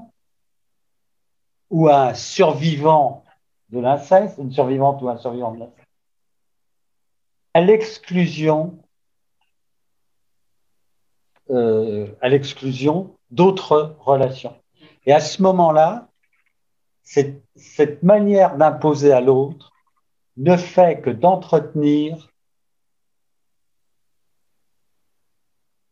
[1.71, 3.25] ou un survivant
[3.71, 5.89] de l'inceste, une survivante ou un survivant de l'inceste,
[7.55, 8.82] à l'exclusion
[11.51, 14.57] euh, à l'exclusion d'autres relations.
[15.07, 16.09] Et à ce moment-là,
[17.03, 19.73] cette, cette manière d'imposer à l'autre
[20.37, 22.31] ne fait que d'entretenir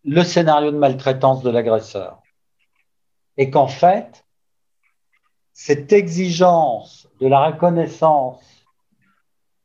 [0.04, 2.22] le scénario de maltraitance de l'agresseur.
[3.36, 4.24] Et qu'en fait,
[5.52, 8.60] cette exigence de la reconnaissance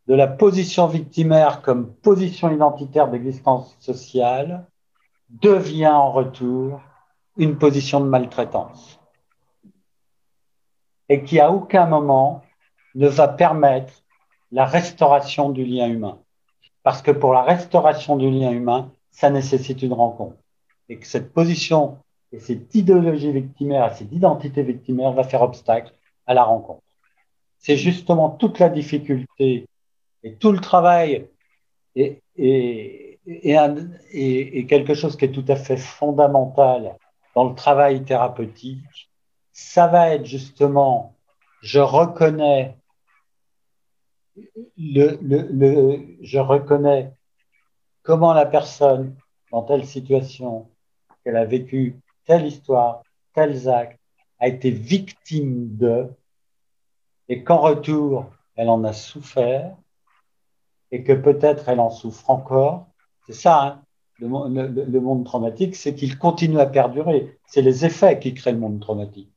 [0.07, 4.68] de la position victimaire comme position identitaire d'existence sociale
[5.30, 6.81] devient en retour
[7.38, 8.99] une position de maltraitance
[11.10, 12.41] et qui à aucun moment
[12.95, 13.93] ne va permettre
[14.52, 16.19] la restauration du lien humain.
[16.84, 20.38] Parce que pour la restauration du lien humain, ça nécessite une rencontre.
[20.89, 21.97] Et que cette position
[22.31, 25.93] et cette idéologie victimaire, cette identité victimaire va faire obstacle
[26.27, 26.81] à la rencontre.
[27.57, 29.68] C'est justement toute la difficulté
[30.23, 31.27] et tout le travail
[31.95, 36.95] et, et, et, quelque chose qui est tout à fait fondamental
[37.34, 39.11] dans le travail thérapeutique,
[39.52, 41.15] ça va être justement,
[41.61, 42.76] je reconnais
[44.77, 47.14] je reconnais
[48.03, 49.15] comment la personne,
[49.52, 50.69] dans telle situation,
[51.23, 51.95] qu'elle a vécu
[52.26, 53.02] telle histoire,
[53.34, 53.99] tels actes,
[54.39, 56.10] a été victime de,
[57.30, 58.26] et qu'en retour,
[58.56, 59.76] elle en a souffert,
[60.91, 62.88] et que peut-être elle en souffre encore,
[63.27, 63.81] c'est ça, hein.
[64.19, 67.38] le, monde traumatique, c'est qu'il continue à perdurer.
[67.47, 69.31] C'est les effets qui créent le monde traumatique.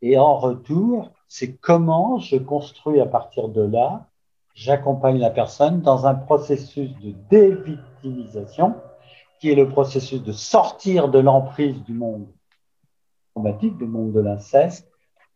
[0.00, 4.08] Et en retour, c'est comment je construis à partir de là,
[4.54, 8.74] j'accompagne la personne dans un processus de dévictimisation,
[9.40, 12.26] qui est le processus de sortir de l'emprise du monde
[13.34, 14.90] traumatique, du monde de l'inceste,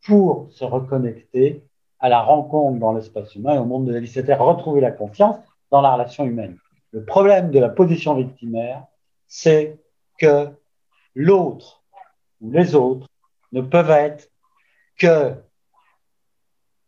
[0.05, 1.65] pour se reconnecter
[2.01, 4.91] à la rencontre dans l'espace humain et au monde de la vie, c'est-à-dire retrouver la
[4.91, 5.37] confiance
[5.71, 6.59] dans la relation humaine.
[6.93, 8.85] Le problème de la position victimaire,
[9.27, 9.79] c'est
[10.19, 10.49] que
[11.15, 11.83] l'autre
[12.41, 13.09] ou les autres
[13.53, 14.31] ne peuvent être
[14.99, 15.35] que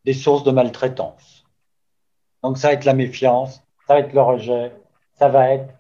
[0.05, 1.45] des sources de maltraitance.
[2.43, 4.73] Donc ça va être la méfiance, ça va être le rejet,
[5.15, 5.75] ça va être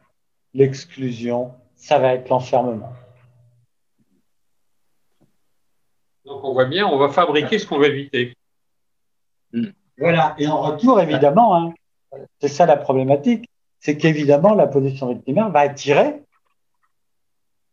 [0.54, 2.94] l'exclusion, ça va être l'enfermement.
[6.24, 8.34] Donc on voit bien, on va fabriquer ce qu'on veut éviter.
[9.98, 11.74] Voilà, et en retour, évidemment, hein,
[12.40, 13.46] c'est ça la problématique,
[13.84, 16.22] c'est qu'évidemment, la position victimaire va attirer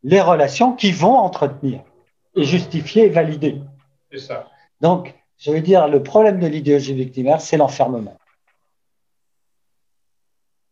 [0.04, 1.84] les relations qui vont entretenir
[2.36, 3.62] et justifier et valider.
[4.12, 4.50] C'est ça.
[4.82, 8.18] Donc, je veux dire, le problème de l'idéologie victimaire, c'est l'enfermement.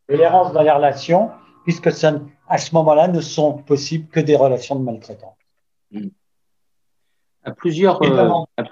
[0.10, 1.32] Et l'errance dans les relations,
[1.64, 5.38] puisque ça, à ce moment-là, ne sont possibles que des relations de maltraitance.
[7.44, 8.64] À plusieurs, euh, à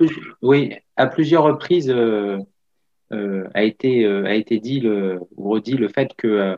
[0.42, 2.40] oui, à plusieurs reprises euh,
[3.12, 6.58] a, été, a été dit le, ou redit le fait que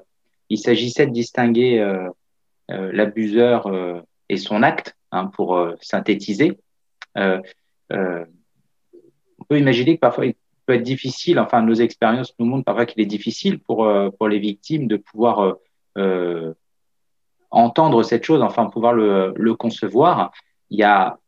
[0.49, 1.85] il s'agissait de distinguer
[2.69, 3.71] l'abuseur
[4.29, 6.57] et son acte, hein, pour synthétiser.
[7.15, 7.41] on
[9.47, 10.35] peut imaginer que parfois il
[10.65, 14.39] peut être difficile, enfin nos expériences nous montrent parfois qu'il est difficile pour, pour les
[14.39, 15.57] victimes de pouvoir
[17.51, 20.31] entendre cette chose, enfin pouvoir le, le concevoir.
[20.69, 21.19] Il y a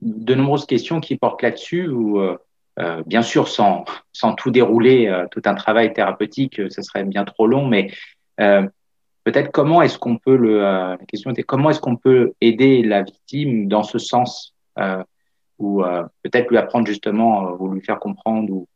[0.00, 2.38] de nombreuses questions qui portent là-dessus, ou euh,
[2.78, 3.84] euh, bien sûr sans,
[4.36, 7.90] tout dérouler, euh, tout un travail thérapeutique, ce serait bien trop long, mais
[8.36, 13.02] peut-être comment est-ce qu'on peut le, la question était comment est-ce qu'on peut aider la
[13.02, 14.54] victime dans ce sens,
[15.58, 15.82] ou
[16.22, 18.68] peut-être lui apprendre justement, ou lui faire comprendre, ou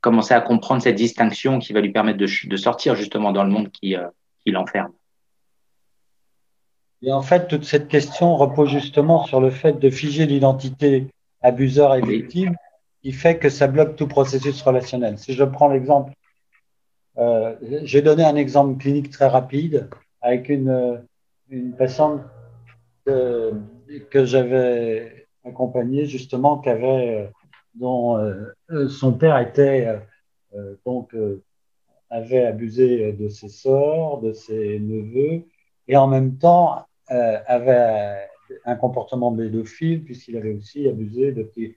[0.00, 3.50] commencer à comprendre cette distinction qui va lui permettre de, de sortir justement dans le
[3.50, 3.96] monde qui,
[4.44, 4.92] qui l'enferme.
[7.02, 11.08] Et en fait, toute cette question repose justement sur le fait de figer l'identité
[11.42, 12.54] abuseur et victime,
[13.02, 15.18] qui fait que ça bloque tout processus relationnel.
[15.18, 16.12] Si je prends l'exemple,
[17.18, 19.88] euh, j'ai donné un exemple clinique très rapide
[20.20, 21.02] avec une,
[21.50, 22.22] une patiente
[23.04, 23.52] que,
[24.10, 27.26] que j'avais accompagnée justement, qui avait, euh,
[27.74, 29.98] dont euh, son père était
[30.54, 31.14] euh, donc
[32.10, 35.44] avait abusé de ses sœurs, de ses neveux,
[35.88, 38.28] et en même temps euh, avait
[38.64, 41.76] un comportement pédophile puisqu'il avait aussi abusé de petits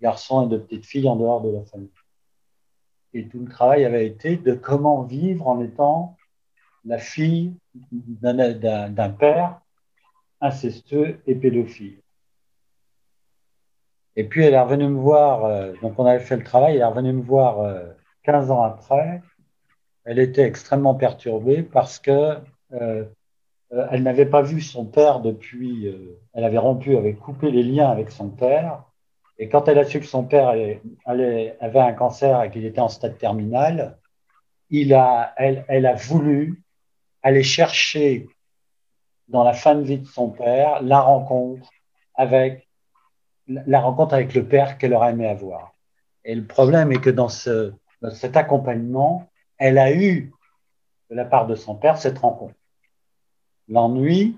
[0.00, 1.90] garçons et de petites filles en dehors de la famille.
[3.12, 6.16] Et tout le travail avait été de comment vivre en étant
[6.84, 7.54] la fille
[7.92, 9.60] d'un père
[10.40, 12.00] incestueux et pédophile.
[14.16, 16.82] Et puis elle est revenue me voir, euh, donc on avait fait le travail, elle
[16.82, 17.56] est revenue me voir
[18.22, 19.22] 15 euh, ans après.
[20.04, 22.36] Elle était extrêmement perturbée parce que
[22.72, 23.04] euh,
[23.90, 27.90] elle n'avait pas vu son père depuis, euh, elle avait rompu, avait coupé les liens
[27.90, 28.84] avec son père.
[29.38, 30.54] Et quand elle a su que son père
[31.06, 33.98] avait un cancer et qu'il était en stade terminal,
[34.70, 34.92] elle,
[35.86, 36.62] a voulu
[37.22, 38.28] aller chercher
[39.28, 41.68] dans la fin de vie de son père la rencontre
[42.14, 42.68] avec
[43.46, 45.74] la rencontre avec le père qu'elle aurait aimé avoir.
[46.24, 49.28] Et le problème est que dans cet accompagnement,
[49.58, 50.32] elle a eu
[51.10, 52.54] de la part de son père cette rencontre.
[53.68, 54.36] L'ennui,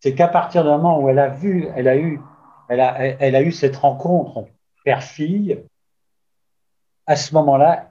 [0.00, 4.46] c'est qu'à partir du moment où elle a vu, elle a eu, cette rencontre
[4.84, 5.64] père-fille,
[7.06, 7.90] à ce moment-là,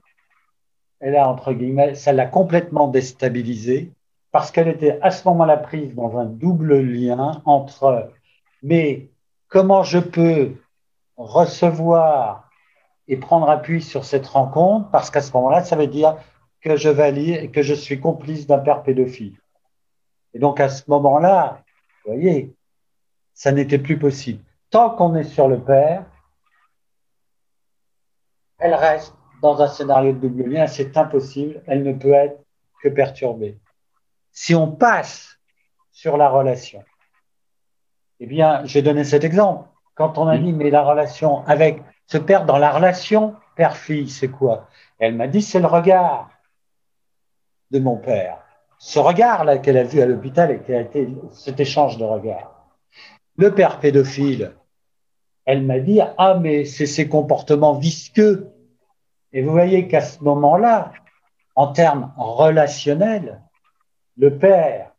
[1.00, 3.92] elle a, entre guillemets, ça l'a complètement déstabilisée
[4.30, 8.10] parce qu'elle était à ce moment-là prise dans un double lien entre,
[8.62, 9.08] mais
[9.48, 10.54] comment je peux
[11.16, 12.48] recevoir
[13.08, 14.90] et prendre appui sur cette rencontre?
[14.90, 16.16] Parce qu'à ce moment-là, ça veut dire
[16.60, 19.38] que je valide et que je suis complice d'un père pédophile.
[20.34, 21.62] Et donc à ce moment-là,
[22.04, 22.54] vous voyez,
[23.34, 24.42] ça n'était plus possible.
[24.70, 26.04] Tant qu'on est sur le père,
[28.58, 32.40] elle reste dans un scénario de double lien, c'est impossible, elle ne peut être
[32.82, 33.58] que perturbée.
[34.32, 35.38] Si on passe
[35.92, 36.84] sur la relation,
[38.20, 39.68] eh bien, j'ai donné cet exemple.
[39.94, 44.28] Quand on a dit, mais la relation avec ce père dans la relation père-fille, c'est
[44.28, 44.68] quoi?
[44.98, 46.30] Elle m'a dit, c'est le regard
[47.70, 48.47] de mon père
[48.78, 52.66] ce regard-là qu'elle a vu à l'hôpital et a été cet échange de regards.
[53.36, 54.52] Le père pédophile,
[55.44, 58.52] elle m'a dit Ah, mais c'est ces comportements visqueux.
[59.32, 60.92] Et vous voyez qu'à ce moment-là,
[61.54, 63.42] en termes relationnels,
[64.16, 64.92] le père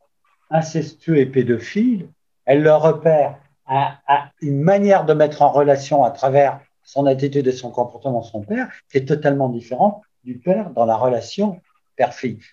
[0.49, 2.09] incestueux et pédophile,
[2.45, 7.47] elle le repère à, à, une manière de mettre en relation à travers son attitude
[7.47, 11.61] et son comportement son père qui est totalement différent du père dans la relation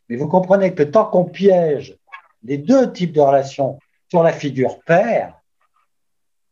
[0.08, 1.96] Mais vous comprenez que tant qu'on piège
[2.42, 3.78] les deux types de relations
[4.08, 5.40] sur la figure père,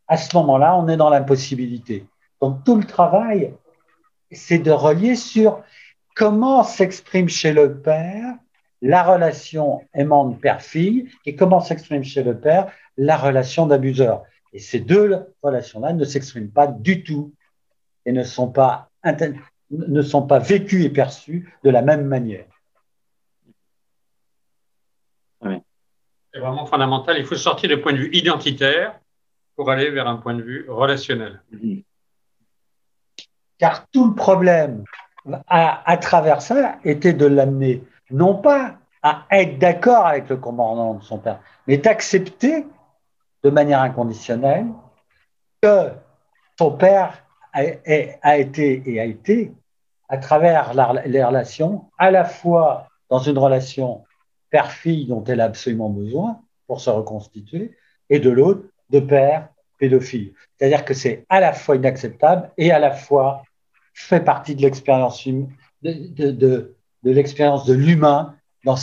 [0.09, 2.07] à ce moment-là, on est dans l'impossibilité.
[2.41, 3.55] Donc tout le travail,
[4.31, 5.63] c'est de relier sur
[6.15, 8.35] comment s'exprime chez le père
[8.83, 14.25] la relation aimante père-fille et comment s'exprime chez le père la relation d'abuseur.
[14.53, 17.33] Et ces deux relations-là ne s'expriment pas du tout
[18.05, 18.91] et ne sont pas
[20.39, 22.45] vécues et perçues de la même manière.
[26.35, 27.17] C'est vraiment fondamental.
[27.17, 28.99] Il faut sortir du point de vue identitaire
[29.55, 31.41] pour aller vers un point de vue relationnel.
[33.59, 34.83] Car tout le problème
[35.47, 40.95] à, à travers ça était de l'amener non pas à être d'accord avec le commandant
[40.95, 41.39] de son père,
[41.69, 42.67] mais d'accepter
[43.45, 44.67] de manière inconditionnelle
[45.63, 45.91] que
[46.59, 47.61] son père a,
[48.23, 49.53] a, été et a été,
[50.09, 54.05] à travers la, les relations, à la fois dans une relation
[54.55, 57.77] père-fille dont elle a absolument besoin pour se reconstituer,
[58.09, 59.49] et de l'autre, de père
[59.81, 60.33] pédophile.
[60.55, 63.43] C'est-à-dire que c'est à la fois inacceptable et à la fois
[63.95, 65.43] fait partie de l'expérience de,
[65.83, 68.77] de, de, de l'expérience de l'humain dans,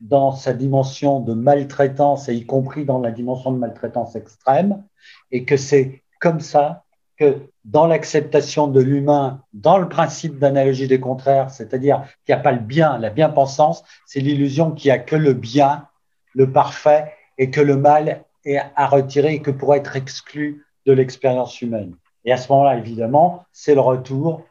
[0.00, 4.84] dans sa dimension de maltraitance, et y compris dans la dimension de maltraitance extrême,
[5.30, 6.84] et que c'est comme ça
[7.18, 12.42] que dans l'acceptation de l'humain, dans le principe d'analogie des contraires, c'est-à-dire qu'il n'y a
[12.42, 15.88] pas le bien, la bien-pensance, c'est l'illusion qu'il n'y a que le bien,
[16.34, 20.92] le parfait, et que le mal est à retirer et que pourrait être exclu de
[20.92, 21.94] l'expérience humaine.
[22.24, 24.44] Et à ce moment-là, évidemment, c'est le retour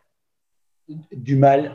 [1.11, 1.73] du mal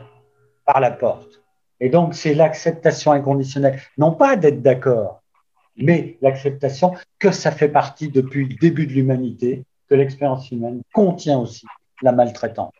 [0.65, 1.41] par la porte.
[1.79, 5.21] Et donc, c'est l'acceptation inconditionnelle, non pas d'être d'accord,
[5.75, 9.65] mais l'acceptation que ça fait partie depuis le début de l'humanité,
[9.95, 11.65] l'expérience humaine contient aussi
[12.01, 12.73] la maltraitance.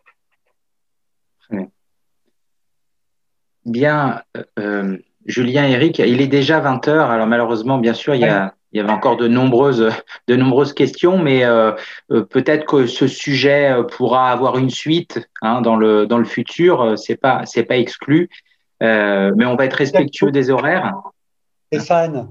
[3.64, 7.10] Bien, euh, euh Julien, Eric, il est déjà 20 heures.
[7.10, 9.90] Alors malheureusement, bien sûr, il y a, il y avait encore de nombreuses,
[10.28, 11.72] de nombreuses questions, mais euh,
[12.10, 16.98] peut-être que ce sujet pourra avoir une suite hein, dans, le, dans le futur.
[16.98, 18.28] C'est pas, c'est pas exclu,
[18.82, 20.92] mais on va être respectueux des horaires.
[21.72, 22.30] Stéphane,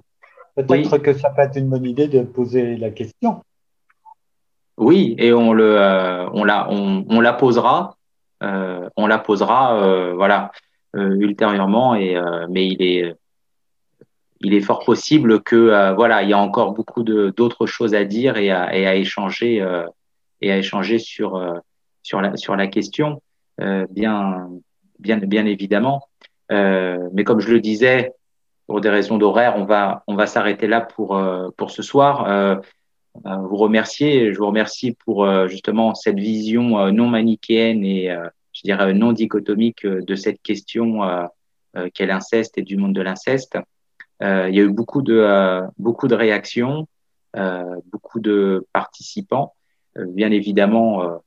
[0.55, 3.41] peut-être que ça peut être une bonne idée de poser la question.
[4.77, 5.77] Oui, et on le,
[6.33, 7.95] on la, on, on, la posera,
[8.41, 10.51] on la posera, voilà,
[10.95, 11.95] ultérieurement.
[11.95, 12.19] Et
[12.49, 13.15] mais il est
[14.43, 18.03] il est fort possible que euh, voilà, il y a encore beaucoup d'autres choses à
[18.03, 19.85] dire et à, et à échanger euh,
[20.41, 21.53] et à échanger sur euh,
[22.03, 23.21] sur la sur la question,
[23.57, 24.49] bien
[24.99, 26.09] bien bien évidemment.
[26.49, 28.11] mais comme je le disais,
[28.67, 31.09] pour des raisons d'horaire, on va on va s'arrêter là pour
[31.55, 32.59] pour ce soir.
[33.25, 38.09] Vous remercier, je vous remercie pour justement cette vision non manichéenne et
[38.53, 41.01] je dirais non dichotomique de cette question
[41.93, 43.57] qu'est l'inceste et du monde de l'inceste.
[44.23, 46.87] Euh, il y a eu beaucoup de, euh, beaucoup de réactions,
[47.35, 49.55] euh, beaucoup de participants.
[49.95, 51.21] bien évidemment,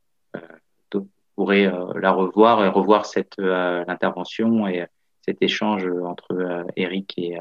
[0.93, 4.87] vous pourrez la revoir et revoir cette l'intervention et
[5.21, 7.39] cet échange entre Eric et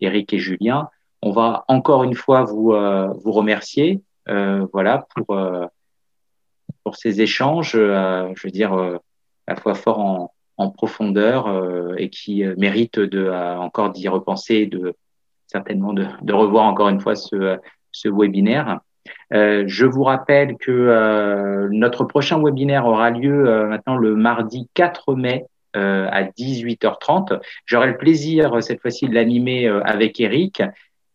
[0.00, 0.88] Eric et Julien.
[1.22, 5.36] On va encore une fois vous vous remercier, voilà pour
[6.84, 9.00] pour ces échanges, je veux dire
[9.48, 14.08] à la fois fort en, profondeur euh, et qui euh, mérite de euh, encore d'y
[14.08, 14.94] repenser, de
[15.46, 17.56] certainement de, revoir encore une fois ce,
[17.92, 18.80] ce webinaire.
[19.32, 25.14] Euh, je vous rappelle que euh, notre prochain webinaire aura lieu maintenant le mardi 4
[25.14, 27.38] mai à 18h30.
[27.64, 30.60] J'aurai le plaisir cette fois-ci de l'animer avec Eric.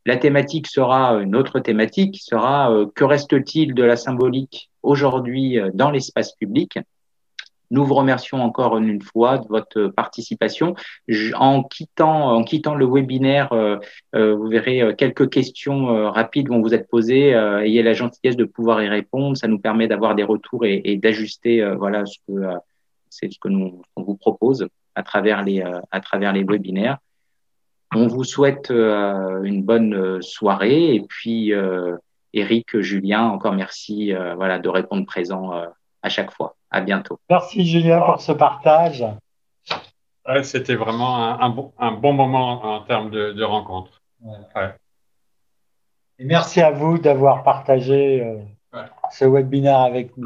[0.06, 6.34] La thématique sera une autre thématique, sera que reste-t-il de la symbolique aujourd'hui dans l'espace
[6.34, 6.78] public?
[7.74, 10.76] Nous vous remercions encore une fois de votre participation.
[11.34, 13.78] En quittant, en quittant le webinaire, euh,
[14.14, 17.30] euh, vous verrez euh, quelques questions rapides vont vous être posées.
[17.32, 19.36] ayez la gentillesse de pouvoir y répondre.
[19.36, 22.34] Ça nous permet d'avoir des retours et, d'ajuster voilà ce que
[23.10, 27.00] c'est ce que nous vous propose à travers les à travers les webinaires.
[27.96, 31.54] On vous souhaite une bonne soirée et puis
[32.34, 35.52] Eric, Julien, encore merci voilà de répondre présent
[36.02, 36.56] à chaque fois.
[36.70, 37.20] À bientôt.
[37.30, 39.06] Merci Julien pour ce partage.
[40.44, 44.02] C'était vraiment un, bon, un, bon, moment en termes de, rencontre.
[44.22, 44.74] Ouais.
[46.18, 50.22] Et merci à vous d'avoir partagé euh, ce webinaire avec nous.